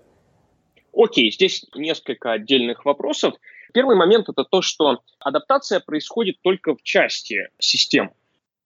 Окей, 0.94 1.32
здесь 1.32 1.64
несколько 1.76 2.32
отдельных 2.32 2.84
вопросов. 2.84 3.36
Первый 3.74 3.96
момент– 3.96 4.30
это 4.30 4.44
то, 4.44 4.64
что 4.64 5.02
адаптация 5.20 5.80
происходит 5.80 6.38
только 6.42 6.76
в 6.76 6.82
части 6.82 7.50
систем 7.60 8.12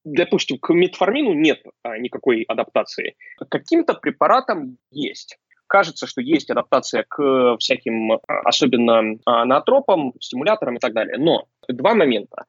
допустим, 0.04 0.58
к 0.58 0.72
метформину 0.72 1.32
нет 1.32 1.62
а, 1.82 1.98
никакой 1.98 2.42
адаптации. 2.42 3.16
К 3.38 3.48
каким-то 3.48 3.94
препаратам 3.94 4.78
есть. 4.90 5.38
Кажется, 5.66 6.06
что 6.06 6.20
есть 6.20 6.50
адаптация 6.50 7.04
к 7.08 7.56
всяким, 7.58 8.12
а, 8.12 8.18
особенно 8.44 9.18
а, 9.24 9.44
наотропам, 9.44 10.12
стимуляторам 10.20 10.76
и 10.76 10.80
так 10.80 10.92
далее. 10.92 11.18
Но 11.18 11.46
два 11.68 11.94
момента. 11.94 12.44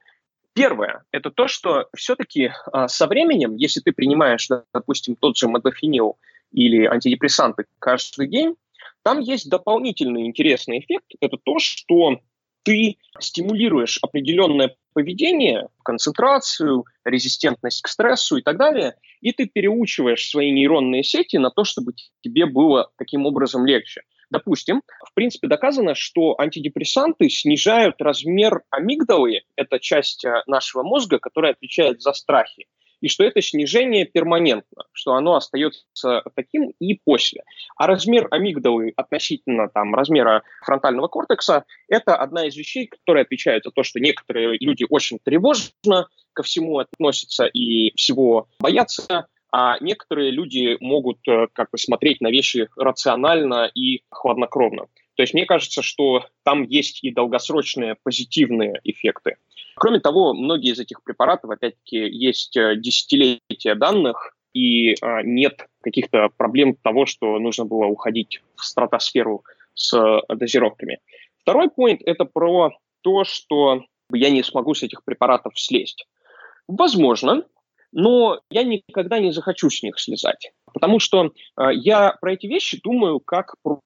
Первое– 0.53 1.03
это 1.11 1.31
то, 1.31 1.47
что 1.47 1.87
все-таки 1.95 2.51
со 2.85 3.07
временем, 3.07 3.55
если 3.55 3.79
ты 3.79 3.91
принимаешь, 3.91 4.47
допустим, 4.71 5.15
тот 5.15 5.35
же 5.35 5.47
модофинил 5.47 6.19
или 6.51 6.85
антидепрессанты 6.85 7.65
каждый 7.79 8.27
день, 8.27 8.55
там 9.01 9.19
есть 9.19 9.49
дополнительный 9.49 10.27
интересный 10.27 10.77
эффект. 10.77 11.07
Это 11.21 11.37
то, 11.43 11.57
что 11.57 12.19
ты 12.61 12.97
стимулируешь 13.19 13.97
определенное 14.01 14.75
поведение, 14.93 15.67
концентрацию, 15.83 16.85
резистентность 17.03 17.81
к 17.81 17.87
стрессу 17.87 18.37
и 18.37 18.41
так 18.41 18.57
далее, 18.57 18.95
и 19.21 19.31
ты 19.31 19.45
переучиваешь 19.45 20.29
свои 20.29 20.51
нейронные 20.51 21.03
сети 21.03 21.37
на 21.37 21.49
то, 21.49 21.63
чтобы 21.63 21.93
тебе 22.21 22.45
было 22.45 22.91
таким 22.97 23.25
образом 23.25 23.65
легче. 23.65 24.01
Допустим, 24.29 24.81
в 25.05 25.13
принципе 25.13 25.47
доказано, 25.47 25.93
что 25.93 26.39
антидепрессанты 26.39 27.29
снижают 27.29 28.01
размер 28.01 28.63
амигдалы, 28.71 29.41
это 29.55 29.79
часть 29.79 30.25
э, 30.25 30.41
нашего 30.47 30.81
мозга, 30.81 31.19
которая 31.19 31.51
отвечает 31.51 32.01
за 32.01 32.13
страхи 32.13 32.67
и 33.03 33.09
что 33.09 33.25
это 33.25 33.41
снижение 33.41 34.05
перманентно, 34.05 34.85
что 34.93 35.15
оно 35.15 35.35
остается 35.35 36.23
таким 36.35 36.71
и 36.79 36.97
после. 37.03 37.43
А 37.75 37.85
размер 37.85 38.29
амигдалы 38.31 38.93
относительно 38.95 39.67
там, 39.67 39.93
размера 39.93 40.43
фронтального 40.65 41.09
кортекса– 41.09 41.65
это 41.89 42.15
одна 42.15 42.47
из 42.47 42.55
вещей, 42.55 42.87
которые 42.87 43.23
отвечают 43.23 43.65
за 43.65 43.71
то, 43.71 43.83
что 43.83 43.99
некоторые 43.99 44.57
люди 44.57 44.85
очень 44.89 45.19
тревожно 45.21 46.07
ко 46.31 46.43
всему 46.43 46.79
относятся 46.79 47.45
и 47.45 47.93
всего 47.97 48.47
боятся, 48.61 49.27
а 49.51 49.77
некоторые 49.81 50.31
люди 50.31 50.77
могут 50.79 51.19
э, 51.27 51.47
как 51.51 51.71
бы 51.71 51.77
смотреть 51.77 52.21
на 52.21 52.31
вещи 52.31 52.69
рационально 52.77 53.69
и 53.75 54.03
хладнокровно. 54.11 54.85
То 55.15 55.23
есть 55.23 55.33
мне 55.33 55.45
кажется, 55.45 55.81
что 55.81 56.25
там 56.43 56.63
есть 56.63 57.03
и 57.03 57.11
долгосрочные 57.11 57.97
позитивные 58.01 58.79
эффекты. 58.85 59.35
Кроме 59.75 59.99
того, 59.99 60.33
многие 60.33 60.71
из 60.71 60.79
этих 60.79 61.03
препаратов, 61.03 61.51
опять-таки, 61.51 61.97
есть 61.97 62.55
э, 62.57 62.75
десятилетия 62.75 63.75
данных, 63.75 64.35
и 64.53 64.93
а, 65.01 65.23
нет 65.23 65.67
каких-то 65.81 66.29
проблем 66.37 66.75
того, 66.75 67.05
что 67.05 67.39
нужно 67.39 67.65
было 67.65 67.85
уходить 67.85 68.41
в 68.55 68.63
стратосферу 68.63 69.43
с 69.73 69.97
э, 69.97 70.35
дозировками. 70.35 70.99
Второй 71.39 71.67
point– 71.67 71.99
это 72.05 72.25
про 72.25 72.71
то, 73.01 73.23
что 73.23 73.83
я 74.11 74.29
не 74.29 74.43
смогу 74.43 74.75
с 74.75 74.83
этих 74.83 75.03
препаратов 75.03 75.59
слезть. 75.59 76.05
Возможно, 76.67 77.43
но 77.91 78.39
я 78.49 78.63
никогда 78.63 79.19
не 79.19 79.31
захочу 79.31 79.69
с 79.69 79.83
них 79.83 79.99
слезать. 79.99 80.51
Потому 80.71 80.99
что 80.99 81.25
э, 81.25 81.73
я 81.73 82.15
про 82.21 82.33
эти 82.33 82.45
вещи 82.45 82.79
думаю 82.81 83.19
как 83.19 83.55
про 83.63 83.81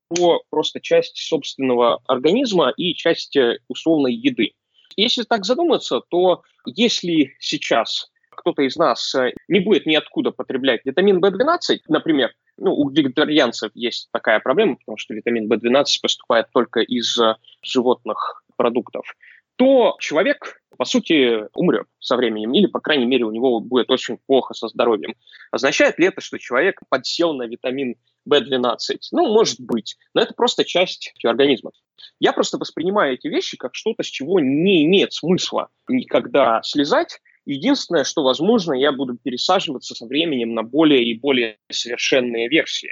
просто 0.50 0.82
часть 0.82 1.18
собственного 1.18 2.02
организма 2.08 2.74
и 2.76 2.94
часть 2.94 3.38
условной 3.68 4.14
еды. 4.14 4.54
Если 4.98 5.24
так 5.24 5.46
задуматься, 5.46 6.02
то 6.10 6.42
если 6.66 7.36
сейчас 7.40 8.12
кто-то 8.32 8.64
из 8.64 8.76
нас 8.76 9.14
э, 9.16 9.34
не 9.48 9.60
будет 9.60 9.86
ниоткуда 9.86 10.32
потреблять 10.32 10.82
витамин 10.86 11.24
В12, 11.24 11.80
например, 11.88 12.32
ну, 12.58 12.74
у 12.74 12.90
вегетарианцев 12.90 13.72
есть 13.74 14.10
такая 14.12 14.40
проблема, 14.40 14.78
потому 14.78 14.98
что 14.98 15.14
витамин 15.14 15.52
В12 15.52 15.86
поступает 16.02 16.48
только 16.54 16.82
из 16.82 17.18
э, 17.20 17.36
животных 17.62 18.44
продуктов, 18.56 19.16
то 19.58 19.98
человек, 20.00 20.62
по 20.78 20.86
сути, 20.86 21.46
умрет 21.54 21.88
со 22.00 22.16
временем, 22.16 22.54
или, 22.54 22.68
по 22.68 22.80
крайней 22.80 23.06
мере, 23.06 23.26
у 23.26 23.32
него 23.32 23.60
будет 23.60 23.92
очень 23.92 24.18
плохо 24.26 24.54
со 24.54 24.68
здоровьем. 24.68 25.16
Означает 25.52 26.00
ли 26.00 26.08
это, 26.08 26.22
что 26.22 26.38
человек 26.38 26.80
подсел 26.90 27.34
на 27.34 27.44
витамин 27.44 27.96
В12? 28.30 28.78
Ну, 29.12 29.34
может 29.34 29.60
быть, 29.60 29.98
но 30.14 30.22
это 30.22 30.34
просто 30.34 30.64
часть 30.64 31.14
организма. 31.24 31.72
Я 32.20 32.32
просто 32.32 32.58
воспринимаю 32.58 33.16
эти 33.16 33.28
вещи 33.28 33.58
как 33.58 33.76
что-то, 33.76 34.04
с 34.04 34.08
чего 34.08 34.40
не 34.40 34.86
имеет 34.86 35.14
смысла 35.14 35.70
никогда 35.88 36.62
слезать, 36.64 37.20
Единственное, 37.48 38.04
что, 38.04 38.24
возможно, 38.24 38.74
я 38.74 38.92
буду 38.92 39.16
пересаживаться 39.16 39.96
со 39.96 40.06
временем 40.06 40.54
на 40.54 40.64
более 40.64 41.02
и 41.02 41.18
более 41.18 41.60
совершенные 41.72 42.50
версии. 42.50 42.90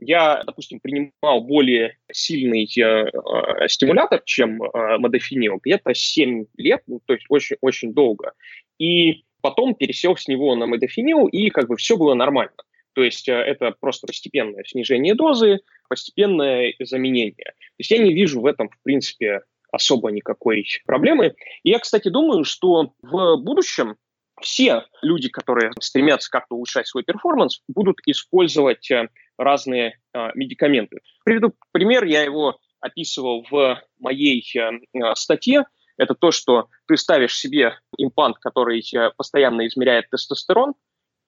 Я, 0.00 0.42
допустим, 0.44 0.80
принимал 0.80 1.40
более 1.42 1.98
сильный 2.12 2.64
э, 2.78 3.10
э, 3.10 3.68
стимулятор, 3.68 4.22
чем 4.24 4.62
э, 4.62 4.98
модофинил, 4.98 5.60
где-то 5.62 5.92
7 5.92 6.46
лет, 6.56 6.82
ну, 6.86 7.00
то 7.04 7.14
есть 7.14 7.26
очень-очень 7.28 7.92
долго. 7.92 8.32
И 8.78 9.24
потом 9.40 9.74
пересел 9.74 10.16
с 10.16 10.28
него 10.28 10.54
на 10.54 10.66
модофинил, 10.66 11.26
и 11.26 11.50
как 11.50 11.68
бы 11.68 11.76
все 11.76 11.96
было 11.96 12.14
нормально. 12.14 12.52
То 12.94 13.02
есть 13.02 13.28
э, 13.28 13.32
это 13.32 13.74
просто 13.80 14.06
постепенное 14.06 14.64
снижение 14.64 15.14
дозы, 15.14 15.60
постепенное 15.88 16.74
заменение. 16.80 17.46
То 17.46 17.78
есть 17.78 17.90
я 17.90 17.98
не 17.98 18.12
вижу 18.12 18.40
в 18.40 18.46
этом, 18.46 18.68
в 18.68 18.82
принципе, 18.82 19.42
особо 19.70 20.10
никакой 20.10 20.66
проблемы. 20.86 21.34
И 21.62 21.70
я, 21.70 21.78
кстати, 21.78 22.08
думаю, 22.08 22.44
что 22.44 22.92
в 23.02 23.36
будущем 23.36 23.96
все 24.40 24.84
люди, 25.02 25.28
которые 25.28 25.72
стремятся 25.80 26.30
как-то 26.30 26.54
улучшать 26.54 26.86
свой 26.86 27.04
перформанс, 27.04 27.62
будут 27.68 27.98
использовать 28.06 28.90
э, 28.90 29.08
разные 29.38 29.98
э, 30.12 30.28
медикаменты. 30.34 31.00
Приведу 31.24 31.54
пример, 31.72 32.04
я 32.04 32.22
его 32.22 32.58
описывал 32.80 33.46
в 33.50 33.80
моей 33.98 34.44
э, 34.56 35.14
статье. 35.14 35.64
Это 35.96 36.14
то, 36.14 36.30
что 36.30 36.68
ты 36.86 36.96
ставишь 36.96 37.36
себе 37.36 37.78
имплант, 37.96 38.38
который 38.38 38.80
э, 38.80 39.10
постоянно 39.16 39.66
измеряет 39.66 40.10
тестостерон, 40.10 40.74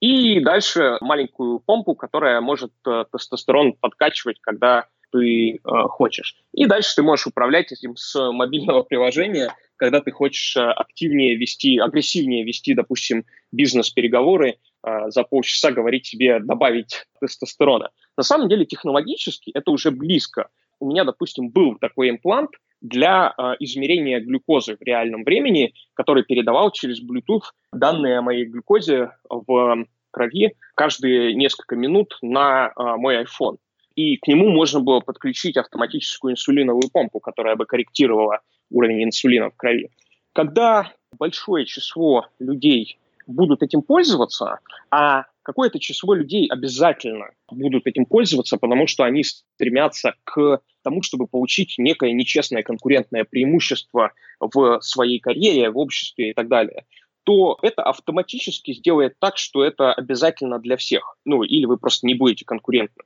и 0.01 0.41
дальше 0.41 0.97
маленькую 1.01 1.61
помпу, 1.61 1.95
которая 1.95 2.41
может 2.41 2.73
тестостерон 3.13 3.75
подкачивать, 3.75 4.41
когда 4.41 4.87
ты 5.13 5.55
э, 5.55 5.59
хочешь. 5.89 6.37
И 6.53 6.67
дальше 6.67 6.95
ты 6.97 7.03
можешь 7.03 7.27
управлять 7.27 7.73
этим 7.73 7.97
с 7.97 8.31
мобильного 8.33 8.83
приложения, 8.83 9.55
когда 9.77 10.01
ты 10.01 10.11
хочешь 10.11 10.57
активнее 10.57 11.37
вести, 11.37 11.79
агрессивнее 11.79 12.45
вести, 12.45 12.75
допустим, 12.75 13.25
бизнес-переговоры, 13.53 14.57
за 14.83 15.25
полчаса 15.25 15.73
говорить 15.73 16.07
себе 16.07 16.41
добавить 16.41 17.07
тестостерона. 17.21 17.91
На 18.17 18.23
самом 18.23 18.49
деле 18.49 18.65
технологически 18.65 19.51
это 19.51 19.71
уже 19.71 19.91
близко. 19.91 20.49
У 20.79 20.89
меня, 20.89 21.05
допустим, 21.05 21.51
был 21.51 21.77
такой 21.79 22.11
имплант 22.11 22.51
для 22.81 23.35
э, 23.37 23.57
измерения 23.61 24.21
глюкозы 24.21 24.77
в 24.77 24.83
реальном 24.83 25.25
времени, 25.25 25.75
который 25.93 26.25
передавал 26.25 26.71
через 26.71 27.03
Bluetooth 27.03 27.43
данные 27.73 28.19
о 28.19 28.23
моей 28.23 28.47
глюкозе 28.47 29.11
в 29.29 29.85
крови 30.11 30.55
каждые 30.75 31.35
несколько 31.35 31.77
минут 31.77 32.17
на 32.23 32.69
э, 32.69 32.83
мой 32.97 33.23
iPhone 33.23 33.59
и 34.01 34.17
к 34.17 34.27
нему 34.29 34.49
можно 34.49 34.81
было 34.81 35.01
подключить 35.01 35.57
автоматическую 35.57 36.33
инсулиновую 36.33 36.91
помпу, 36.91 37.21
которая 37.21 37.57
бы 37.57 37.67
корректировала 37.67 38.41
уровень 38.71 39.05
инсулина 39.05 39.51
в 39.51 39.57
крови. 39.57 39.91
Когда 40.33 40.93
большое 41.19 41.67
число 41.67 42.27
людей 42.39 42.99
будут 43.31 43.63
этим 43.63 43.83
пользоваться, 43.83 44.59
а 44.91 45.25
какое-то 45.43 45.79
число 45.79 46.15
людей 46.15 46.47
обязательно 46.49 47.31
будут 47.51 47.87
этим 47.87 48.05
пользоваться, 48.07 48.57
потому 48.57 48.87
что 48.87 49.05
они 49.05 49.25
стремятся 49.25 50.15
к 50.25 50.61
тому, 50.83 51.03
чтобы 51.03 51.27
получить 51.27 51.75
некое 51.79 52.13
нечестное 52.13 52.63
конкурентное 52.63 53.25
преимущество 53.25 54.13
в 54.41 54.81
своей 54.81 55.19
карьере, 55.21 55.71
в 55.71 55.79
обществе 55.79 56.31
и 56.31 56.35
так 56.35 56.49
далее, 56.49 56.85
то 57.25 57.59
это 57.63 57.83
автоматически 57.83 58.73
сделает 58.73 59.15
так, 59.19 59.37
что 59.37 59.65
это 59.65 59.93
обязательно 59.93 60.59
для 60.59 60.77
всех. 60.77 61.17
Ну, 61.25 61.43
или 61.43 61.67
вы 61.67 61.77
просто 61.77 62.07
не 62.07 62.15
будете 62.15 62.45
конкурентны. 62.45 63.05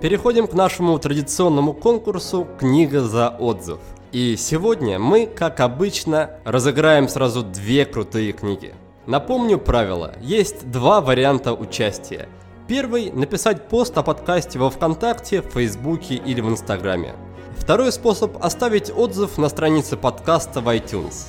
Переходим 0.00 0.46
к 0.46 0.54
нашему 0.54 0.98
традиционному 0.98 1.74
конкурсу 1.74 2.46
«Книга 2.58 3.00
за 3.00 3.28
отзыв». 3.28 3.80
И 4.12 4.36
сегодня 4.36 4.98
мы, 4.98 5.26
как 5.26 5.60
обычно, 5.60 6.40
разыграем 6.44 7.08
сразу 7.08 7.42
две 7.42 7.84
крутые 7.84 8.32
книги. 8.32 8.74
Напомню 9.10 9.58
правила. 9.58 10.14
Есть 10.20 10.70
два 10.70 11.00
варианта 11.00 11.52
участия. 11.52 12.28
Первый– 12.68 13.10
написать 13.12 13.66
пост 13.66 13.98
о 13.98 14.04
подкасте 14.04 14.60
во 14.60 14.70
Вконтакте, 14.70 15.42
в 15.42 15.46
Фейсбуке 15.46 16.14
или 16.14 16.40
в 16.40 16.48
Инстаграме. 16.48 17.16
Второй 17.58 17.90
способ– 17.90 18.36
оставить 18.40 18.88
отзыв 18.96 19.36
на 19.36 19.48
странице 19.48 19.96
подкаста 19.96 20.60
в 20.60 20.68
iTunes. 20.68 21.26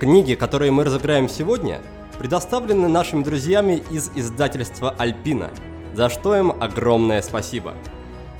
Книги, 0.00 0.34
которые 0.34 0.70
мы 0.70 0.82
разыграем 0.82 1.28
сегодня, 1.28 1.82
предоставлены 2.18 2.88
нашими 2.88 3.22
друзьями 3.22 3.82
из 3.90 4.10
издательства 4.14 4.94
«Альпина», 4.96 5.50
за 5.92 6.08
что 6.08 6.34
им 6.34 6.54
огромное 6.58 7.20
спасибо. 7.20 7.74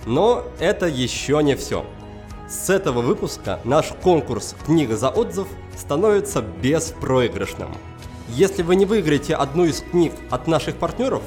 Но 0.07 0.43
это 0.59 0.87
еще 0.87 1.43
не 1.43 1.55
все. 1.55 1.85
С 2.49 2.71
этого 2.71 3.03
выпуска 3.03 3.61
наш 3.65 3.89
конкурс 4.03 4.57
«Книга 4.65 4.97
за 4.97 5.11
отзыв» 5.11 5.49
становится 5.77 6.41
беспроигрышным. 6.41 7.69
Если 8.35 8.63
вы 8.63 8.77
не 8.77 8.85
выиграете 8.85 9.35
одну 9.35 9.65
из 9.65 9.81
книг 9.81 10.13
от 10.31 10.47
наших 10.47 10.77
партнеров, 10.77 11.23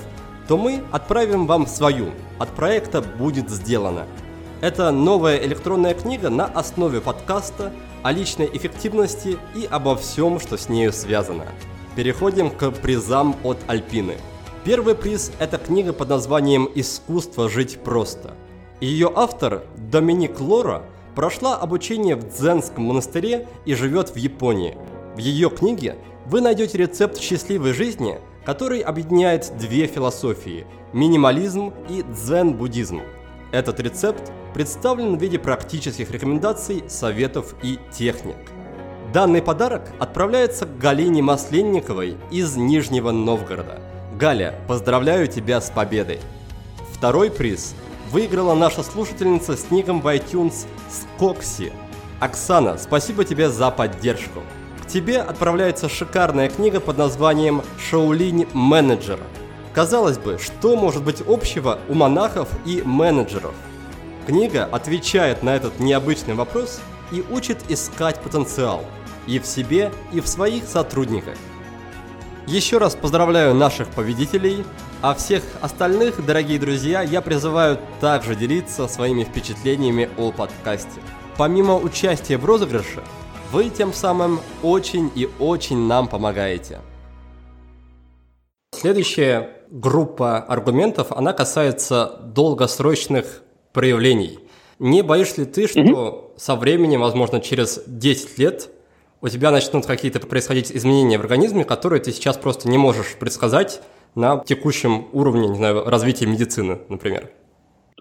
то 0.47 0.57
мы 0.57 0.83
отправим 0.91 1.47
вам 1.47 1.67
свою. 1.67 2.11
От 2.39 2.49
проекта 2.49 3.01
будет 3.01 3.49
сделано. 3.49 4.05
Это 4.61 4.91
новая 4.91 5.37
электронная 5.37 5.93
книга 5.93 6.29
на 6.29 6.45
основе 6.45 7.01
подкаста 7.01 7.73
о 8.03 8.11
личной 8.11 8.49
эффективности 8.51 9.37
и 9.55 9.67
обо 9.69 9.95
всем, 9.95 10.39
что 10.39 10.57
с 10.57 10.69
нею 10.69 10.93
связано. 10.93 11.45
Переходим 11.95 12.49
к 12.49 12.71
призам 12.71 13.35
от 13.43 13.57
Альпины– 13.67 14.15
Первый 14.67 14.95
приз– 14.95 15.31
это 15.39 15.57
книга 15.57 15.93
под 15.93 16.09
названием 16.09 16.69
«Искусство 16.75 17.47
жить 17.47 17.79
просто». 17.85 18.33
Ее 18.81 19.09
автор, 19.15 19.63
Доминик 19.77 20.41
Лора, 20.41 20.83
прошла 21.15 21.55
обучение 21.55 22.17
в 22.17 22.27
Дзенском 22.27 22.83
монастыре 22.83 23.47
и 23.63 23.75
живет 23.75 24.09
в 24.09 24.17
Японии. 24.17 24.77
В 25.15 25.19
ее 25.19 25.49
книге 25.49 25.95
вы 26.27 26.41
найдете 26.41 26.77
рецепт 26.77 27.17
счастливой 27.19 27.73
жизни, 27.73 28.19
который 28.45 28.81
объединяет 28.81 29.51
две 29.57 29.87
философии– 29.87 30.67
минимализм 30.93 31.73
и 31.89 32.03
дзен-буддизм. 32.03 33.01
Этот 33.51 33.79
рецепт 33.79 34.31
представлен 34.53 35.17
в 35.17 35.21
виде 35.21 35.39
практических 35.39 36.11
рекомендаций, 36.11 36.83
советов 36.87 37.55
и 37.63 37.79
техник. 37.91 38.37
Данный 39.13 39.41
подарок 39.41 39.89
отправляется 39.99 40.65
к 40.65 40.77
Галине 40.77 41.21
Масленниковой 41.21 42.17
из 42.29 42.55
Нижнего 42.55 43.11
Новгорода– 43.11 43.81
Галя, 44.17 44.55
поздравляю 44.67 45.27
тебя 45.27 45.61
с 45.61 45.69
победой! 45.69 46.19
Второй 46.91 47.29
приз 47.29 47.75
выиграла 48.09 48.55
наша 48.55 48.81
слушательница 48.81 49.55
с 49.55 49.69
ником 49.69 50.01
в 50.01 50.07
iTunes 50.07 50.65
Скокси. 50.89 51.71
Оксана, 52.19 52.79
спасибо 52.79 53.23
тебе 53.25 53.47
за 53.49 53.69
поддержку. 53.69 54.41
Тебе 54.87 55.19
отправляется 55.19 55.89
шикарная 55.89 56.49
книга 56.49 56.79
под 56.79 56.97
названием 56.97 57.61
«Шаулинь 57.77 58.47
менеджера». 58.53 59.23
Казалось 59.73 60.17
бы, 60.17 60.39
что 60.39 60.77
может 60.77 61.03
быть 61.03 61.21
общего 61.27 61.79
у 61.89 61.93
монахов 61.93 62.47
и 62.65 62.81
менеджеров? 62.85 63.53
Книга 64.25 64.63
отвечает 64.65 65.43
на 65.43 65.55
этот 65.55 65.79
необычный 65.81 66.35
вопрос 66.35 66.79
и 67.11 67.21
учит 67.29 67.59
искать 67.69 68.21
потенциал 68.21 68.83
и 69.27 69.39
в 69.39 69.45
себе, 69.45 69.91
и 70.13 70.21
в 70.21 70.27
своих 70.27 70.63
сотрудниках. 70.63 71.35
Еще 72.47 72.77
раз 72.77 72.95
поздравляю 72.95 73.53
наших 73.53 73.89
победителей, 73.89 74.63
а 75.01 75.13
всех 75.13 75.43
остальных, 75.59 76.25
дорогие 76.25 76.59
друзья, 76.59 77.01
я 77.01 77.21
призываю 77.21 77.77
также 77.99 78.35
делиться 78.35 78.87
своими 78.87 79.25
впечатлениями 79.25 80.09
о 80.17 80.31
подкасте. 80.31 81.01
Помимо 81.35 81.75
участия 81.75 82.37
в 82.37 82.45
розыгрыше, 82.45 83.03
вы 83.51 83.69
тем 83.69 83.93
самым 83.93 84.39
очень 84.61 85.11
и 85.15 85.29
очень 85.39 85.87
нам 85.87 86.07
помогаете. 86.07 86.79
Следующая 88.73 89.49
группа 89.69 90.39
аргументов, 90.39 91.11
она 91.11 91.33
касается 91.33 92.19
долгосрочных 92.23 93.43
проявлений. 93.73 94.39
Не 94.79 95.01
боишься 95.01 95.41
ли 95.41 95.47
ты, 95.47 95.67
что 95.67 95.81
mm-hmm. 95.81 96.39
со 96.39 96.55
временем, 96.55 97.01
возможно, 97.01 97.41
через 97.41 97.81
10 97.87 98.37
лет, 98.37 98.69
у 99.21 99.29
тебя 99.29 99.51
начнут 99.51 99.85
какие-то 99.85 100.19
происходить 100.19 100.71
изменения 100.71 101.17
в 101.17 101.21
организме, 101.21 101.63
которые 101.63 102.01
ты 102.01 102.11
сейчас 102.11 102.37
просто 102.37 102.69
не 102.69 102.77
можешь 102.77 103.15
предсказать 103.19 103.81
на 104.13 104.43
текущем 104.45 105.07
уровне, 105.13 105.47
не 105.47 105.55
знаю, 105.55 105.85
развития 105.85 106.27
медицины, 106.27 106.79
например. 106.89 107.31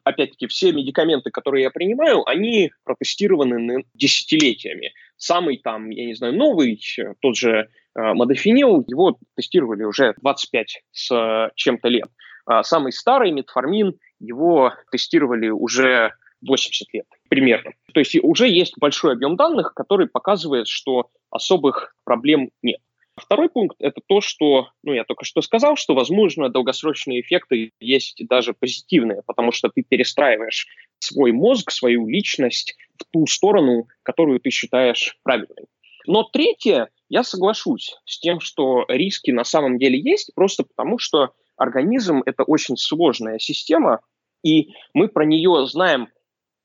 Опять-таки, 0.04 0.46
все 0.46 0.72
медикаменты, 0.72 1.30
которые 1.30 1.64
я 1.64 1.70
принимаю, 1.70 2.26
они 2.28 2.70
протестированы 2.84 3.84
десятилетиями. 3.94 4.92
Самый 5.16 5.58
там, 5.58 5.90
я 5.90 6.06
не 6.06 6.14
знаю, 6.14 6.34
новый, 6.34 6.80
тот 7.20 7.36
же 7.36 7.50
э, 7.50 7.64
модофенил, 7.94 8.84
его 8.86 9.18
тестировали 9.34 9.84
уже 9.84 10.14
25 10.20 10.82
с 10.92 11.50
чем-то 11.54 11.88
лет. 11.88 12.08
А 12.46 12.62
самый 12.62 12.92
старый 12.92 13.32
метформин, 13.32 13.98
его 14.20 14.72
тестировали 14.90 15.48
уже 15.48 16.12
80 16.42 16.94
лет 16.94 17.06
примерно. 17.28 17.72
То 17.92 18.00
есть 18.00 18.16
уже 18.22 18.48
есть 18.48 18.74
большой 18.78 19.14
объем 19.14 19.36
данных, 19.36 19.74
который 19.74 20.06
показывает, 20.06 20.68
что 20.68 21.10
особых 21.30 21.94
проблем 22.04 22.50
нет. 22.62 22.80
Второй 23.16 23.48
пункт– 23.48 23.76
это 23.80 24.02
то, 24.06 24.20
что, 24.20 24.68
ну, 24.82 24.92
я 24.92 25.04
только 25.04 25.24
что 25.24 25.40
сказал, 25.40 25.76
что, 25.76 25.94
возможно, 25.94 26.50
долгосрочные 26.50 27.22
эффекты 27.22 27.72
есть 27.80 28.20
даже 28.28 28.52
позитивные, 28.52 29.22
потому 29.26 29.52
что 29.52 29.70
ты 29.70 29.82
перестраиваешь 29.82 30.66
свой 30.98 31.32
мозг, 31.32 31.70
свою 31.70 32.06
личность 32.06 32.76
в 32.98 33.04
ту 33.10 33.26
сторону, 33.26 33.86
которую 34.02 34.40
ты 34.40 34.50
считаешь 34.50 35.18
правильной. 35.22 35.66
Но 36.06 36.22
третье, 36.22 36.88
я 37.08 37.22
соглашусь 37.22 37.96
с 38.04 38.18
тем, 38.18 38.40
что 38.40 38.84
риски 38.88 39.30
на 39.30 39.44
самом 39.44 39.78
деле 39.78 39.98
есть, 39.98 40.32
просто 40.34 40.64
потому 40.64 40.98
что 40.98 41.32
организм– 41.56 42.22
это 42.26 42.44
очень 42.44 42.76
сложная 42.76 43.38
система, 43.38 44.00
и 44.42 44.70
мы 44.94 45.08
про 45.08 45.24
нее 45.24 45.66
знаем 45.66 46.08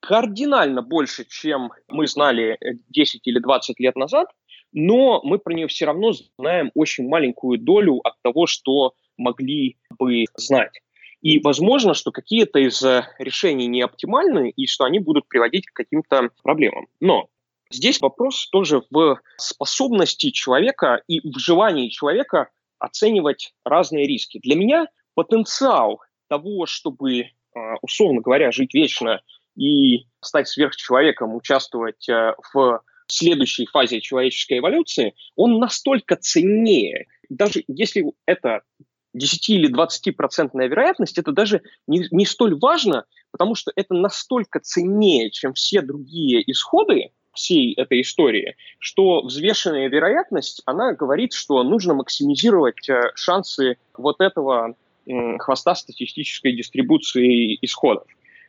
кардинально 0.00 0.82
больше, 0.82 1.24
чем 1.24 1.72
мы 1.88 2.06
знали 2.06 2.58
10 2.88 3.26
или 3.26 3.38
20 3.38 3.78
лет 3.80 3.96
назад, 3.96 4.28
но 4.72 5.20
мы 5.22 5.38
про 5.38 5.54
нее 5.54 5.68
все 5.68 5.86
равно 5.86 6.12
знаем 6.38 6.70
очень 6.74 7.08
маленькую 7.08 7.58
долю 7.58 8.00
от 8.04 8.14
того, 8.22 8.46
что 8.46 8.94
могли 9.16 9.78
бы 9.98 10.24
знать. 10.36 10.80
И 11.22 11.38
возможно, 11.38 11.94
что 11.94 12.10
какие-то 12.10 12.58
из 12.58 12.82
э, 12.82 13.06
решений 13.18 13.68
не 13.68 13.80
оптимальны 13.80 14.50
и 14.50 14.66
что 14.66 14.84
они 14.84 14.98
будут 14.98 15.28
приводить 15.28 15.66
к 15.66 15.72
каким-то 15.72 16.30
проблемам. 16.42 16.88
Но 17.00 17.28
здесь 17.70 18.00
вопрос 18.00 18.48
тоже 18.50 18.82
в 18.90 19.20
способности 19.36 20.30
человека 20.30 21.02
и 21.06 21.20
в 21.20 21.38
желании 21.38 21.88
человека 21.88 22.50
оценивать 22.80 23.54
разные 23.64 24.06
риски. 24.06 24.40
Для 24.42 24.56
меня 24.56 24.88
потенциал 25.14 26.00
того, 26.28 26.66
чтобы, 26.66 27.20
э, 27.20 27.28
условно 27.82 28.20
говоря, 28.20 28.50
жить 28.50 28.74
вечно 28.74 29.22
и 29.56 30.06
стать 30.20 30.48
сверхчеловеком, 30.48 31.36
участвовать 31.36 32.08
э, 32.08 32.34
в 32.52 32.82
следующей 33.06 33.66
фазе 33.66 34.00
человеческой 34.00 34.58
эволюции, 34.58 35.14
он 35.36 35.58
настолько 35.58 36.16
ценнее. 36.16 37.06
Даже 37.28 37.62
если 37.68 38.04
это 38.26 38.62
10 39.14 39.50
или 39.50 39.66
20 39.66 40.16
процентная 40.16 40.68
вероятность, 40.68 41.18
это 41.18 41.32
даже 41.32 41.62
не, 41.86 42.06
не 42.10 42.26
столь 42.26 42.58
важно, 42.58 43.04
потому 43.30 43.54
что 43.54 43.72
это 43.76 43.94
настолько 43.94 44.60
ценнее, 44.60 45.30
чем 45.30 45.54
все 45.54 45.82
другие 45.82 46.42
исходы 46.50 47.10
всей 47.32 47.72
этой 47.74 48.02
истории, 48.02 48.56
что 48.78 49.22
взвешенная 49.22 49.88
вероятность, 49.88 50.62
она 50.66 50.92
говорит, 50.92 51.32
что 51.32 51.62
нужно 51.62 51.94
максимизировать 51.94 52.88
э, 52.88 53.10
шансы 53.14 53.76
вот 53.96 54.20
этого 54.20 54.76
хвоста 55.40 55.74
статистической 55.74 56.54
дистрибуции 56.54 57.58
исходов. 57.60 58.04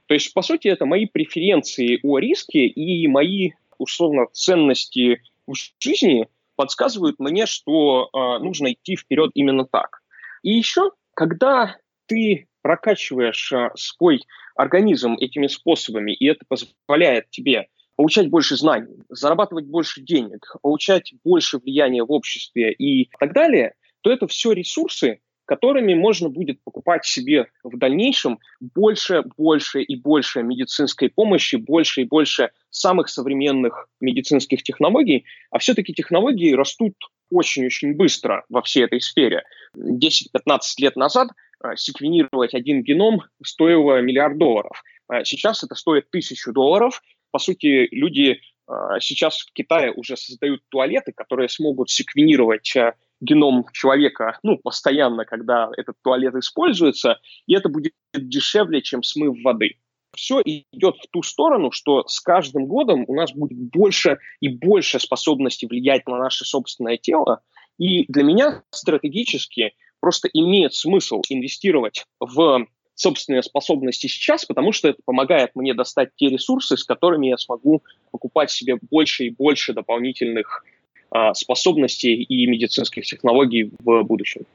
То 0.06 0.14
есть, 0.14 0.34
по 0.34 0.44
сути, 0.44 0.68
это 0.68 0.86
мои 0.86 1.08
преференции 1.08 2.00
о 2.04 2.20
риске 2.20 2.68
и 2.68 3.08
мои 3.08 3.52
условно 3.80 4.28
ценности 4.32 5.24
в 5.48 5.56
жизни 5.80 6.28
подсказывают 6.56 7.20
мне, 7.20 7.46
что 7.48 8.10
э, 8.14 8.44
нужно 8.44 8.74
идти 8.74 8.96
вперед 8.96 9.32
именно 9.34 9.66
так. 9.66 10.03
И 10.44 10.52
еще, 10.52 10.92
когда 11.16 11.78
ты 12.06 12.48
прокачиваешь 12.62 13.52
э, 13.52 13.70
свой 13.76 14.22
организм 14.56 15.16
этими 15.20 15.48
способами, 15.48 16.14
и 16.14 16.28
это 16.28 16.46
позволяет 16.48 17.30
тебе 17.30 17.68
получать 17.96 18.30
больше 18.30 18.56
знаний, 18.56 19.04
зарабатывать 19.10 19.66
больше 19.66 20.02
денег, 20.02 20.56
получать 20.62 21.14
больше 21.24 21.58
влияния 21.58 22.04
в 22.04 22.12
обществе 22.12 22.72
и 22.72 23.10
так 23.20 23.34
далее, 23.34 23.74
то 24.02 24.12
это 24.12 24.28
все 24.28 24.52
ресурсы, 24.52 25.20
которыми 25.46 25.94
можно 25.94 26.30
будет 26.30 26.64
покупать 26.64 27.06
себе 27.06 27.48
в 27.64 27.78
дальнейшем 27.78 28.40
больше, 28.60 29.24
больше 29.38 29.82
и 29.82 29.96
больше 29.96 30.42
медицинской 30.42 31.10
помощи, 31.10 31.58
больше 31.58 32.02
и 32.02 32.06
больше 32.06 32.52
самых 32.70 33.10
современных 33.10 33.88
медицинских 34.00 34.64
технологий, 34.64 35.26
а 35.52 35.60
все-таки 35.60 35.94
технологии 35.94 36.54
растут 36.54 36.96
очень-очень 37.34 37.96
быстро 37.96 38.46
во 38.50 38.62
всей 38.62 38.86
этой 38.86 39.02
сфере. 39.02 39.44
10-15 39.78 40.62
лет 40.80 40.96
назад 40.96 41.30
э, 41.64 41.76
секвенировать 41.76 42.54
один 42.54 42.84
геном 42.84 43.22
стоило 43.44 44.02
миллиард 44.02 44.38
долларов. 44.38 44.84
А 45.08 45.24
сейчас 45.24 45.64
это 45.64 45.76
стоит 45.76 46.10
тысячу 46.12 46.54
долларов. 46.54 47.02
По 47.32 47.40
сути, 47.40 47.88
люди 47.92 48.40
э, 48.68 48.74
сейчас 49.00 49.40
в 49.40 49.54
Китае 49.54 49.92
уже 49.92 50.16
создают 50.18 50.62
туалеты, 50.70 51.12
которые 51.12 51.50
смогут 51.50 51.90
секвенировать 51.90 52.76
э, 52.76 52.94
геном 53.24 53.66
человека, 53.74 54.40
ну, 54.44 54.58
постоянно, 54.58 55.26
когда 55.26 55.70
этот 55.78 55.96
туалет 56.04 56.36
используется, 56.36 57.20
и 57.48 57.56
это 57.56 57.70
будет 57.70 57.94
дешевле, 58.14 58.82
чем 58.82 59.02
смыв 59.02 59.42
воды. 59.44 59.78
Все 60.16 60.42
идет 60.46 60.96
в 60.98 61.08
ту 61.12 61.24
сторону, 61.24 61.72
что 61.72 62.08
с 62.08 62.20
каждым 62.20 62.68
годом 62.68 63.06
у 63.08 63.16
нас 63.16 63.34
будет 63.34 63.58
больше 63.58 64.20
и 64.40 64.50
больше 64.50 65.00
способности 65.00 65.66
влиять 65.66 66.08
на 66.08 66.18
наше 66.18 66.46
собственное 66.46 66.98
тело. 66.98 67.42
И 67.80 68.06
для 68.12 68.24
меня 68.24 68.64
стратегически 68.70 69.74
просто 70.00 70.30
имеет 70.32 70.74
смысл 70.74 71.22
инвестировать 71.30 72.06
в 72.20 72.68
собственные 72.96 73.42
способности 73.42 74.08
сейчас, 74.08 74.46
потому 74.46 74.72
что 74.72 74.90
это 74.90 75.00
помогает 75.04 75.56
мне 75.56 75.74
достать 75.74 76.10
те 76.16 76.30
ресурсы, 76.30 76.78
с 76.78 76.84
которыми 76.84 77.28
я 77.28 77.38
смогу 77.38 77.82
покупать 78.12 78.52
себе 78.52 78.78
больше 78.92 79.26
и 79.26 79.30
больше 79.32 79.74
дополнительных 79.74 80.64
а, 81.10 81.34
способностей 81.34 82.14
и 82.14 82.48
медицинских 82.48 83.06
технологий 83.06 83.72
в 83.80 84.04
будущем. 84.04 84.46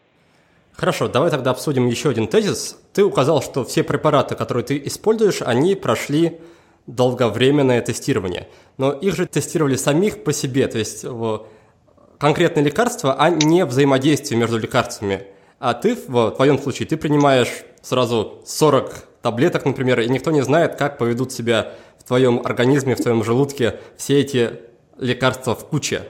Хорошо, 0.78 1.08
давай 1.08 1.28
тогда 1.28 1.50
обсудим 1.50 1.88
еще 1.88 2.10
один 2.10 2.28
тезис. 2.28 2.80
Ты 2.92 3.02
указал, 3.02 3.42
что 3.42 3.64
все 3.64 3.82
препараты, 3.82 4.36
которые 4.36 4.62
ты 4.64 4.80
используешь, 4.84 5.42
они 5.42 5.74
прошли 5.74 6.38
долговременное 6.86 7.82
тестирование. 7.82 8.46
Но 8.76 8.92
их 8.92 9.16
же 9.16 9.26
тестировали 9.26 9.74
самих 9.74 10.22
по 10.22 10.32
себе, 10.32 10.68
то 10.68 10.78
есть 10.78 11.04
конкретные 12.18 12.64
лекарства, 12.64 13.16
а 13.18 13.28
не 13.28 13.64
взаимодействие 13.64 14.38
между 14.38 14.56
лекарствами. 14.56 15.24
А 15.58 15.74
ты, 15.74 15.96
в 15.96 16.30
твоем 16.30 16.60
случае, 16.60 16.86
ты 16.86 16.96
принимаешь 16.96 17.64
сразу 17.82 18.40
40 18.46 19.08
таблеток, 19.20 19.64
например, 19.64 19.98
и 19.98 20.08
никто 20.08 20.30
не 20.30 20.42
знает, 20.42 20.76
как 20.76 20.96
поведут 20.96 21.32
себя 21.32 21.74
в 21.98 22.04
твоем 22.04 22.40
организме, 22.44 22.94
в 22.94 23.00
твоем 23.00 23.24
желудке 23.24 23.80
все 23.96 24.20
эти 24.20 24.60
лекарства 24.96 25.56
в 25.56 25.66
куче. 25.66 26.02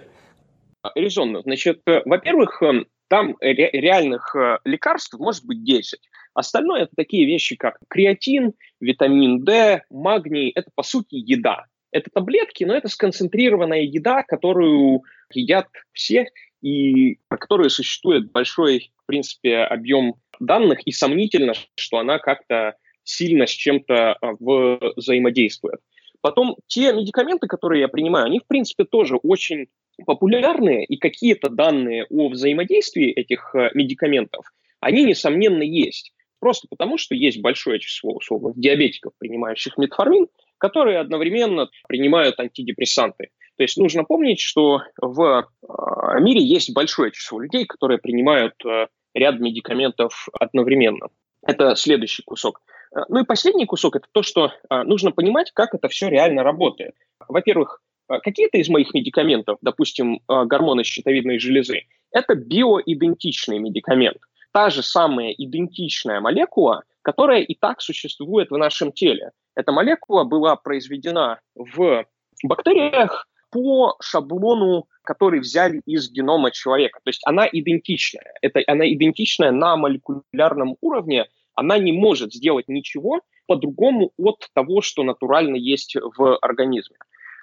Резонно. 0.94 1.40
Значит, 1.40 1.80
э, 1.86 2.02
во-первых, 2.04 2.62
эм, 2.62 2.86
там 3.08 3.36
ре- 3.40 3.70
реальных 3.72 4.34
э, 4.36 4.58
лекарств 4.64 5.14
может 5.18 5.44
быть 5.44 5.64
10. 5.64 5.98
Остальное 6.34 6.82
это 6.82 6.92
такие 6.96 7.26
вещи, 7.26 7.56
как 7.56 7.78
креатин, 7.88 8.52
витамин 8.80 9.44
D, 9.44 9.82
магний. 9.90 10.50
Это, 10.50 10.70
по 10.74 10.82
сути, 10.82 11.14
еда. 11.14 11.64
Это 11.90 12.10
таблетки, 12.12 12.64
но 12.64 12.74
это 12.74 12.88
сконцентрированная 12.88 13.82
еда, 13.82 14.22
которую 14.22 15.02
едят 15.32 15.66
все, 15.92 16.28
и 16.60 17.18
про 17.28 17.38
которую 17.38 17.70
существует 17.70 18.30
большой, 18.30 18.92
в 19.02 19.06
принципе, 19.06 19.58
объем 19.58 20.16
данных, 20.38 20.80
и 20.86 20.92
сомнительно, 20.92 21.54
что 21.76 21.98
она 21.98 22.18
как-то 22.18 22.76
сильно 23.04 23.46
с 23.46 23.50
чем-то 23.50 24.18
э, 24.20 24.92
взаимодействует. 24.96 25.80
Потом 26.20 26.56
те 26.66 26.92
медикаменты, 26.92 27.46
которые 27.46 27.80
я 27.80 27.88
принимаю, 27.88 28.26
они, 28.26 28.40
в 28.40 28.46
принципе, 28.46 28.84
тоже 28.84 29.16
очень 29.16 29.68
популярные, 30.04 30.84
и 30.84 30.96
какие-то 30.96 31.50
данные 31.50 32.06
о 32.10 32.28
взаимодействии 32.28 33.10
этих 33.10 33.54
э, 33.54 33.70
медикаментов, 33.74 34.46
они, 34.80 35.04
несомненно, 35.04 35.62
есть. 35.62 36.12
Просто 36.40 36.68
потому, 36.68 36.98
что 36.98 37.14
есть 37.14 37.40
большое 37.40 37.80
число 37.80 38.12
условных 38.14 38.58
диабетиков, 38.58 39.12
принимающих 39.18 39.76
метформин, 39.76 40.28
которые 40.58 40.98
одновременно 40.98 41.68
принимают 41.88 42.38
антидепрессанты. 42.38 43.30
То 43.56 43.64
есть 43.64 43.76
нужно 43.76 44.04
помнить, 44.04 44.40
что 44.40 44.82
в 45.00 45.48
э, 45.62 46.20
мире 46.20 46.42
есть 46.42 46.72
большое 46.72 47.10
число 47.10 47.40
людей, 47.40 47.66
которые 47.66 47.98
принимают 47.98 48.54
э, 48.64 48.86
ряд 49.14 49.40
медикаментов 49.40 50.28
одновременно. 50.38 51.08
Это 51.44 51.74
следующий 51.74 52.22
кусок. 52.22 52.60
Ну 53.08 53.20
и 53.20 53.26
последний 53.26 53.66
кусок– 53.66 53.96
это 53.96 54.06
то, 54.10 54.22
что 54.22 54.52
нужно 54.70 55.12
понимать, 55.12 55.52
как 55.52 55.74
это 55.74 55.88
все 55.88 56.08
реально 56.08 56.42
работает. 56.42 56.94
Во-первых, 57.28 57.82
какие-то 58.08 58.58
из 58.58 58.68
моих 58.68 58.94
медикаментов, 58.94 59.58
допустим, 59.60 60.20
а, 60.26 60.44
гормоны 60.44 60.84
щитовидной 60.84 61.38
железы, 61.38 61.82
это 62.10 62.34
биоидентичный 62.34 63.58
медикамент. 63.58 64.18
Та 64.52 64.70
же 64.70 64.82
самая 64.82 65.32
идентичная 65.32 66.20
молекула, 66.20 66.84
которая 67.02 67.42
и 67.42 67.54
так 67.54 67.80
существует 67.80 68.50
в 68.50 68.56
нашем 68.56 68.92
теле. 68.92 69.32
Эта 69.54 69.72
молекула 69.72 70.24
была 70.24 70.56
произведена 70.56 71.40
в 71.54 72.06
бактериях 72.42 73.28
по 73.50 73.96
шаблону, 74.00 74.86
который 75.02 75.40
взяли 75.40 75.80
из 75.86 76.10
генома 76.10 76.50
человека. 76.50 77.00
То 77.02 77.08
есть 77.08 77.22
она 77.24 77.48
идентичная. 77.50 78.34
Это, 78.42 78.62
она 78.66 78.90
идентичная 78.92 79.52
на 79.52 79.76
молекулярном 79.76 80.76
уровне. 80.80 81.26
Она 81.54 81.78
не 81.78 81.92
может 81.92 82.32
сделать 82.32 82.68
ничего 82.68 83.20
по-другому 83.46 84.12
от 84.18 84.46
того, 84.54 84.82
что 84.82 85.02
натурально 85.02 85.56
есть 85.56 85.96
в 85.96 86.36
организме. 86.38 86.96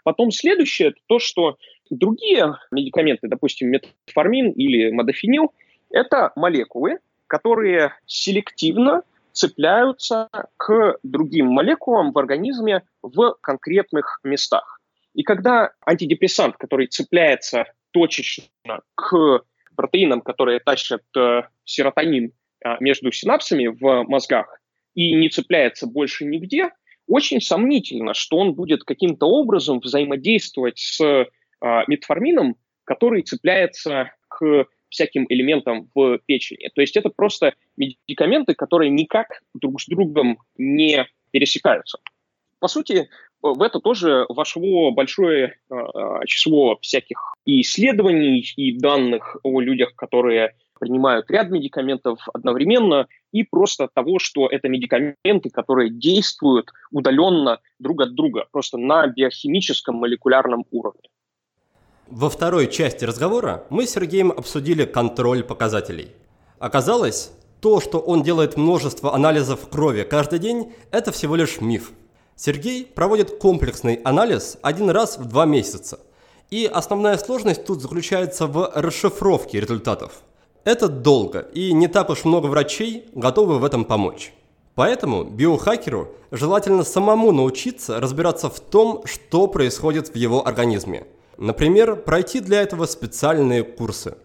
Потом 0.06 0.32
следующее– 0.32 0.88
это 0.90 1.00
то, 1.08 1.20
что 1.20 1.58
Другие 1.90 2.58
медикаменты, 2.72 3.28
допустим, 3.28 3.70
метформин 3.70 4.52
или 4.52 4.92
модофенил, 4.92 5.54
это 5.92 6.32
молекулы, 6.36 7.00
которые 7.28 7.94
селективно 8.08 9.04
цепляются 9.32 10.30
к 10.58 10.98
другим 11.04 11.48
молекулам 11.48 12.12
в 12.12 12.18
организме 12.18 12.84
в 13.04 13.36
конкретных 13.42 14.20
местах. 14.24 14.80
И 15.14 15.24
когда 15.24 15.72
антидепрессант, 15.86 16.58
который 16.58 16.88
цепляется 16.88 17.66
точечно 17.92 18.82
к 18.96 19.42
протеинам, 19.76 20.22
которые 20.22 20.60
тащат 20.60 21.04
э, 21.16 21.44
серотонин 21.66 22.32
э, 22.64 22.76
между 22.80 23.12
синапсами 23.12 23.68
в 23.68 24.04
мозгах, 24.04 24.60
и 24.94 25.14
не 25.14 25.30
цепляется 25.30 25.86
больше 25.86 26.26
нигде, 26.26 26.72
очень 27.08 27.42
сомнительно, 27.42 28.14
что 28.14 28.38
он 28.38 28.54
будет 28.54 28.84
каким-то 28.84 29.28
образом 29.28 29.80
взаимодействовать 29.80 30.80
с 30.80 31.02
э, 31.02 31.26
метформином, 31.88 32.56
который 32.84 33.22
цепляется 33.22 34.12
к 34.28 34.68
всяким 34.90 35.26
элементам 35.30 35.90
в 35.94 36.20
печени. 36.26 36.70
То 36.74 36.82
есть 36.82 36.96
это 36.96 37.10
просто 37.10 37.54
медикаменты, 37.78 38.54
которые 38.54 38.90
никак 38.90 39.42
друг 39.54 39.82
с 39.82 39.88
другом 39.88 40.40
не 40.58 41.06
пересекаются. 41.32 42.00
По 42.60 42.68
сути, 42.68 43.10
в 43.42 43.62
это 43.62 43.80
тоже 43.80 44.26
вошло 44.30 44.92
большое 44.92 45.58
э, 45.70 45.76
число 46.26 46.78
всяких 46.82 47.36
и 47.46 47.62
исследований, 47.62 48.46
и 48.56 48.78
данных 48.78 49.38
о 49.44 49.60
людях, 49.60 49.96
которые 49.96 50.56
принимают 50.80 51.30
ряд 51.30 51.50
медикаментов 51.50 52.20
одновременно, 52.34 53.08
и 53.32 53.44
просто 53.44 53.90
того, 53.94 54.20
что 54.20 54.48
это 54.48 54.70
медикаменты, 54.70 55.50
которые 55.50 55.90
действуют 55.90 56.72
удаленно 56.92 57.60
друг 57.80 58.02
от 58.02 58.16
друга, 58.16 58.46
просто 58.52 58.78
на 58.78 59.08
биохимическом 59.08 59.96
молекулярном 59.96 60.66
уровне. 60.72 61.10
Во 62.08 62.30
второй 62.30 62.68
части 62.68 63.04
разговора 63.04 63.66
мы 63.70 63.88
с 63.88 63.92
Сергеем 63.92 64.32
обсудили 64.32 64.86
контроль 64.86 65.44
показателей. 65.44 66.12
Оказалось, 66.60 67.32
то, 67.62 67.82
что 67.82 68.00
он 68.00 68.22
делает 68.22 68.58
множество 68.58 69.16
анализов 69.16 69.68
крови 69.70 70.04
каждый 70.04 70.38
день, 70.38 70.72
это 70.92 71.12
всего 71.12 71.36
лишь 71.36 71.62
миф. 71.62 71.92
Сергей 72.36 72.86
проводит 72.86 73.40
комплексный 73.40 73.96
анализ 74.04 74.58
один 74.62 74.90
раз 74.92 75.18
в 75.18 75.26
два 75.26 75.46
месяца. 75.46 76.00
И 76.52 76.70
основная 76.72 77.18
сложность 77.18 77.66
тут 77.66 77.82
заключается 77.82 78.46
в 78.46 78.72
расшифровке 78.76 79.60
результатов. 79.60 80.22
Это 80.66 80.90
долго, 80.90 81.40
и 81.54 81.72
не 81.72 81.88
так 81.88 82.10
уж 82.10 82.26
много 82.26 82.48
врачей 82.48 83.06
готовы 83.14 83.60
в 83.60 83.64
этом 83.64 83.86
помочь. 83.86 84.34
Поэтому 84.74 85.24
биохакеру 85.24 86.10
желательно 86.32 86.84
самому 86.84 87.32
научиться 87.32 88.02
разбираться 88.02 88.50
в 88.50 88.60
том, 88.60 89.04
что 89.06 89.48
происходит 89.48 90.10
в 90.10 90.16
его 90.16 90.46
организме– 90.46 91.08
Например, 91.38 91.98
пройти 91.98 92.40
для 92.40 92.62
этого 92.62 92.86
специальные 92.86 93.64
курсы. 93.64 94.16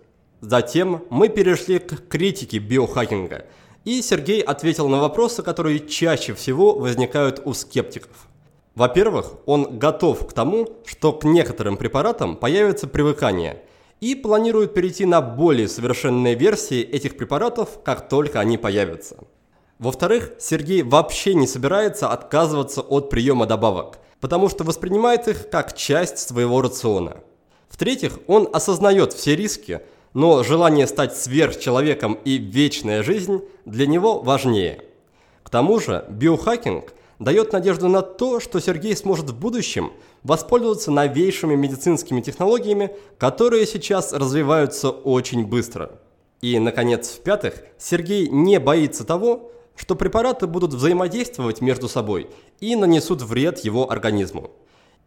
Затем 0.40 1.04
мы 1.10 1.28
перешли 1.28 1.78
к 1.78 2.08
критике 2.08 2.58
биохакинга, 2.58 3.46
и 3.84 4.00
Сергей 4.00 4.40
ответил 4.40 4.88
на 4.88 5.00
вопросы, 5.00 5.42
которые 5.42 5.80
чаще 5.80 6.34
всего 6.34 6.74
возникают 6.74 7.42
у 7.44 7.52
скептиков. 7.52 8.28
Во-первых, 8.74 9.34
он 9.46 9.78
готов 9.78 10.26
к 10.26 10.32
тому, 10.32 10.68
что 10.86 11.12
к 11.12 11.24
некоторым 11.24 11.76
препаратам 11.76 12.36
появится 12.36 12.86
привыкание, 12.86 13.60
и 14.00 14.14
планирует 14.14 14.74
перейти 14.74 15.04
на 15.04 15.20
более 15.20 15.68
совершенные 15.68 16.34
версии 16.34 16.80
этих 16.82 17.16
препаратов, 17.16 17.82
как 17.84 18.08
только 18.08 18.40
они 18.40 18.58
появятся. 18.58 19.18
Во-вторых, 19.78 20.32
Сергей 20.38 20.82
вообще 20.82 21.34
не 21.34 21.46
собирается 21.46 22.08
отказываться 22.08 22.80
от 22.80 23.10
приема 23.10 23.46
добавок– 23.46 23.98
потому 24.20 24.48
что 24.48 24.64
воспринимает 24.64 25.26
их 25.28 25.48
как 25.50 25.76
часть 25.76 26.18
своего 26.18 26.60
рациона. 26.60 27.16
В-третьих, 27.68 28.18
он 28.26 28.48
осознает 28.52 29.12
все 29.12 29.34
риски, 29.34 29.80
но 30.12 30.42
желание 30.42 30.86
стать 30.86 31.16
сверхчеловеком 31.16 32.14
и 32.24 32.36
вечная 32.36 33.02
жизнь 33.02 33.42
для 33.64 33.86
него 33.86 34.20
важнее. 34.20 34.84
К 35.42 35.50
тому 35.50 35.80
же 35.80 36.04
биохакинг 36.08 36.92
дает 37.18 37.52
надежду 37.52 37.88
на 37.88 38.02
то, 38.02 38.40
что 38.40 38.60
Сергей 38.60 38.96
сможет 38.96 39.30
в 39.30 39.38
будущем 39.38 39.92
воспользоваться 40.22 40.90
новейшими 40.90 41.54
медицинскими 41.54 42.20
технологиями, 42.20 42.96
которые 43.18 43.66
сейчас 43.66 44.12
развиваются 44.12 44.90
очень 44.90 45.46
быстро. 45.46 45.92
И, 46.40 46.58
наконец, 46.58 47.10
в-пятых, 47.10 47.62
Сергей 47.78 48.28
не 48.28 48.58
боится 48.58 49.04
того, 49.04 49.52
что 49.76 49.94
препараты 49.96 50.46
будут 50.46 50.74
взаимодействовать 50.74 51.60
между 51.60 51.88
собой 51.88 52.30
и 52.60 52.76
нанесут 52.76 53.22
вред 53.22 53.60
его 53.60 53.90
организму. 53.90 54.50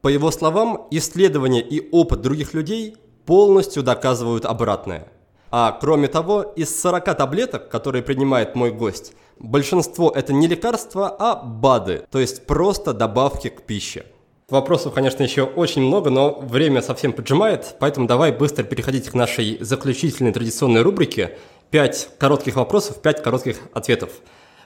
По 0.01 0.07
его 0.07 0.31
словам, 0.31 0.87
исследования 0.91 1.61
и 1.61 1.89
опыт 1.91 2.21
других 2.21 2.53
людей 2.53 2.97
полностью 3.25 3.83
доказывают 3.83 4.45
обратное. 4.45 5.07
А 5.49 5.71
кроме 5.71 6.07
того, 6.07 6.41
из 6.41 6.75
40 6.81 7.15
таблеток, 7.15 7.69
которые 7.69 8.01
принимает 8.01 8.55
мой 8.55 8.71
гость, 8.71 9.13
большинство 9.39 10.09
это 10.09 10.33
не 10.33 10.47
лекарства, 10.47 11.15
а 11.17 11.35
БАДы, 11.35 12.05
то 12.09 12.19
есть 12.19 12.45
просто 12.47 12.93
добавки 12.93 13.49
к 13.49 13.61
пище. 13.61 14.05
Вопросов, 14.53 14.93
конечно, 14.93 15.23
еще 15.23 15.45
очень 15.45 15.81
много, 15.81 16.11
но 16.11 16.37
время 16.39 16.83
совсем 16.83 17.11
поджимает, 17.11 17.75
поэтому 17.79 18.05
давай 18.05 18.31
быстро 18.31 18.63
переходить 18.63 19.09
к 19.09 19.15
нашей 19.15 19.57
заключительной 19.59 20.31
традиционной 20.31 20.83
рубрике. 20.83 21.39
Пять 21.71 22.15
коротких 22.19 22.55
вопросов, 22.57 23.01
пять 23.01 23.23
коротких 23.23 23.57
ответов. 23.73 24.11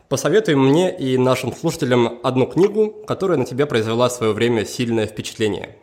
Посоветуй 0.09 0.55
мне 0.55 0.93
и 0.93 1.17
нашим 1.17 1.53
слушателям 1.53 2.19
одну 2.21 2.47
книгу, 2.47 3.01
которая 3.07 3.37
на 3.37 3.45
тебя 3.45 3.65
произвела 3.65 4.09
в 4.09 4.11
свое 4.11 4.33
время 4.33 4.65
сильное 4.65 5.07
впечатление. 5.07 5.77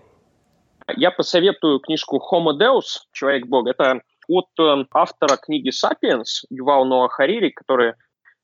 Я 0.98 1.10
посоветую 1.10 1.80
книжку 1.80 2.18
Homo 2.30 2.50
Deus, 2.60 3.08
Человек-Бог. 3.12 3.66
Это 3.68 4.02
от 4.28 4.48
э, 4.60 4.84
автора 4.92 5.38
книги 5.38 5.70
«Сапиенс» 5.70 6.44
Ювал 6.50 6.84
Ноа 6.84 7.08
Харири, 7.08 7.48
который, 7.48 7.94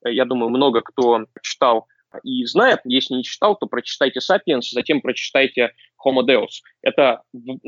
э, 0.06 0.10
я 0.10 0.24
думаю, 0.24 0.48
много 0.48 0.80
кто 0.80 1.26
читал 1.42 1.86
и 2.22 2.44
знает. 2.44 2.80
Если 2.84 3.14
не 3.14 3.24
читал, 3.24 3.56
то 3.56 3.66
прочитайте 3.66 4.20
«Сапиенс», 4.20 4.70
затем 4.70 5.00
прочитайте 5.00 5.72
Homo 6.04 6.24
Deus. 6.26 6.62
Это 6.82 7.22
ну, 7.32 7.60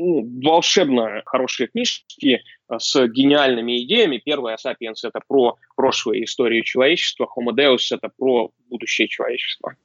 волшебно 0.43 1.21
хорошие 1.25 1.67
книжки 1.67 2.41
э, 2.69 2.79
с 2.79 3.07
гениальными 3.07 3.83
идеями. 3.83 4.21
Первая 4.23 4.57
Sapiens— 4.57 4.95
это 5.03 5.19
про 5.27 5.57
прошлую 5.75 6.23
историю 6.23 6.63
человечества, 6.63 7.27
Homo 7.37 7.55
Deus— 7.55 7.81
это 7.91 8.09
про 8.17 8.51
будущее 8.69 9.07
человечества. 9.07 9.75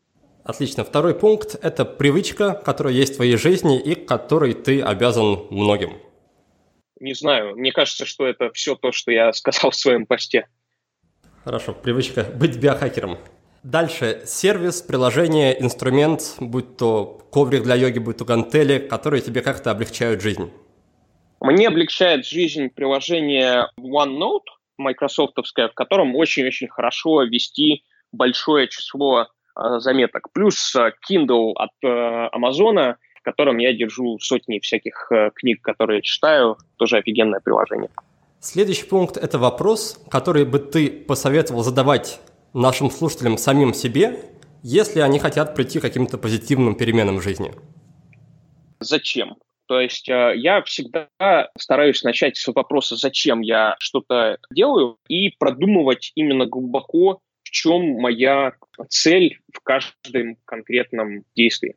Отлично. 0.44 0.84
Второй 0.84 1.14
пункт– 1.14 1.56
это 1.62 1.84
привычка, 1.84 2.54
которая 2.54 2.94
есть 2.94 3.14
в 3.14 3.16
твоей 3.16 3.36
жизни 3.36 3.78
и 3.78 3.94
которой 3.94 4.54
ты 4.54 4.80
обязан 4.80 5.46
многим. 5.50 5.98
Не 7.00 7.14
знаю. 7.14 7.54
Мне 7.56 7.70
кажется, 7.70 8.06
что 8.06 8.26
это 8.26 8.50
все 8.52 8.74
то, 8.74 8.90
что 8.90 9.12
я 9.12 9.32
сказал 9.32 9.70
в 9.70 9.76
своем 9.76 10.06
посте. 10.06 10.46
Хорошо. 11.44 11.74
Привычка 11.74 12.24
быть 12.24 12.56
биохакером. 12.56 13.18
Дальше 13.70 14.22
сервис, 14.24 14.80
приложение, 14.80 15.62
инструмент, 15.62 16.36
будь 16.40 16.78
то 16.78 17.20
коврик 17.30 17.64
для 17.64 17.74
йоги, 17.74 17.98
будь 17.98 18.16
то 18.16 18.24
гантели, 18.24 18.78
которые 18.78 19.20
тебе 19.20 19.42
как-то 19.42 19.70
облегчают 19.70 20.22
жизнь. 20.22 20.50
Мне 21.42 21.68
облегчает 21.68 22.24
жизнь 22.24 22.70
приложение 22.70 23.66
OneNote, 23.78 24.48
майкрософтовское, 24.78 25.68
в 25.68 25.74
котором 25.74 26.16
очень-очень 26.16 26.68
хорошо 26.68 27.24
вести 27.24 27.84
большое 28.10 28.68
число 28.68 29.26
э, 29.26 29.80
заметок. 29.80 30.32
Плюс 30.32 30.74
э, 30.74 30.92
Kindle 31.06 31.52
от 31.54 31.72
э, 31.84 32.28
Амазона, 32.32 32.96
в 33.20 33.22
котором 33.22 33.58
я 33.58 33.74
держу 33.74 34.18
сотни 34.18 34.60
всяких 34.60 35.12
э, 35.12 35.30
книг, 35.34 35.60
которые 35.60 36.00
читаю. 36.00 36.56
Тоже 36.78 36.96
офигенное 36.96 37.40
приложение. 37.40 37.90
Следующий 38.40 38.86
пункт– 38.86 39.16
это 39.18 39.38
вопрос, 39.38 40.02
который 40.10 40.46
бы 40.46 40.58
ты 40.58 40.88
посоветовал 40.88 41.62
задавать 41.62 42.18
нашим 42.58 42.90
слушателям 42.90 43.38
самим 43.38 43.72
себе, 43.72 44.20
если 44.62 45.00
они 45.00 45.18
хотят 45.18 45.54
прийти 45.54 45.78
к 45.78 45.82
каким-то 45.82 46.18
позитивным 46.18 46.74
переменам 46.74 47.18
в 47.18 47.22
жизни? 47.22 47.52
Зачем? 48.80 49.36
То 49.66 49.80
есть 49.80 50.08
э, 50.08 50.32
я 50.36 50.62
всегда 50.62 51.08
стараюсь 51.58 52.02
начать 52.02 52.36
с 52.36 52.46
вопроса, 52.48 52.96
зачем 52.96 53.40
я 53.40 53.76
что-то 53.78 54.38
делаю, 54.50 54.96
и 55.08 55.30
продумывать 55.30 56.12
именно 56.14 56.46
глубоко, 56.46 57.20
в 57.42 57.50
чем 57.50 58.00
моя 58.00 58.52
цель 58.88 59.40
в 59.52 59.60
каждом 59.60 60.36
конкретном 60.44 61.24
действии. 61.36 61.76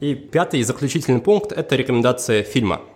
И 0.00 0.14
пятый 0.14 0.60
и 0.60 0.64
заключительный 0.64 1.20
пункт– 1.20 1.52
это 1.56 1.76
рекомендация 1.76 2.42
фильма– 2.42 2.82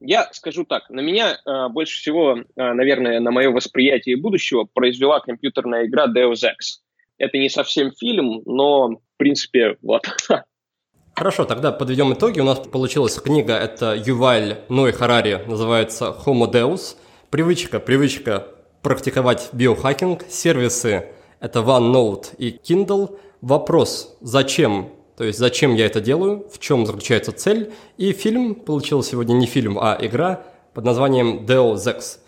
я 0.00 0.28
скажу 0.32 0.64
так, 0.64 0.88
на 0.90 1.00
меня 1.00 1.38
э, 1.44 1.68
больше 1.68 1.98
всего, 1.98 2.38
э, 2.38 2.44
наверное, 2.56 3.20
на 3.20 3.30
мое 3.30 3.50
восприятие 3.50 4.16
будущего 4.16 4.64
произвела 4.64 5.20
компьютерная 5.20 5.86
игра 5.86 6.06
Deus 6.06 6.44
Ex. 6.44 6.80
Это 7.18 7.38
не 7.38 7.48
совсем 7.48 7.92
фильм, 7.92 8.42
но, 8.46 8.88
в 8.88 9.16
принципе, 9.16 9.76
вот. 9.82 10.06
Хорошо, 11.14 11.44
тогда 11.44 11.72
подведем 11.72 12.12
итоги. 12.12 12.38
У 12.38 12.44
нас 12.44 12.60
получилась 12.60 13.16
книга, 13.16 13.54
это 13.54 13.94
Юваль 13.96 14.58
Ной 14.68 14.92
Харари, 14.92 15.42
называется 15.46 16.16
Homo 16.24 16.50
Deus. 16.50 16.96
Привычка, 17.30 17.80
привычка 17.80 18.46
практиковать 18.82 19.50
биохакинг. 19.52 20.24
Сервисы– 20.28 21.08
это 21.40 21.58
OneNote 21.58 22.36
и 22.38 22.56
Kindle. 22.62 23.18
Вопрос, 23.40 24.16
зачем 24.20 24.92
То 25.18 25.24
есть 25.24 25.40
зачем 25.40 25.74
я 25.74 25.86
это 25.86 26.00
делаю, 26.00 26.46
в 26.48 26.60
чем 26.60 26.86
заключается 26.86 27.32
цель. 27.32 27.72
И 27.96 28.12
фильм 28.12 28.54
получил 28.54 29.02
сегодня 29.02 29.32
не 29.34 29.46
фильм, 29.46 29.76
а 29.76 29.98
игра 30.00 30.44
под 30.74 30.84
названием 30.84 31.44
Deus 31.44 31.78
Ex. 31.78 32.20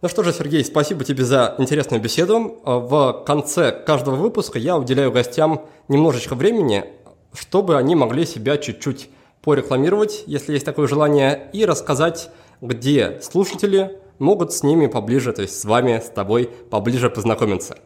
Ну 0.00 0.08
что 0.08 0.22
же, 0.22 0.32
Сергей, 0.32 0.64
спасибо 0.64 1.04
тебе 1.04 1.22
за 1.22 1.54
интересную 1.58 2.02
беседу. 2.02 2.58
В 2.64 3.24
конце 3.26 3.70
каждого 3.72 4.14
выпуска 4.14 4.58
я 4.58 4.78
уделяю 4.78 5.12
гостям 5.12 5.66
немножечко 5.88 6.34
времени, 6.34 6.86
чтобы 7.34 7.76
они 7.76 7.94
могли 7.94 8.24
себя 8.24 8.56
чуть-чуть 8.56 9.10
порекламировать, 9.42 10.24
если 10.26 10.54
есть 10.54 10.64
такое 10.64 10.86
желание, 10.88 11.50
и 11.52 11.66
рассказать, 11.66 12.30
где 12.62 13.20
слушатели 13.20 13.98
могут 14.18 14.54
с 14.54 14.62
ними 14.62 14.86
поближе, 14.86 15.34
то 15.34 15.42
есть 15.42 15.60
с 15.60 15.66
вами, 15.66 16.00
с 16.02 16.08
тобой 16.08 16.48
поближе 16.70 17.10
познакомиться. 17.10 17.76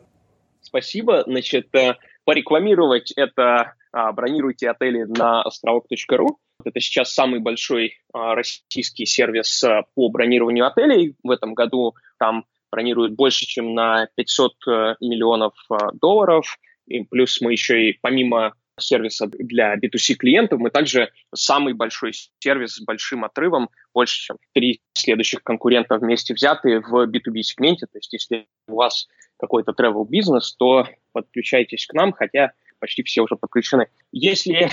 Спасибо. 0.60 1.24
Значит, 1.26 1.74
э, 1.74 1.96
порекламировать 2.24 3.10
это 3.12 3.42
а, 3.42 3.74
бронируйте 4.12 4.70
отели 4.70 5.04
на 5.04 5.42
островок.ру. 5.42 6.38
Это 6.64 6.80
сейчас 6.80 7.12
самый 7.12 7.40
большой 7.40 7.98
а, 8.12 8.34
российский 8.34 9.06
сервис 9.06 9.62
а, 9.64 9.82
по 9.94 10.08
бронированию 10.08 10.66
отелей. 10.66 11.14
В 11.22 11.30
этом 11.30 11.54
году 11.54 11.94
там 12.18 12.44
бронируют 12.70 13.14
больше, 13.14 13.46
чем 13.46 13.74
на 13.74 14.08
500 14.16 14.52
э, 14.66 14.94
миллионов 15.00 15.54
долларов. 15.92 16.58
И 16.86 17.04
плюс 17.04 17.40
мы 17.40 17.52
еще 17.52 17.90
и 17.90 17.98
помимо 18.00 18.54
сервиса 18.80 19.26
для 19.28 19.76
B2C 19.76 20.14
клиентов, 20.14 20.58
мы 20.58 20.70
также 20.70 21.10
самый 21.34 21.74
большой 21.74 22.12
сервис 22.40 22.74
с 22.74 22.84
большим 22.84 23.24
отрывом, 23.24 23.70
больше, 23.92 24.26
чем 24.26 24.38
три 24.52 24.80
следующих 24.94 25.42
конкурента 25.42 25.98
вместе 25.98 26.34
взятые 26.34 26.80
в 26.80 27.06
B2B 27.06 27.42
сегменте. 27.42 27.86
То 27.86 27.98
есть 27.98 28.12
если 28.12 28.46
у 28.66 28.76
вас 28.76 29.06
какой-то 29.38 29.72
travel 29.72 30.06
бизнес, 30.08 30.54
то 30.56 30.88
подключайтесь 31.12 31.86
к 31.86 31.94
нам, 31.94 32.12
хотя 32.12 32.52
почти 32.84 33.02
все 33.02 33.22
уже 33.22 33.36
подключены. 33.36 33.86
Если 34.12 34.66
э, 34.66 34.68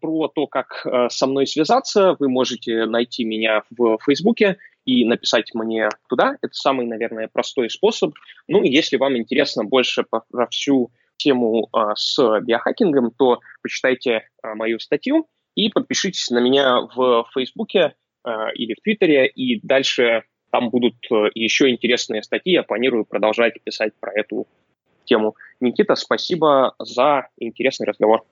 про 0.00 0.28
то, 0.28 0.46
как 0.46 0.86
э, 0.86 1.08
со 1.10 1.26
мной 1.26 1.44
связаться, 1.48 2.14
вы 2.20 2.28
можете 2.28 2.86
найти 2.86 3.24
меня 3.24 3.64
в 3.76 3.98
Фейсбуке 4.06 4.58
и 4.84 5.04
написать 5.04 5.52
мне 5.54 5.88
туда. 6.08 6.36
Это 6.40 6.54
самый, 6.54 6.86
наверное, 6.86 7.26
простой 7.26 7.68
способ. 7.68 8.14
Ну, 8.46 8.62
если 8.62 8.96
вам 8.96 9.16
интересно 9.16 9.64
больше 9.64 10.04
про 10.04 10.46
всю 10.46 10.92
тему 11.16 11.68
э, 11.76 11.78
с 11.96 12.40
биохакингом, 12.42 13.10
то 13.10 13.40
почитайте 13.60 14.12
э, 14.12 14.54
мою 14.54 14.78
статью 14.78 15.26
и 15.56 15.68
подпишитесь 15.68 16.30
на 16.30 16.38
меня 16.38 16.82
в 16.94 17.26
Фейсбуке 17.34 17.94
э, 18.24 18.30
или 18.54 18.74
в 18.74 18.82
Твиттере, 18.84 19.26
и 19.26 19.58
дальше 19.66 20.22
там 20.52 20.70
будут 20.70 20.94
э, 21.10 21.30
еще 21.34 21.70
интересные 21.70 22.22
статьи. 22.22 22.52
Я 22.52 22.62
планирую 22.62 23.04
продолжать 23.04 23.54
писать 23.64 23.94
про 23.98 24.12
эту 24.12 24.46
тему. 25.08 25.34
Никита, 25.60 25.94
спасибо 25.96 26.74
за 26.78 27.28
интересный 27.38 27.86
разговор. 27.86 28.24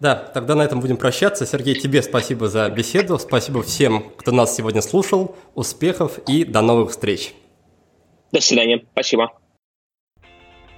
Да, 0.00 0.16
тогда 0.16 0.56
на 0.56 0.62
этом 0.62 0.80
будем 0.80 0.96
прощаться. 0.96 1.46
Сергей, 1.46 1.76
тебе 1.76 2.02
спасибо 2.02 2.48
за 2.48 2.68
беседу. 2.70 3.18
Спасибо 3.20 3.62
всем, 3.62 4.10
кто 4.16 4.32
нас 4.32 4.56
сегодня 4.56 4.82
слушал. 4.82 5.36
Успехов 5.54 6.18
и 6.26 6.44
до 6.44 6.60
новых 6.60 6.90
встреч. 6.90 7.34
До 8.32 8.40
свидания. 8.40 8.84
Спасибо. 8.92 9.32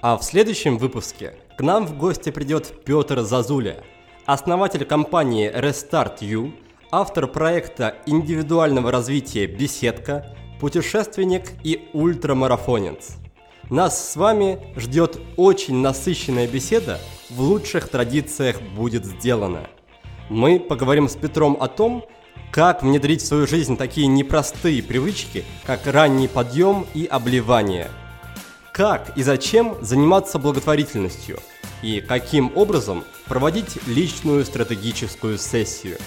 А 0.01 0.17
в 0.17 0.23
следующем 0.23 0.77
выпуске 0.77 1.33
к 1.57 1.61
нам 1.61 1.87
в 1.87 1.97
гости 1.97 2.29
придет 2.29 2.83
Петр 2.85 3.21
Зазуля, 3.21 3.83
основатель 4.27 4.85
компании 4.85 5.51
Restart 5.51 6.19
You, 6.19 6.51
автор 6.91 7.25
проекта 7.27 7.95
индивидуального 8.05 8.91
развития 8.91 9.47
«Беседка», 9.47 10.35
путешественник 10.59 11.53
и 11.63 11.89
ультрамарафонец. 11.93 13.17
Нас 13.69 14.11
с 14.11 14.15
вами 14.15 14.59
ждет 14.75 15.19
очень 15.37 15.77
насыщенная 15.77 16.47
беседа, 16.47 16.99
в 17.31 17.41
лучших 17.41 17.89
традициях 17.89 18.61
будет 18.61 19.05
сделано. 19.05 19.67
Мы 20.29 20.59
поговорим 20.59 21.09
с 21.09 21.15
Петром 21.15 21.57
о 21.59 21.67
том, 21.67 22.05
как 22.51 22.83
внедрить 22.83 23.23
в 23.23 23.25
свою 23.25 23.47
жизнь 23.47 23.75
такие 23.75 24.05
непростые 24.05 24.83
привычки, 24.83 25.43
как 25.65 25.87
ранний 25.87 26.27
подъем 26.27 26.85
и 26.93 27.05
обливание. 27.05 27.89
Как 28.71 29.17
и 29.17 29.23
зачем 29.23 29.77
заниматься 29.81 30.37
благотворительностью 30.37 31.39
и 31.81 32.01
каким 32.01 32.51
образом 32.55 33.03
проводить 33.25 33.79
личную 33.87 34.45
стратегическую 34.45 35.39
сессию. 35.39 35.97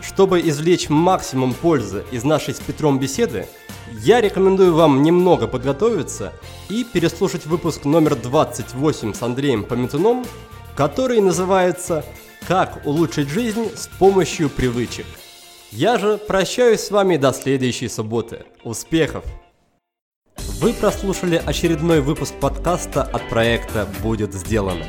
Чтобы 0.00 0.40
извлечь 0.40 0.88
максимум 0.88 1.54
пользы 1.54 2.04
из 2.10 2.24
нашей 2.24 2.54
с 2.54 2.58
Петром 2.58 2.98
беседы, 2.98 3.46
я 3.92 4.20
рекомендую 4.20 4.74
вам 4.74 5.02
немного 5.02 5.46
подготовиться 5.46 6.32
и 6.68 6.84
переслушать 6.84 7.46
выпуск 7.46 7.84
номер 7.84 8.16
28 8.16 9.14
с 9.14 9.22
Андреем 9.22 9.64
Пометуном, 9.64 10.24
который 10.76 11.20
называется 11.20 12.04
«Как 12.46 12.86
улучшить 12.86 13.28
жизнь 13.28 13.70
с 13.74 13.88
помощью 13.98 14.50
привычек». 14.50 15.06
Я 15.70 15.98
же 15.98 16.16
прощаюсь 16.16 16.80
с 16.80 16.90
вами 16.90 17.16
до 17.16 17.32
следующей 17.32 17.88
субботы. 17.88 18.44
Успехов! 18.64 19.24
Вы 20.60 20.72
прослушали 20.72 21.42
очередной 21.44 22.00
выпуск 22.00 22.34
подкаста 22.40 23.02
от 23.02 23.28
проекта 23.28 23.86
«Будет 24.02 24.34
сделано». 24.34 24.86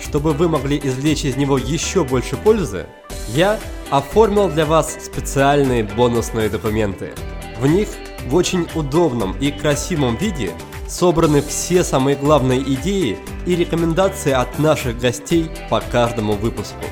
Чтобы 0.00 0.32
вы 0.32 0.48
могли 0.48 0.78
извлечь 0.82 1.24
из 1.24 1.36
него 1.36 1.58
еще 1.58 2.04
больше 2.04 2.36
пользы, 2.36 2.86
я 3.28 3.58
оформил 3.90 4.48
для 4.48 4.66
вас 4.66 4.96
специальные 5.04 5.84
бонусные 5.84 6.48
документы. 6.48 7.12
В 7.58 7.66
них 7.66 7.88
в 8.26 8.34
очень 8.34 8.66
удобном 8.74 9.36
и 9.38 9.50
красивом 9.50 10.16
виде 10.16 10.52
собраны 10.88 11.42
все 11.42 11.84
самые 11.84 12.16
главные 12.16 12.62
идеи 12.74 13.18
и 13.46 13.56
рекомендации 13.56 14.32
от 14.32 14.58
наших 14.58 14.98
гостей 14.98 15.50
по 15.70 15.80
каждому 15.80 16.34
выпуску. 16.34 16.84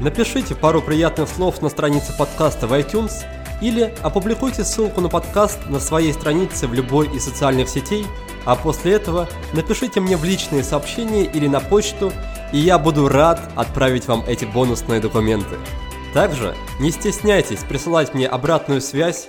Напишите 0.00 0.54
пару 0.54 0.82
приятных 0.82 1.28
слов 1.28 1.62
на 1.62 1.68
странице 1.68 2.16
подкаста 2.16 2.66
в 2.66 2.72
iTunes 2.72 3.24
или 3.60 3.94
опубликуйте 4.02 4.64
ссылку 4.64 5.00
на 5.00 5.08
подкаст 5.08 5.58
на 5.68 5.78
своей 5.78 6.12
странице 6.12 6.66
в 6.66 6.74
любой 6.74 7.06
из 7.14 7.24
социальных 7.24 7.68
сетей, 7.68 8.04
а 8.44 8.56
после 8.56 8.94
этого 8.94 9.28
напишите 9.52 10.00
мне 10.00 10.16
в 10.16 10.24
личные 10.24 10.64
сообщения 10.64 11.24
или 11.24 11.46
на 11.46 11.60
почту, 11.60 12.12
и 12.52 12.58
я 12.58 12.78
буду 12.78 13.08
рад 13.08 13.52
отправить 13.54 14.08
вам 14.08 14.24
эти 14.26 14.44
бонусные 14.44 15.00
документы. 15.00 15.56
Также 16.12 16.56
не 16.80 16.90
стесняйтесь 16.90 17.60
присылать 17.60 18.12
мне 18.14 18.26
обратную 18.26 18.80
связь, 18.80 19.28